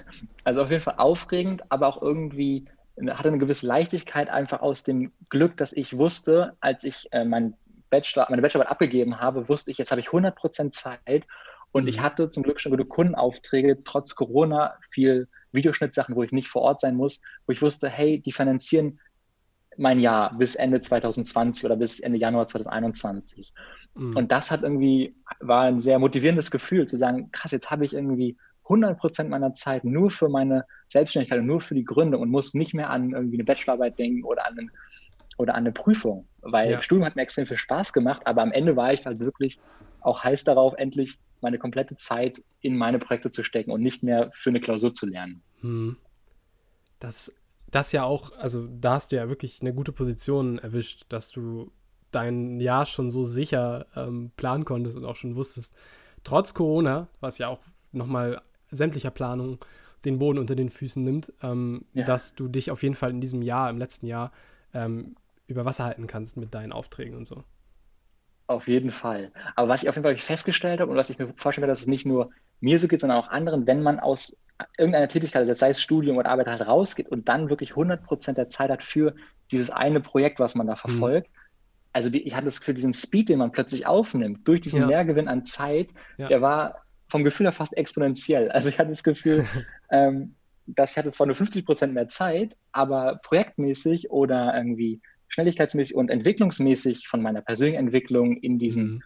Also 0.44 0.62
auf 0.62 0.70
jeden 0.70 0.82
Fall 0.82 0.94
aufregend, 0.98 1.64
aber 1.70 1.88
auch 1.88 2.00
irgendwie 2.00 2.66
hatte 3.08 3.28
eine 3.28 3.38
gewisse 3.38 3.66
Leichtigkeit 3.66 4.30
einfach 4.30 4.60
aus 4.60 4.84
dem 4.84 5.12
Glück, 5.28 5.56
dass 5.56 5.72
ich 5.72 5.98
wusste, 5.98 6.56
als 6.60 6.84
ich 6.84 7.08
äh, 7.10 7.24
mein 7.24 7.56
Bachelor, 7.90 8.26
meine 8.30 8.42
Bachelorarbeit 8.42 8.70
abgegeben 8.70 9.20
habe, 9.20 9.48
wusste 9.48 9.70
ich, 9.70 9.78
jetzt 9.78 9.90
habe 9.90 10.00
ich 10.00 10.08
100% 10.08 10.70
Zeit 10.70 11.24
und 11.74 11.82
mhm. 11.82 11.88
ich 11.88 12.00
hatte 12.00 12.30
zum 12.30 12.44
Glück 12.44 12.60
schon 12.60 12.70
gute 12.70 12.84
Kundenaufträge, 12.84 13.82
trotz 13.82 14.14
Corona, 14.14 14.76
viel 14.90 15.26
Videoschnittsachen, 15.50 16.14
wo 16.14 16.22
ich 16.22 16.30
nicht 16.30 16.46
vor 16.46 16.62
Ort 16.62 16.80
sein 16.80 16.94
muss, 16.94 17.20
wo 17.46 17.52
ich 17.52 17.62
wusste, 17.62 17.90
hey, 17.90 18.20
die 18.20 18.30
finanzieren 18.30 19.00
mein 19.76 19.98
Jahr 19.98 20.38
bis 20.38 20.54
Ende 20.54 20.80
2020 20.80 21.64
oder 21.64 21.74
bis 21.74 21.98
Ende 21.98 22.16
Januar 22.16 22.46
2021. 22.46 23.52
Mhm. 23.94 24.16
Und 24.16 24.30
das 24.30 24.52
hat 24.52 24.62
irgendwie, 24.62 25.16
war 25.40 25.64
ein 25.64 25.80
sehr 25.80 25.98
motivierendes 25.98 26.52
Gefühl 26.52 26.86
zu 26.86 26.96
sagen, 26.96 27.32
krass, 27.32 27.50
jetzt 27.50 27.72
habe 27.72 27.84
ich 27.84 27.92
irgendwie 27.92 28.36
100 28.66 28.96
Prozent 28.96 29.28
meiner 29.28 29.52
Zeit 29.52 29.82
nur 29.82 30.12
für 30.12 30.28
meine 30.28 30.64
Selbstständigkeit 30.86 31.40
und 31.40 31.46
nur 31.46 31.60
für 31.60 31.74
die 31.74 31.84
Gründung 31.84 32.22
und 32.22 32.30
muss 32.30 32.54
nicht 32.54 32.72
mehr 32.72 32.88
an 32.88 33.10
irgendwie 33.10 33.36
eine 33.36 33.44
Bachelorarbeit 33.44 33.98
denken 33.98 34.22
oder 34.22 34.46
an, 34.46 34.56
einen, 34.56 34.70
oder 35.38 35.54
an 35.54 35.64
eine 35.64 35.72
Prüfung, 35.72 36.28
weil 36.40 36.70
ja. 36.70 36.80
Studium 36.80 37.04
hat 37.04 37.16
mir 37.16 37.22
extrem 37.22 37.46
viel 37.46 37.56
Spaß 37.56 37.92
gemacht, 37.92 38.22
aber 38.26 38.42
am 38.42 38.52
Ende 38.52 38.76
war 38.76 38.92
ich 38.92 39.04
halt 39.06 39.18
wirklich 39.18 39.58
auch 40.02 40.22
heiß 40.22 40.44
darauf, 40.44 40.74
endlich 40.76 41.18
meine 41.44 41.58
komplette 41.58 41.94
Zeit 41.96 42.42
in 42.60 42.76
meine 42.76 42.98
Projekte 42.98 43.30
zu 43.30 43.44
stecken 43.44 43.70
und 43.70 43.80
nicht 43.82 44.02
mehr 44.02 44.30
für 44.32 44.50
eine 44.50 44.60
Klausur 44.60 44.92
zu 44.92 45.06
lernen. 45.06 45.42
Hm. 45.60 45.96
Das 46.98 47.32
das 47.74 47.90
ja 47.90 48.04
auch, 48.04 48.30
also 48.38 48.68
da 48.68 48.94
hast 48.94 49.10
du 49.10 49.16
ja 49.16 49.28
wirklich 49.28 49.60
eine 49.60 49.74
gute 49.74 49.90
Position 49.90 50.58
erwischt, 50.58 51.06
dass 51.08 51.30
du 51.30 51.72
dein 52.12 52.60
Jahr 52.60 52.86
schon 52.86 53.10
so 53.10 53.24
sicher 53.24 53.86
ähm, 53.96 54.30
planen 54.36 54.64
konntest 54.64 54.96
und 54.96 55.04
auch 55.04 55.16
schon 55.16 55.34
wusstest, 55.34 55.74
trotz 56.22 56.54
Corona, 56.54 57.08
was 57.20 57.38
ja 57.38 57.48
auch 57.48 57.60
nochmal 57.90 58.40
sämtlicher 58.70 59.10
Planung 59.10 59.58
den 60.04 60.18
Boden 60.20 60.38
unter 60.38 60.54
den 60.54 60.70
Füßen 60.70 61.02
nimmt, 61.02 61.32
ähm, 61.42 61.84
ja. 61.94 62.04
dass 62.04 62.34
du 62.34 62.46
dich 62.46 62.70
auf 62.70 62.82
jeden 62.84 62.94
Fall 62.94 63.10
in 63.10 63.20
diesem 63.20 63.42
Jahr, 63.42 63.70
im 63.70 63.78
letzten 63.78 64.06
Jahr, 64.06 64.30
ähm, 64.72 65.16
über 65.48 65.64
Wasser 65.64 65.84
halten 65.84 66.06
kannst 66.06 66.36
mit 66.36 66.54
deinen 66.54 66.72
Aufträgen 66.72 67.16
und 67.16 67.26
so. 67.26 67.42
Auf 68.46 68.68
jeden 68.68 68.90
Fall. 68.90 69.32
Aber 69.56 69.68
was 69.68 69.82
ich 69.82 69.88
auf 69.88 69.96
jeden 69.96 70.04
Fall 70.04 70.16
festgestellt 70.18 70.80
habe 70.80 70.90
und 70.90 70.96
was 70.96 71.10
ich 71.10 71.18
mir 71.18 71.32
vorstellen 71.36 71.62
werde, 71.62 71.72
dass 71.72 71.80
es 71.80 71.86
nicht 71.86 72.04
nur 72.04 72.30
mir 72.60 72.78
so 72.78 72.88
geht, 72.88 73.00
sondern 73.00 73.18
auch 73.18 73.28
anderen, 73.28 73.66
wenn 73.66 73.82
man 73.82 73.98
aus 73.98 74.36
irgendeiner 74.78 75.08
Tätigkeit, 75.08 75.40
also 75.40 75.52
sei 75.52 75.70
es 75.70 75.80
Studium 75.80 76.16
oder 76.16 76.30
Arbeit, 76.30 76.46
halt 76.46 76.66
rausgeht 76.66 77.08
und 77.08 77.28
dann 77.28 77.48
wirklich 77.48 77.70
100 77.70 78.04
Prozent 78.04 78.38
der 78.38 78.48
Zeit 78.48 78.70
hat 78.70 78.82
für 78.82 79.14
dieses 79.50 79.70
eine 79.70 80.00
Projekt, 80.00 80.38
was 80.40 80.54
man 80.54 80.66
da 80.66 80.74
mhm. 80.74 80.78
verfolgt. 80.78 81.28
Mhm. 81.28 81.38
Also 81.92 82.10
ich 82.12 82.34
hatte 82.34 82.46
das 82.46 82.60
Gefühl, 82.60 82.74
diesen 82.74 82.92
Speed, 82.92 83.28
den 83.28 83.38
man 83.38 83.52
plötzlich 83.52 83.86
aufnimmt, 83.86 84.46
durch 84.48 84.60
diesen 84.60 84.80
ja. 84.80 84.86
Mehrgewinn 84.86 85.28
an 85.28 85.46
Zeit, 85.46 85.88
ja. 86.18 86.28
der 86.28 86.42
war 86.42 86.82
vom 87.08 87.22
Gefühl 87.22 87.46
her 87.46 87.52
fast 87.52 87.76
exponentiell. 87.76 88.50
Also 88.50 88.68
ich 88.68 88.78
hatte 88.78 88.90
das 88.90 89.04
Gefühl, 89.04 89.46
ähm, 89.90 90.34
dass 90.66 90.92
ich 90.92 90.96
hatte 90.96 91.12
zwar 91.12 91.26
nur 91.26 91.36
50 91.36 91.64
Prozent 91.64 91.94
mehr 91.94 92.08
Zeit, 92.08 92.56
aber 92.72 93.20
projektmäßig 93.22 94.10
oder 94.10 94.54
irgendwie 94.56 95.00
schnelligkeitsmäßig 95.34 95.94
und 95.94 96.10
entwicklungsmäßig 96.10 97.08
von 97.08 97.20
meiner 97.20 97.42
persönlichen 97.42 97.78
Entwicklung 97.78 98.36
in 98.36 98.58
diesen 98.58 98.84
mhm 98.86 99.02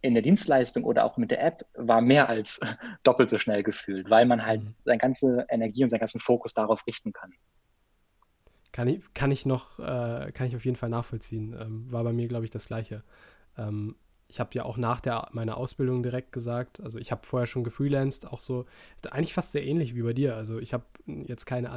in 0.00 0.14
der 0.14 0.22
Dienstleistung 0.22 0.84
oder 0.84 1.04
auch 1.04 1.16
mit 1.16 1.30
der 1.30 1.42
App 1.42 1.66
war 1.74 2.00
mehr 2.00 2.28
als 2.28 2.60
doppelt 3.02 3.30
so 3.30 3.38
schnell 3.38 3.62
gefühlt, 3.62 4.08
weil 4.10 4.26
man 4.26 4.44
halt 4.44 4.62
mhm. 4.62 4.74
seine 4.84 4.98
ganze 4.98 5.46
Energie 5.48 5.82
und 5.82 5.88
seinen 5.88 6.00
ganzen 6.00 6.20
Fokus 6.20 6.54
darauf 6.54 6.86
richten 6.86 7.12
kann. 7.12 7.32
kann 8.72 8.88
ich, 8.88 9.02
kann 9.14 9.30
ich 9.30 9.46
noch, 9.46 9.78
äh, 9.78 10.30
kann 10.32 10.46
ich 10.46 10.56
auf 10.56 10.64
jeden 10.64 10.76
Fall 10.76 10.88
nachvollziehen. 10.88 11.56
Ähm, 11.60 11.90
war 11.90 12.04
bei 12.04 12.12
mir, 12.12 12.28
glaube 12.28 12.44
ich, 12.44 12.50
das 12.50 12.66
Gleiche. 12.66 13.02
Ähm, 13.56 13.96
ich 14.28 14.40
habe 14.40 14.50
ja 14.52 14.64
auch 14.64 14.76
nach 14.76 15.00
der, 15.00 15.28
meiner 15.32 15.56
Ausbildung 15.56 16.02
direkt 16.02 16.32
gesagt, 16.32 16.80
also 16.80 16.98
ich 16.98 17.10
habe 17.10 17.26
vorher 17.26 17.46
schon 17.46 17.64
gefreelanced, 17.64 18.26
auch 18.26 18.40
so, 18.40 18.66
eigentlich 19.10 19.32
fast 19.32 19.52
sehr 19.52 19.66
ähnlich 19.66 19.94
wie 19.94 20.02
bei 20.02 20.12
dir. 20.12 20.36
Also 20.36 20.58
ich 20.58 20.74
habe 20.74 20.84
jetzt 21.06 21.46
keine 21.46 21.70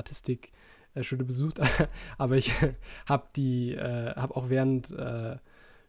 Artistik-Schule 0.95 1.23
besucht, 1.23 1.59
aber 2.17 2.37
ich 2.37 2.53
habe 3.05 3.27
die, 3.35 3.73
äh, 3.73 4.15
habe 4.15 4.35
auch 4.35 4.49
während 4.49 4.91
äh, 4.91 5.37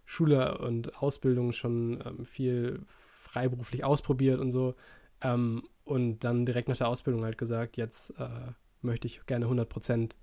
Schule 0.05 0.59
und 0.59 1.03
Ausbildung 1.03 1.53
schon 1.53 2.03
ähm, 2.05 2.25
viel 2.25 2.81
freiberuflich 2.87 3.85
ausprobiert 3.85 4.41
und 4.41 4.51
so. 4.51 4.75
Ähm, 5.21 5.65
und 5.85 6.21
dann 6.21 6.47
direkt 6.47 6.69
nach 6.69 6.77
der 6.77 6.89
Ausbildung 6.89 7.25
halt 7.25 7.39
gesagt, 7.39 7.77
jetzt 7.77 8.11
äh, 8.19 8.53
möchte 8.83 9.07
ich 9.07 9.25
gerne 9.27 9.47
100 9.47 9.69
Prozent 9.69 10.17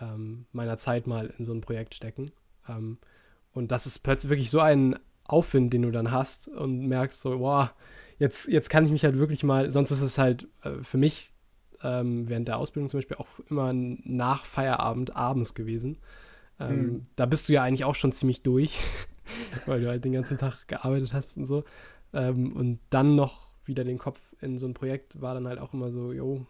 ähm, 0.00 0.46
meiner 0.52 0.78
Zeit 0.78 1.06
mal 1.06 1.32
in 1.38 1.44
so 1.44 1.52
ein 1.52 1.60
Projekt 1.60 1.94
stecken. 1.94 2.30
Ähm, 2.68 2.98
und 3.52 3.70
das 3.70 3.86
ist 3.86 4.00
plötzlich 4.00 4.30
wirklich 4.30 4.50
so 4.50 4.60
ein 4.60 4.98
Aufwind, 5.26 5.72
den 5.72 5.82
du 5.82 5.90
dann 5.90 6.10
hast 6.10 6.48
und 6.48 6.86
merkst 6.86 7.20
so, 7.20 7.40
wow, 7.40 7.70
jetzt, 8.18 8.48
jetzt 8.48 8.70
kann 8.70 8.84
ich 8.84 8.92
mich 8.92 9.04
halt 9.04 9.18
wirklich 9.18 9.42
mal, 9.44 9.70
sonst 9.70 9.90
ist 9.90 10.02
es 10.02 10.18
halt 10.18 10.48
äh, 10.62 10.82
für 10.82 10.98
mich 10.98 11.33
ähm, 11.84 12.28
während 12.28 12.48
der 12.48 12.58
Ausbildung 12.58 12.88
zum 12.88 12.98
Beispiel 12.98 13.18
auch 13.18 13.28
immer 13.48 13.72
nach 13.72 14.46
Feierabend 14.46 15.14
abends 15.14 15.54
gewesen. 15.54 15.98
Ähm, 16.58 16.76
mhm. 16.76 17.02
Da 17.14 17.26
bist 17.26 17.48
du 17.48 17.52
ja 17.52 17.62
eigentlich 17.62 17.84
auch 17.84 17.94
schon 17.94 18.12
ziemlich 18.12 18.42
durch, 18.42 18.80
weil 19.66 19.80
du 19.80 19.88
halt 19.88 20.04
den 20.04 20.12
ganzen 20.12 20.38
Tag 20.38 20.66
gearbeitet 20.66 21.12
hast 21.12 21.36
und 21.36 21.46
so. 21.46 21.64
Ähm, 22.12 22.56
und 22.56 22.80
dann 22.90 23.14
noch 23.14 23.52
wieder 23.66 23.84
den 23.84 23.98
Kopf 23.98 24.34
in 24.40 24.58
so 24.58 24.66
ein 24.66 24.74
Projekt 24.74 25.20
war 25.20 25.34
dann 25.34 25.46
halt 25.46 25.58
auch 25.58 25.74
immer 25.74 25.90
so, 25.90 26.12
jo, 26.12 26.46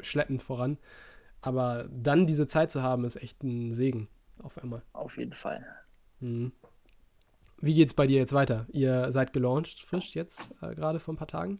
schleppend 0.00 0.42
voran. 0.42 0.78
Aber 1.40 1.88
dann 1.90 2.26
diese 2.26 2.48
Zeit 2.48 2.72
zu 2.72 2.82
haben, 2.82 3.04
ist 3.04 3.16
echt 3.16 3.42
ein 3.44 3.74
Segen 3.74 4.08
auf 4.42 4.58
einmal. 4.58 4.82
Auf 4.92 5.16
jeden 5.18 5.34
Fall. 5.34 5.64
Mhm. 6.20 6.52
Wie 7.60 7.74
geht's 7.74 7.94
bei 7.94 8.06
dir 8.06 8.18
jetzt 8.18 8.32
weiter? 8.32 8.66
Ihr 8.72 9.10
seid 9.12 9.32
gelauncht 9.32 9.80
frisch 9.80 10.14
jetzt, 10.14 10.54
äh, 10.62 10.74
gerade 10.74 11.00
vor 11.00 11.14
ein 11.14 11.16
paar 11.16 11.28
Tagen? 11.28 11.58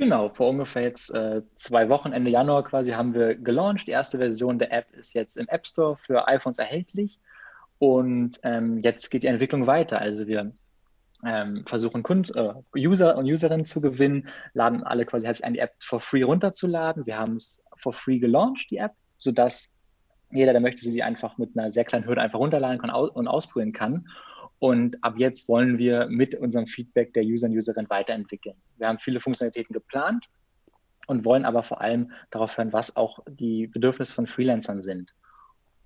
Genau, 0.00 0.30
vor 0.30 0.48
ungefähr 0.48 0.80
jetzt 0.80 1.14
äh, 1.14 1.42
zwei 1.56 1.90
Wochen, 1.90 2.12
Ende 2.12 2.30
Januar 2.30 2.64
quasi, 2.64 2.92
haben 2.92 3.12
wir 3.12 3.34
gelauncht. 3.34 3.86
Die 3.86 3.90
erste 3.90 4.16
Version 4.16 4.58
der 4.58 4.72
App 4.72 4.90
ist 4.94 5.12
jetzt 5.12 5.36
im 5.36 5.46
App 5.48 5.66
Store 5.66 5.94
für 5.98 6.26
iPhones 6.26 6.58
erhältlich. 6.58 7.20
Und 7.78 8.40
ähm, 8.42 8.78
jetzt 8.78 9.10
geht 9.10 9.24
die 9.24 9.26
Entwicklung 9.26 9.66
weiter. 9.66 10.00
Also 10.00 10.26
wir 10.26 10.52
ähm, 11.22 11.64
versuchen 11.66 12.02
Kund 12.02 12.34
äh, 12.34 12.54
User 12.74 13.18
und 13.18 13.26
Userinnen 13.26 13.66
zu 13.66 13.82
gewinnen, 13.82 14.28
laden 14.54 14.84
alle 14.84 15.04
quasi 15.04 15.26
herzlich 15.26 15.44
ein, 15.44 15.52
die 15.52 15.58
App 15.58 15.74
for 15.80 16.00
free 16.00 16.22
runterzuladen. 16.22 17.04
Wir 17.04 17.18
haben 17.18 17.36
es 17.36 17.62
for 17.76 17.92
free 17.92 18.18
gelauncht, 18.18 18.70
die 18.70 18.78
App, 18.78 18.92
sodass 19.18 19.76
jeder, 20.30 20.52
der 20.52 20.62
möchte, 20.62 20.80
sie 20.80 21.02
einfach 21.02 21.36
mit 21.36 21.58
einer 21.58 21.74
sehr 21.74 21.84
kleinen 21.84 22.06
Hürde 22.06 22.22
einfach 22.22 22.38
runterladen 22.38 22.78
kann 22.78 22.90
und 22.90 23.28
ausprobieren 23.28 23.72
kann. 23.72 24.06
Und 24.60 25.02
ab 25.02 25.14
jetzt 25.16 25.48
wollen 25.48 25.78
wir 25.78 26.06
mit 26.08 26.34
unserem 26.34 26.66
Feedback 26.66 27.14
der 27.14 27.24
User 27.24 27.48
und 27.48 27.56
Userin 27.56 27.88
weiterentwickeln. 27.88 28.56
Wir 28.76 28.88
haben 28.88 28.98
viele 28.98 29.18
Funktionalitäten 29.18 29.72
geplant 29.72 30.26
und 31.06 31.24
wollen 31.24 31.46
aber 31.46 31.62
vor 31.62 31.80
allem 31.80 32.12
darauf 32.30 32.58
hören, 32.58 32.72
was 32.72 32.94
auch 32.94 33.20
die 33.26 33.66
Bedürfnisse 33.66 34.14
von 34.14 34.26
Freelancern 34.26 34.82
sind. 34.82 35.14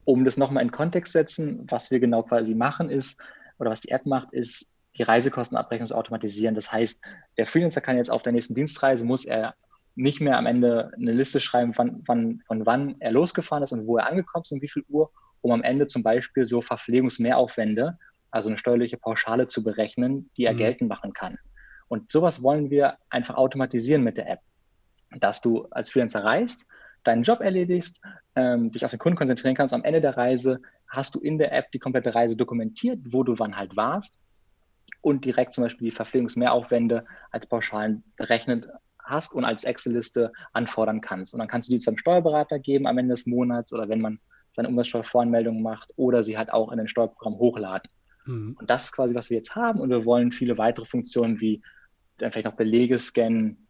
Um 0.05 0.25
das 0.25 0.37
nochmal 0.37 0.65
in 0.65 0.73
Kontext 0.73 1.13
zu 1.13 1.19
setzen, 1.19 1.67
was 1.71 1.93
wir 1.93 2.01
genau 2.01 2.25
quasi 2.25 2.55
machen 2.55 2.91
ist, 2.91 3.23
oder 3.61 3.71
was 3.71 3.83
die 3.83 3.91
App 3.91 4.07
macht, 4.07 4.33
ist 4.33 4.75
die 4.99 5.05
Reisekostenabrechnung 5.05 5.87
zu 5.87 5.97
automatisieren. 5.97 6.57
Das 6.57 6.73
heißt, 6.73 7.01
der 7.39 7.47
Freelancer 7.47 7.81
kann 7.81 7.97
jetzt 7.97 8.11
auf 8.11 8.25
der 8.25 8.33
nächsten 8.33 8.57
Dienstreise, 8.57 9.07
muss 9.07 9.25
er 9.25 9.55
nicht 9.95 10.21
mehr 10.21 10.37
am 10.37 10.47
Ende 10.47 10.91
eine 10.97 11.13
Liste 11.13 11.39
schreiben, 11.39 11.73
wann, 11.77 12.03
wann, 12.07 12.43
von 12.49 12.67
wann 12.67 12.97
er 12.99 13.13
losgefahren 13.13 13.63
ist 13.63 13.71
und 13.71 13.87
wo 13.87 13.99
er 13.99 14.09
angekommen 14.09 14.43
ist 14.43 14.51
und 14.51 14.63
wie 14.63 14.69
viel 14.69 14.85
Uhr, 14.89 15.13
um 15.43 15.53
am 15.53 15.63
Ende 15.63 15.87
zum 15.87 16.03
Beispiel 16.03 16.45
so 16.45 16.61
Verpflegungsmehraufwände 16.61 17.97
also 18.35 18.49
eine 18.49 18.59
steuerliche 18.59 18.97
Pauschale 18.97 19.49
zu 19.49 19.63
berechnen, 19.63 20.31
die 20.37 20.45
er 20.45 20.55
mhm. 20.55 20.59
geltend 20.59 20.89
machen 20.89 21.13
kann. 21.13 21.39
Und 21.89 22.11
sowas 22.11 22.43
wollen 22.43 22.71
wir 22.71 22.99
einfach 23.09 23.37
automatisieren 23.37 24.03
mit 24.03 24.17
der 24.17 24.29
App, 24.29 24.41
dass 25.11 25.41
du 25.41 25.67
als 25.71 25.91
Freelancer 25.91 26.25
reist, 26.25 26.67
deinen 27.05 27.23
Job 27.23 27.41
erledigst, 27.41 28.01
ähm, 28.35 28.73
dich 28.73 28.85
auf 28.85 28.91
den 28.91 28.99
Kunden 28.99 29.17
konzentrieren 29.17 29.55
kannst. 29.55 29.75
Am 29.75 29.85
Ende 29.85 30.01
der 30.01 30.17
Reise 30.17 30.61
hast 30.89 31.15
du 31.15 31.21
in 31.21 31.39
der 31.39 31.53
App 31.53 31.71
die 31.73 31.79
komplette 31.79 32.15
Reise 32.15 32.37
dokumentiert, 32.37 32.99
wo 33.05 33.23
du 33.23 33.39
wann 33.39 33.57
halt 33.57 33.77
warst 33.77 34.19
und 35.01 35.25
direkt 35.25 35.55
zum 35.55 35.63
Beispiel 35.65 35.91
die 35.91 35.95
Verpflegungsmehraufwände 35.95 37.05
als 37.31 37.47
Pauschalen 37.47 38.03
berechnet 38.17 38.67
hast 38.99 39.35
und 39.35 39.45
als 39.45 39.65
Excel-Liste 39.65 40.33
anfordern 40.53 41.03
kannst. 41.03 41.35
Und 41.35 41.39
dann 41.41 41.49
kannst 41.49 41.69
du 41.69 41.75
die 41.75 41.79
zu 41.79 41.91
einem 41.91 41.99
Steuerberater 41.99 42.59
geben 42.59 42.87
am 42.87 42.99
Ende 42.99 43.15
des 43.15 43.27
Monats 43.27 43.73
oder 43.73 43.89
wenn 43.89 44.01
man 44.01 44.19
seine 44.53 44.69
Umsatzsteuervoranmeldung 44.69 45.63
macht 45.63 45.91
oder 45.97 46.25
sie 46.25 46.39
halt 46.39 46.53
auch 46.53 46.73
in 46.73 46.81
ein 46.81 46.89
Steuerprogramm 46.89 47.39
hochladen. 47.39 47.91
Mhm. 48.25 48.57
Und 48.59 48.71
das 48.71 48.87
ist 48.87 48.93
quasi, 48.93 49.15
was 49.15 49.31
wir 49.31 49.39
jetzt 49.39 49.55
haben. 49.55 49.81
Und 49.81 49.91
wir 49.91 50.05
wollen 50.05 50.33
viele 50.33 50.59
weitere 50.59 50.85
Funktionen 50.85 51.41
wie 51.41 51.63
dann 52.19 52.33
vielleicht 52.33 52.47
noch 52.47 52.55
Belege 52.55 52.99
scannen 52.99 53.67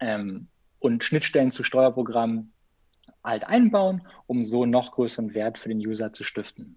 ähm, 0.00 0.48
und 0.78 1.04
Schnittstellen 1.04 1.50
zu 1.50 1.64
Steuerprogrammen 1.64 2.52
halt 3.22 3.46
einbauen, 3.46 4.06
um 4.26 4.44
so 4.44 4.66
noch 4.66 4.92
größeren 4.92 5.34
Wert 5.34 5.58
für 5.58 5.68
den 5.68 5.78
User 5.78 6.12
zu 6.12 6.24
stiften. 6.24 6.76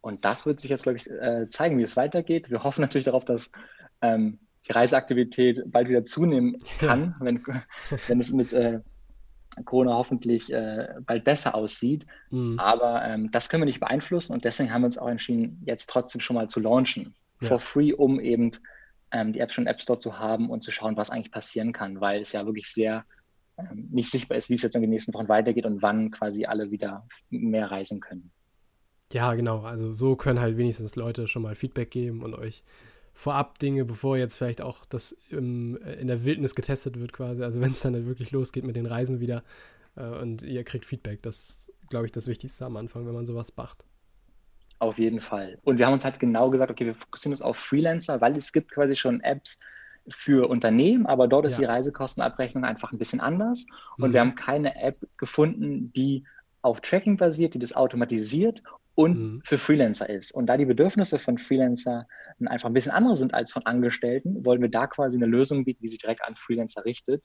Und 0.00 0.24
das 0.24 0.46
wird 0.46 0.60
sich 0.60 0.70
jetzt, 0.70 0.84
glaube 0.84 0.98
ich, 0.98 1.10
äh, 1.10 1.48
zeigen, 1.48 1.78
wie 1.78 1.82
es 1.82 1.96
weitergeht. 1.96 2.50
Wir 2.50 2.62
hoffen 2.62 2.80
natürlich 2.80 3.06
darauf, 3.06 3.24
dass 3.24 3.50
ähm, 4.02 4.38
die 4.66 4.72
Reiseaktivität 4.72 5.62
bald 5.66 5.88
wieder 5.88 6.04
zunehmen 6.04 6.58
kann, 6.78 7.14
wenn, 7.20 7.42
wenn 8.06 8.20
es 8.20 8.32
mit 8.32 8.52
äh, 8.52 8.80
Corona 9.64 9.94
hoffentlich 9.94 10.52
äh, 10.52 10.88
bald 11.00 11.24
besser 11.24 11.54
aussieht. 11.54 12.06
Mhm. 12.30 12.58
Aber 12.58 13.04
ähm, 13.04 13.30
das 13.30 13.48
können 13.48 13.62
wir 13.62 13.66
nicht 13.66 13.80
beeinflussen 13.80 14.32
und 14.32 14.44
deswegen 14.44 14.72
haben 14.72 14.82
wir 14.82 14.86
uns 14.86 14.98
auch 14.98 15.08
entschieden, 15.08 15.62
jetzt 15.64 15.88
trotzdem 15.88 16.20
schon 16.20 16.36
mal 16.36 16.48
zu 16.48 16.60
launchen. 16.60 17.14
Ja. 17.40 17.48
For 17.48 17.60
free, 17.60 17.92
um 17.92 18.20
eben 18.20 18.52
ähm, 19.12 19.32
die 19.32 19.40
App 19.40 19.52
schon 19.52 19.64
im 19.64 19.68
App 19.68 19.80
Store 19.80 19.98
zu 19.98 20.18
haben 20.18 20.50
und 20.50 20.64
zu 20.64 20.70
schauen, 20.70 20.96
was 20.96 21.10
eigentlich 21.10 21.32
passieren 21.32 21.72
kann, 21.72 22.00
weil 22.00 22.22
es 22.22 22.32
ja 22.32 22.46
wirklich 22.46 22.72
sehr 22.72 23.04
ähm, 23.58 23.88
nicht 23.90 24.10
sichtbar 24.10 24.38
ist, 24.38 24.50
wie 24.50 24.54
es 24.54 24.62
jetzt 24.62 24.74
in 24.74 24.82
den 24.82 24.90
nächsten 24.90 25.14
Wochen 25.14 25.28
weitergeht 25.28 25.66
und 25.66 25.82
wann 25.82 26.10
quasi 26.10 26.44
alle 26.44 26.70
wieder 26.70 27.06
mehr 27.30 27.70
reisen 27.70 28.00
können. 28.00 28.30
Ja, 29.12 29.34
genau. 29.34 29.62
Also 29.62 29.92
so 29.92 30.16
können 30.16 30.40
halt 30.40 30.56
wenigstens 30.56 30.96
Leute 30.96 31.28
schon 31.28 31.42
mal 31.42 31.54
Feedback 31.54 31.90
geben 31.90 32.22
und 32.22 32.34
euch 32.34 32.64
vorab 33.16 33.58
Dinge, 33.58 33.86
bevor 33.86 34.18
jetzt 34.18 34.36
vielleicht 34.36 34.60
auch 34.60 34.84
das 34.84 35.12
im, 35.30 35.82
äh, 35.82 35.94
in 35.94 36.06
der 36.06 36.24
Wildnis 36.24 36.54
getestet 36.54 37.00
wird 37.00 37.12
quasi. 37.14 37.42
Also 37.42 37.60
wenn 37.60 37.72
es 37.72 37.80
dann 37.80 37.94
halt 37.94 38.06
wirklich 38.06 38.30
losgeht 38.30 38.64
mit 38.64 38.76
den 38.76 38.86
Reisen 38.86 39.20
wieder 39.20 39.42
äh, 39.96 40.04
und 40.04 40.42
ihr 40.42 40.62
kriegt 40.64 40.84
Feedback. 40.84 41.22
Das 41.22 41.48
ist, 41.48 41.72
glaube 41.88 42.04
ich, 42.04 42.12
das 42.12 42.28
Wichtigste 42.28 42.66
am 42.66 42.76
Anfang, 42.76 43.06
wenn 43.06 43.14
man 43.14 43.24
sowas 43.24 43.56
macht. 43.56 43.84
Auf 44.78 44.98
jeden 44.98 45.22
Fall. 45.22 45.58
Und 45.64 45.78
wir 45.78 45.86
haben 45.86 45.94
uns 45.94 46.04
halt 46.04 46.20
genau 46.20 46.50
gesagt, 46.50 46.70
okay, 46.70 46.84
wir 46.84 46.94
fokussieren 46.94 47.32
uns 47.32 47.40
auf 47.40 47.56
Freelancer, 47.56 48.20
weil 48.20 48.36
es 48.36 48.52
gibt 48.52 48.70
quasi 48.70 48.94
schon 48.94 49.22
Apps 49.22 49.58
für 50.08 50.48
Unternehmen, 50.50 51.06
aber 51.06 51.26
dort 51.26 51.46
ist 51.46 51.54
ja. 51.54 51.60
die 51.60 51.64
Reisekostenabrechnung 51.64 52.64
einfach 52.64 52.92
ein 52.92 52.98
bisschen 52.98 53.20
anders. 53.20 53.64
Und 53.96 54.10
mhm. 54.10 54.12
wir 54.12 54.20
haben 54.20 54.34
keine 54.34 54.76
App 54.80 54.98
gefunden, 55.16 55.90
die 55.94 56.24
auf 56.60 56.82
Tracking 56.82 57.16
basiert, 57.16 57.54
die 57.54 57.58
das 57.58 57.74
automatisiert 57.74 58.62
und 58.96 59.18
mhm. 59.18 59.40
für 59.44 59.58
Freelancer 59.58 60.08
ist. 60.08 60.32
Und 60.32 60.46
da 60.46 60.56
die 60.56 60.64
Bedürfnisse 60.64 61.18
von 61.18 61.38
Freelancer 61.38 62.08
einfach 62.46 62.68
ein 62.68 62.72
bisschen 62.72 62.92
andere 62.92 63.16
sind 63.16 63.34
als 63.34 63.52
von 63.52 63.64
Angestellten, 63.64 64.44
wollen 64.44 64.60
wir 64.60 64.70
da 64.70 64.86
quasi 64.86 65.16
eine 65.16 65.26
Lösung 65.26 65.64
bieten, 65.64 65.82
die 65.82 65.88
sich 65.88 65.98
direkt 65.98 66.22
an 66.24 66.34
Freelancer 66.34 66.84
richtet 66.84 67.22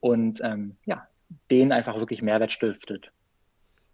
und 0.00 0.40
ähm, 0.44 0.76
ja, 0.84 1.08
denen 1.50 1.72
einfach 1.72 1.98
wirklich 1.98 2.22
Mehrwert 2.22 2.52
stiftet. 2.52 3.10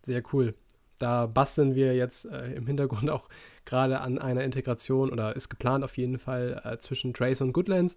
Sehr 0.02 0.22
cool. 0.32 0.54
Da 0.98 1.26
basteln 1.26 1.76
wir 1.76 1.94
jetzt 1.94 2.26
äh, 2.26 2.52
im 2.52 2.66
Hintergrund 2.66 3.08
auch 3.10 3.28
gerade 3.64 4.00
an 4.00 4.18
einer 4.18 4.42
Integration 4.42 5.10
oder 5.10 5.36
ist 5.36 5.48
geplant 5.48 5.84
auf 5.84 5.96
jeden 5.96 6.18
Fall 6.18 6.60
äh, 6.64 6.78
zwischen 6.78 7.14
Trace 7.14 7.42
und 7.42 7.52
Goodlands, 7.52 7.96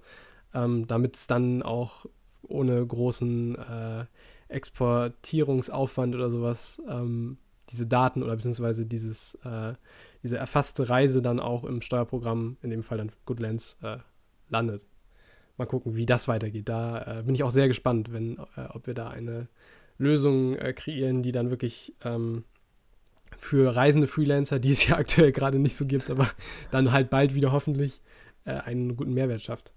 ähm, 0.54 0.86
damit 0.88 1.16
es 1.16 1.26
dann 1.26 1.64
auch 1.64 2.06
ohne 2.44 2.86
großen 2.86 3.56
äh, 3.56 4.06
Exportierungsaufwand 4.48 6.14
oder 6.14 6.30
sowas 6.30 6.82
ähm, 6.88 7.38
diese 7.70 7.88
Daten 7.88 8.24
oder 8.24 8.36
beziehungsweise 8.36 8.86
dieses, 8.86 9.36
äh, 9.44 9.74
diese 10.24 10.38
erfasste 10.38 10.90
Reise 10.90 11.22
dann 11.22 11.40
auch 11.40 11.64
im 11.64 11.82
Steuerprogramm, 11.82 12.58
in 12.62 12.70
dem 12.70 12.84
Fall 12.84 12.98
dann 12.98 13.12
Goodlands, 13.26 13.78
äh, 13.82 13.98
landet. 14.50 14.86
Mal 15.58 15.66
gucken, 15.66 15.96
wie 15.96 16.06
das 16.06 16.28
weitergeht. 16.28 16.70
Da 16.70 17.20
äh, 17.20 17.24
bin 17.24 17.36
ich 17.36 17.44
auch 17.44 17.52
sehr 17.52 17.68
gespannt, 17.68 18.12
wenn, 18.14 18.38
äh, 18.56 18.68
ob 18.70 18.88
wir 18.88 18.94
da 18.94 19.10
eine 19.10 19.48
Lösung 19.98 20.56
äh, 20.56 20.74
kreieren, 20.74 21.24
die 21.24 21.32
dann 21.32 21.50
wirklich 21.50 21.96
ähm, 22.04 22.44
für 23.38 23.76
reisende 23.76 24.08
Freelancer, 24.08 24.60
die 24.60 24.72
es 24.72 24.88
ja 24.88 24.98
aktuell 24.98 25.32
gerade 25.32 25.60
nicht 25.60 25.76
so 25.76 25.86
gibt, 25.86 26.10
aber 26.10 26.28
dann 26.72 26.92
halt 26.92 27.10
bald 27.10 27.34
wieder 27.34 27.52
hoffentlich 27.52 28.02
äh, 28.46 28.52
einen 28.52 28.96
guten 28.96 29.14
Mehrwert 29.14 29.42
schafft. 29.42 29.74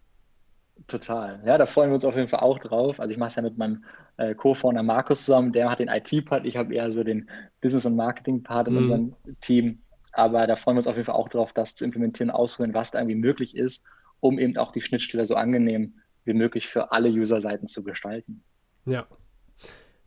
Total. 0.87 1.43
Ja, 1.45 1.59
da 1.59 1.67
freuen 1.67 1.91
wir 1.91 1.97
uns 1.97 2.05
auf 2.05 2.17
jeden 2.17 2.29
Fall 2.29 2.41
auch 2.41 2.59
drauf. 2.59 3.01
Also 3.01 3.13
ich 3.13 3.19
mache 3.19 3.29
es 3.29 3.35
ja 3.35 3.43
mit 3.43 3.59
meinem 3.59 3.85
äh, 4.21 4.35
Co-Founder 4.35 4.83
Markus 4.83 5.25
zusammen. 5.25 5.53
Der 5.53 5.71
hat 5.71 5.79
den 5.79 5.89
IT-Part, 5.89 6.45
ich 6.45 6.57
habe 6.57 6.75
eher 6.75 6.93
so 6.93 7.03
den 7.03 7.29
Business- 7.61 7.87
und 7.87 7.97
Marketing-Part 7.97 8.69
in 8.69 8.75
mhm. 8.75 8.79
unserem 8.81 9.15
Team. 9.41 9.79
Aber 10.13 10.47
da 10.47 10.57
freuen 10.57 10.77
wir 10.77 10.81
uns 10.81 10.87
auf 10.87 10.97
jeden 10.97 11.07
Fall 11.07 11.15
auch 11.15 11.29
drauf, 11.29 11.53
das 11.53 11.75
zu 11.75 11.85
implementieren, 11.85 12.31
auszuholen, 12.31 12.75
was 12.75 12.91
da 12.91 12.99
irgendwie 12.99 13.17
möglich 13.17 13.57
ist, 13.57 13.87
um 14.21 14.39
eben 14.39 14.57
auch 14.57 14.73
die 14.73 14.83
Schnittstelle 14.83 15.27
so 15.27 15.37
angenehm 15.37 15.95
wie 16.25 16.35
möglich 16.35 16.69
für 16.69 16.93
alle 16.93 17.09
User-Seiten 17.09 17.67
zu 17.67 17.83
gestalten. 17.83 18.43
Ja. 18.85 19.07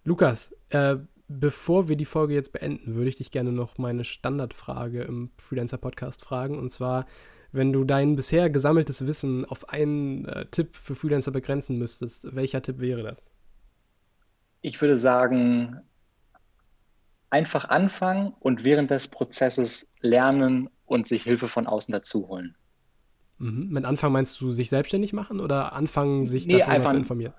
Lukas, 0.03 0.55
äh, 0.69 0.97
bevor 1.27 1.89
wir 1.89 1.95
die 1.95 2.05
Folge 2.05 2.35
jetzt 2.35 2.53
beenden, 2.53 2.95
würde 2.95 3.09
ich 3.09 3.17
dich 3.17 3.31
gerne 3.31 3.51
noch 3.51 3.77
meine 3.79 4.03
Standardfrage 4.03 5.01
im 5.03 5.31
Freelancer-Podcast 5.37 6.21
fragen. 6.21 6.59
Und 6.59 6.69
zwar, 6.69 7.07
wenn 7.51 7.73
du 7.73 7.83
dein 7.83 8.15
bisher 8.15 8.51
gesammeltes 8.51 9.07
Wissen 9.07 9.45
auf 9.45 9.69
einen 9.69 10.25
äh, 10.25 10.45
Tipp 10.51 10.75
für 10.75 10.93
Freelancer 10.93 11.31
begrenzen 11.31 11.79
müsstest, 11.79 12.35
welcher 12.35 12.61
Tipp 12.61 12.79
wäre 12.79 13.01
das? 13.01 13.32
Ich 14.63 14.81
würde 14.81 14.97
sagen, 14.97 15.81
einfach 17.29 17.65
anfangen 17.65 18.33
und 18.39 18.63
während 18.63 18.89
des 18.89 19.09
Prozesses 19.09 19.93
lernen 19.99 20.69
und 20.85 21.07
sich 21.07 21.23
Hilfe 21.23 21.47
von 21.47 21.67
außen 21.67 21.91
dazu 21.91 22.27
holen. 22.29 22.55
Mhm. 23.39 23.69
Mit 23.71 23.85
Anfang 23.85 24.13
meinst 24.13 24.39
du 24.39 24.51
sich 24.51 24.69
selbstständig 24.69 25.11
machen 25.11 25.41
oder 25.41 25.73
anfangen, 25.73 26.25
sich 26.25 26.47
Nee, 26.47 26.59
davon 26.59 26.89
zu 26.89 26.97
informieren? 26.97 27.33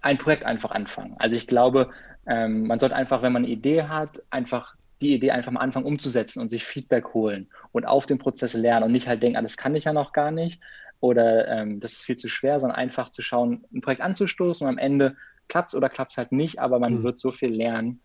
Ein 0.00 0.16
Projekt 0.16 0.44
einfach 0.44 0.70
anfangen. 0.70 1.16
Also 1.18 1.34
ich 1.34 1.48
glaube, 1.48 1.90
ähm, 2.26 2.68
man 2.68 2.78
sollte 2.78 2.94
einfach, 2.94 3.22
wenn 3.22 3.32
man 3.32 3.44
eine 3.44 3.52
Idee 3.52 3.84
hat, 3.84 4.22
einfach 4.30 4.76
die 5.00 5.12
Idee 5.14 5.32
einfach 5.32 5.50
mal 5.50 5.60
anfangen 5.60 5.86
umzusetzen 5.86 6.40
und 6.40 6.50
sich 6.50 6.64
Feedback 6.64 7.14
holen 7.14 7.48
und 7.72 7.84
auf 7.84 8.06
dem 8.06 8.18
Prozess 8.18 8.54
lernen 8.54 8.84
und 8.84 8.92
nicht 8.92 9.08
halt 9.08 9.22
denken, 9.22 9.38
ah, 9.38 9.42
das 9.42 9.56
kann 9.56 9.74
ich 9.74 9.84
ja 9.84 9.92
noch 9.92 10.12
gar 10.12 10.30
nicht 10.30 10.62
oder 11.00 11.48
ähm, 11.48 11.80
das 11.80 11.94
ist 11.94 12.02
viel 12.02 12.16
zu 12.16 12.28
schwer, 12.28 12.60
sondern 12.60 12.78
einfach 12.78 13.10
zu 13.10 13.22
schauen, 13.22 13.64
ein 13.74 13.80
Projekt 13.80 14.02
anzustoßen 14.02 14.66
und 14.66 14.72
am 14.72 14.78
Ende 14.78 15.16
klappt 15.48 15.70
es 15.72 15.76
oder 15.76 15.88
klappt 15.88 16.12
es 16.12 16.18
halt 16.18 16.32
nicht, 16.32 16.58
aber 16.60 16.78
man 16.78 16.94
Mhm. 16.98 17.02
wird 17.02 17.20
so 17.20 17.30
viel 17.30 17.50
lernen. 17.50 18.00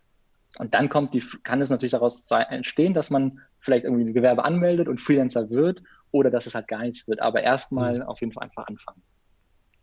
Und 0.58 0.74
dann 0.74 0.88
kommt 0.88 1.14
die, 1.14 1.22
kann 1.44 1.62
es 1.62 1.70
natürlich 1.70 1.92
daraus 1.92 2.28
entstehen, 2.30 2.94
dass 2.94 3.10
man 3.10 3.40
vielleicht 3.60 3.84
irgendwie 3.84 4.04
ein 4.04 4.14
Gewerbe 4.14 4.44
anmeldet 4.44 4.88
und 4.88 5.00
Freelancer 5.00 5.50
wird 5.50 5.82
oder 6.12 6.30
dass 6.30 6.46
es 6.46 6.54
halt 6.54 6.68
gar 6.68 6.80
nichts 6.82 7.06
wird. 7.08 7.20
Aber 7.20 7.42
erstmal 7.42 8.02
auf 8.02 8.20
jeden 8.20 8.32
Fall 8.32 8.44
einfach 8.44 8.66
anfangen. 8.66 9.02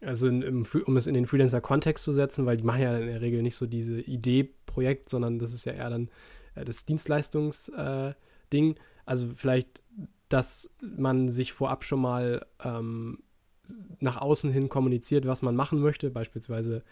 Also 0.02 0.28
in, 0.28 0.42
im, 0.44 0.66
um 0.86 0.98
es 0.98 1.08
in 1.08 1.16
den 1.16 1.26
Freelancer-Kontext 1.26 2.04
zu 2.04 2.14
setzen, 2.14 2.46
weil 2.46 2.58
die 2.58 2.64
machen 2.64 2.82
ja 2.82 2.98
in 2.98 3.08
der 3.08 3.22
Regel 3.22 3.42
nicht 3.42 3.56
so 3.56 3.66
diese 3.66 4.00
Idee-Projekt, 4.00 5.10
sondern 5.10 5.40
das 5.40 5.54
ist 5.54 5.66
ja 5.66 5.74
eher 5.74 5.90
dann 5.90 6.10
äh, 6.56 6.64
das 6.66 6.86
Dienstleistungs-Ding. 6.86 8.76
also 9.06 9.28
vielleicht, 9.28 9.82
dass 10.30 10.70
man 10.82 11.30
sich 11.30 11.54
vorab 11.54 11.84
schon 11.84 12.02
mal 12.02 12.46
ähm, 12.64 13.24
nach 14.00 14.18
außen 14.22 14.52
hin 14.52 14.70
kommuniziert, 14.70 15.26
was 15.26 15.42
man 15.42 15.56
machen 15.56 15.80
möchte, 15.80 16.12
beispielsweise 16.12 16.84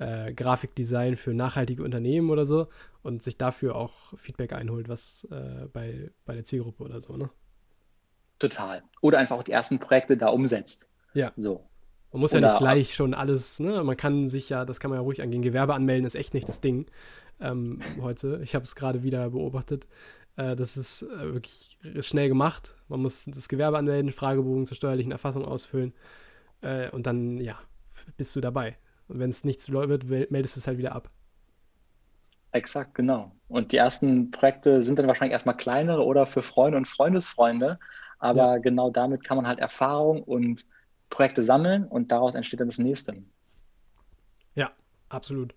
äh, 0.00 0.32
Grafikdesign 0.32 1.16
für 1.16 1.32
nachhaltige 1.34 1.84
Unternehmen 1.84 2.30
oder 2.30 2.46
so 2.46 2.66
und 3.02 3.22
sich 3.22 3.36
dafür 3.36 3.76
auch 3.76 4.18
Feedback 4.18 4.52
einholt, 4.52 4.88
was 4.88 5.28
äh, 5.30 5.66
bei, 5.72 6.10
bei 6.24 6.34
der 6.34 6.44
Zielgruppe 6.44 6.82
oder 6.82 7.00
so, 7.00 7.16
ne? 7.16 7.30
Total. 8.38 8.82
Oder 9.02 9.18
einfach 9.18 9.36
auch 9.36 9.42
die 9.42 9.52
ersten 9.52 9.78
Projekte 9.78 10.16
da 10.16 10.28
umsetzt. 10.28 10.88
Ja. 11.14 11.32
So. 11.36 11.66
Man 12.12 12.20
muss 12.20 12.32
ja 12.32 12.38
Oder 12.38 12.46
nicht 12.48 12.56
auch- 12.56 12.60
gleich 12.60 12.94
schon 12.94 13.14
alles, 13.14 13.60
ne? 13.60 13.84
Man 13.84 13.96
kann 13.96 14.28
sich 14.28 14.48
ja, 14.48 14.64
das 14.64 14.80
kann 14.80 14.90
man 14.90 14.96
ja 14.98 15.02
ruhig 15.02 15.22
angehen. 15.22 15.42
Gewerbe 15.42 15.74
anmelden 15.74 16.06
ist 16.06 16.14
echt 16.16 16.34
nicht 16.34 16.48
das 16.48 16.60
Ding 16.60 16.86
ähm, 17.40 17.80
heute. 18.00 18.40
Ich 18.42 18.54
habe 18.54 18.64
es 18.64 18.74
gerade 18.74 19.02
wieder 19.02 19.30
beobachtet. 19.30 19.86
Äh, 20.36 20.56
das 20.56 20.76
ist 20.78 21.02
äh, 21.02 21.34
wirklich 21.34 21.78
schnell 22.00 22.28
gemacht. 22.28 22.74
Man 22.88 23.00
muss 23.02 23.26
das 23.26 23.48
Gewerbe 23.48 23.76
anmelden, 23.78 24.10
Fragebogen 24.12 24.64
zur 24.64 24.76
steuerlichen 24.76 25.12
Erfassung 25.12 25.44
ausfüllen 25.44 25.92
äh, 26.62 26.88
und 26.90 27.06
dann, 27.06 27.38
ja, 27.38 27.58
bist 28.16 28.34
du 28.34 28.40
dabei. 28.40 28.76
Und 29.10 29.18
wenn 29.18 29.30
es 29.30 29.42
nichts 29.42 29.72
wird, 29.72 30.08
meldest 30.30 30.54
du 30.54 30.60
es 30.60 30.66
halt 30.68 30.78
wieder 30.78 30.94
ab. 30.94 31.10
Exakt, 32.52 32.94
genau. 32.94 33.32
Und 33.48 33.72
die 33.72 33.76
ersten 33.76 34.30
Projekte 34.30 34.84
sind 34.84 34.98
dann 34.98 35.08
wahrscheinlich 35.08 35.32
erstmal 35.32 35.56
kleinere 35.56 36.04
oder 36.04 36.26
für 36.26 36.42
Freunde 36.42 36.78
und 36.78 36.86
Freundesfreunde. 36.86 37.80
Aber 38.20 38.60
genau 38.60 38.90
damit 38.90 39.24
kann 39.24 39.36
man 39.36 39.48
halt 39.48 39.58
Erfahrung 39.58 40.22
und 40.22 40.64
Projekte 41.08 41.42
sammeln 41.42 41.86
und 41.86 42.12
daraus 42.12 42.36
entsteht 42.36 42.60
dann 42.60 42.68
das 42.68 42.78
nächste. 42.78 43.16
Ja, 44.54 44.70
absolut. 45.08 45.54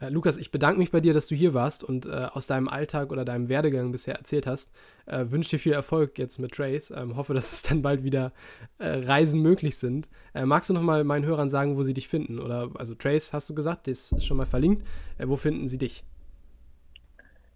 Äh, 0.00 0.10
Lukas, 0.10 0.38
ich 0.38 0.50
bedanke 0.50 0.78
mich 0.78 0.90
bei 0.90 1.00
dir, 1.00 1.12
dass 1.12 1.26
du 1.26 1.34
hier 1.34 1.54
warst 1.54 1.82
und 1.82 2.06
äh, 2.06 2.28
aus 2.32 2.46
deinem 2.46 2.68
Alltag 2.68 3.10
oder 3.10 3.24
deinem 3.24 3.48
Werdegang 3.48 3.90
bisher 3.90 4.14
erzählt 4.14 4.46
hast. 4.46 4.70
Äh, 5.06 5.24
wünsche 5.28 5.50
dir 5.50 5.58
viel 5.58 5.72
Erfolg 5.72 6.18
jetzt 6.18 6.38
mit 6.38 6.52
Trace. 6.52 6.92
Ähm, 6.96 7.16
hoffe, 7.16 7.34
dass 7.34 7.52
es 7.52 7.62
dann 7.62 7.82
bald 7.82 8.04
wieder 8.04 8.32
äh, 8.78 8.88
Reisen 8.88 9.42
möglich 9.42 9.76
sind. 9.76 10.08
Äh, 10.34 10.46
magst 10.46 10.70
du 10.70 10.74
noch 10.74 10.82
mal 10.82 11.02
meinen 11.04 11.24
Hörern 11.24 11.48
sagen, 11.48 11.76
wo 11.76 11.82
sie 11.82 11.94
dich 11.94 12.08
finden? 12.08 12.38
Oder 12.38 12.70
also 12.74 12.94
Trace 12.94 13.32
hast 13.32 13.50
du 13.50 13.54
gesagt, 13.54 13.88
das 13.88 14.12
ist 14.12 14.24
schon 14.24 14.36
mal 14.36 14.46
verlinkt. 14.46 14.86
Äh, 15.18 15.28
wo 15.28 15.36
finden 15.36 15.66
sie 15.66 15.78
dich? 15.78 16.04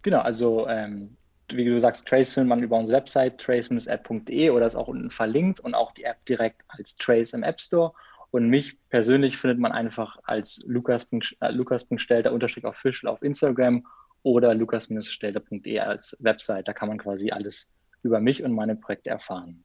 Genau, 0.01 0.19
also 0.19 0.67
ähm, 0.67 1.15
wie 1.49 1.65
du 1.65 1.79
sagst, 1.79 2.07
Trace 2.07 2.33
findet 2.33 2.49
man 2.49 2.63
über 2.63 2.77
unsere 2.77 2.97
Website 2.97 3.37
trace-app.de 3.37 4.49
oder 4.49 4.65
ist 4.65 4.75
auch 4.75 4.87
unten 4.89 5.09
verlinkt 5.09 5.61
und 5.61 5.75
auch 5.75 5.93
die 5.93 6.03
App 6.03 6.25
direkt 6.25 6.61
als 6.67 6.97
Trace 6.97 7.33
im 7.33 7.43
App 7.43 7.61
Store. 7.61 7.93
Und 8.33 8.49
mich 8.49 8.79
persönlich 8.89 9.37
findet 9.37 9.59
man 9.59 9.71
einfach 9.71 10.17
als 10.23 10.59
Lukas, 10.65 11.07
äh, 11.39 11.51
Lukas.stelter 11.51 12.33
unterstrich 12.33 12.65
official 12.65 13.13
auf 13.13 13.21
Instagram 13.21 13.85
oder 14.23 14.55
lukas-stelter.de 14.55 15.79
als 15.79 16.17
Website. 16.19 16.67
Da 16.67 16.73
kann 16.73 16.87
man 16.87 16.97
quasi 16.97 17.29
alles 17.29 17.69
über 18.01 18.19
mich 18.19 18.43
und 18.43 18.51
meine 18.51 18.75
Projekte 18.75 19.11
erfahren. 19.11 19.63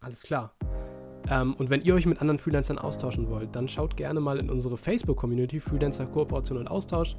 Alles 0.00 0.22
klar. 0.22 0.54
Ähm, 1.30 1.52
und 1.52 1.68
wenn 1.68 1.82
ihr 1.82 1.94
euch 1.94 2.06
mit 2.06 2.22
anderen 2.22 2.38
Freelancern 2.38 2.78
austauschen 2.78 3.28
wollt, 3.28 3.54
dann 3.54 3.68
schaut 3.68 3.94
gerne 3.94 4.20
mal 4.20 4.38
in 4.38 4.48
unsere 4.48 4.78
Facebook-Community 4.78 5.60
Freelancer 5.60 6.06
Kooperation 6.06 6.56
und 6.56 6.66
Austausch. 6.66 7.14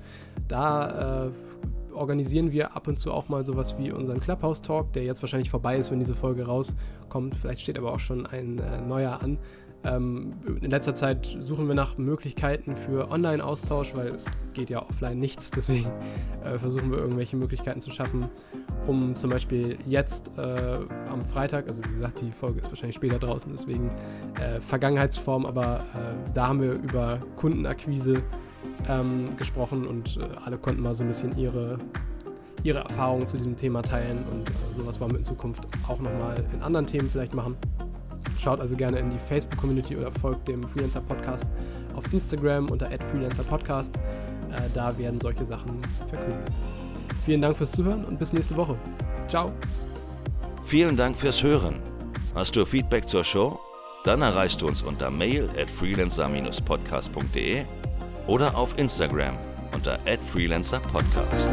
Da 0.48 1.28
äh, 1.28 1.94
organisieren 1.94 2.52
wir 2.52 2.76
ab 2.76 2.88
und 2.88 2.98
zu 2.98 3.12
auch 3.12 3.30
mal 3.30 3.44
sowas 3.44 3.78
wie 3.78 3.92
unseren 3.92 4.20
Clubhouse-Talk, 4.20 4.92
der 4.94 5.04
jetzt 5.04 5.22
wahrscheinlich 5.22 5.52
vorbei 5.52 5.78
ist, 5.78 5.92
wenn 5.92 6.00
diese 6.00 6.16
Folge 6.16 6.48
rauskommt. 6.48 7.36
Vielleicht 7.36 7.62
steht 7.62 7.78
aber 7.78 7.94
auch 7.94 8.00
schon 8.00 8.26
ein 8.26 8.58
äh, 8.58 8.82
neuer 8.82 9.22
an. 9.22 9.38
Ähm, 9.84 10.34
in 10.62 10.70
letzter 10.70 10.94
Zeit 10.94 11.38
suchen 11.40 11.68
wir 11.68 11.76
nach 11.76 11.98
Möglichkeiten 11.98 12.76
für 12.76 13.10
Online-Austausch, 13.10 13.96
weil 13.96 14.10
es 14.10 14.26
geht 14.54 14.70
ja 14.70 14.88
offline 14.88 15.20
nichts. 15.20 15.52
Deswegen 15.56 15.92
äh, 16.44 16.60
versuchen 16.60 16.92
wir 16.92 17.00
irgendwelche 17.00 17.36
Möglichkeiten 17.36 17.80
zu 17.80 17.90
schaffen, 17.90 18.30
um 18.88 19.16
zum 19.16 19.32
Beispiel 19.32 19.78
jetzt 19.86 20.32
äh, 20.38 20.78
am 21.10 21.26
Freitag, 21.26 21.68
also 21.68 21.82
wie 21.90 21.96
gesagt, 21.96 22.22
die 22.22 22.32
Folge 22.32 22.60
ist 22.60 22.68
wahrscheinlich 22.68 22.96
später 22.96 23.18
draußen, 23.18 23.52
deswegen 23.52 23.90
äh, 24.40 24.62
Vergangenheitsform, 24.62 25.46
aber 25.46 25.80
äh, 25.96 26.32
da 26.34 26.48
haben 26.48 26.62
wir 26.62 26.74
über 26.74 27.20
Kundenakquise 27.36 28.22
ähm, 28.88 29.36
gesprochen 29.38 29.88
und 29.88 30.18
äh, 30.18 30.22
alle 30.46 30.58
konnten 30.58 30.82
mal 30.84 30.94
so 30.94 31.04
ein 31.04 31.08
bisschen 31.08 31.38
ihre, 31.38 31.78
ihre 32.64 32.80
Erfahrungen 32.80 33.26
zu 33.26 33.38
diesem 33.38 33.56
Thema 33.56 33.82
teilen 33.82 34.24
und 34.32 34.76
sowas 34.76 35.00
wollen 35.00 35.12
wir 35.12 35.18
in 35.20 35.24
Zukunft 35.24 35.68
auch 35.88 36.00
nochmal 36.00 36.44
in 36.54 36.62
anderen 36.62 36.86
Themen 36.86 37.10
vielleicht 37.10 37.34
machen. 37.34 37.58
Schaut 38.40 38.60
also 38.60 38.76
gerne 38.76 39.00
in 39.00 39.10
die 39.10 39.20
Facebook-Community 39.20 39.96
oder 39.96 40.12
folgt 40.12 40.48
dem 40.48 40.68
Freelancer 40.68 41.02
Podcast 41.02 41.48
auf 41.96 42.12
Instagram 42.12 42.70
unter 42.70 42.88
@freelancerpodcast. 42.88 43.96
Äh, 43.96 44.00
da 44.74 44.98
werden 44.98 45.20
solche 45.20 45.46
Sachen 45.46 45.80
verkündet. 46.10 46.52
Vielen 47.26 47.42
Dank 47.42 47.58
fürs 47.58 47.72
Zuhören 47.72 48.04
und 48.06 48.18
bis 48.18 48.34
nächste 48.34 48.56
Woche. 48.56 48.78
Ciao. 49.28 49.52
Vielen 50.64 50.98
Dank 50.98 51.16
fürs 51.18 51.44
Hören. 51.44 51.80
Hast 52.34 52.56
du 52.56 52.66
Feedback 52.66 53.08
zur 53.08 53.24
Show? 53.24 53.60
Dann 54.04 54.22
erreichst 54.22 54.62
du 54.62 54.68
uns 54.68 54.82
unter 54.82 55.12
mail 55.12 55.50
at 55.60 55.70
freelancer-podcast.de 55.70 57.64
oder 58.28 58.58
auf 58.58 58.78
Instagram 58.78 59.38
unter 59.74 60.00
freelancerpodcast. 60.22 61.50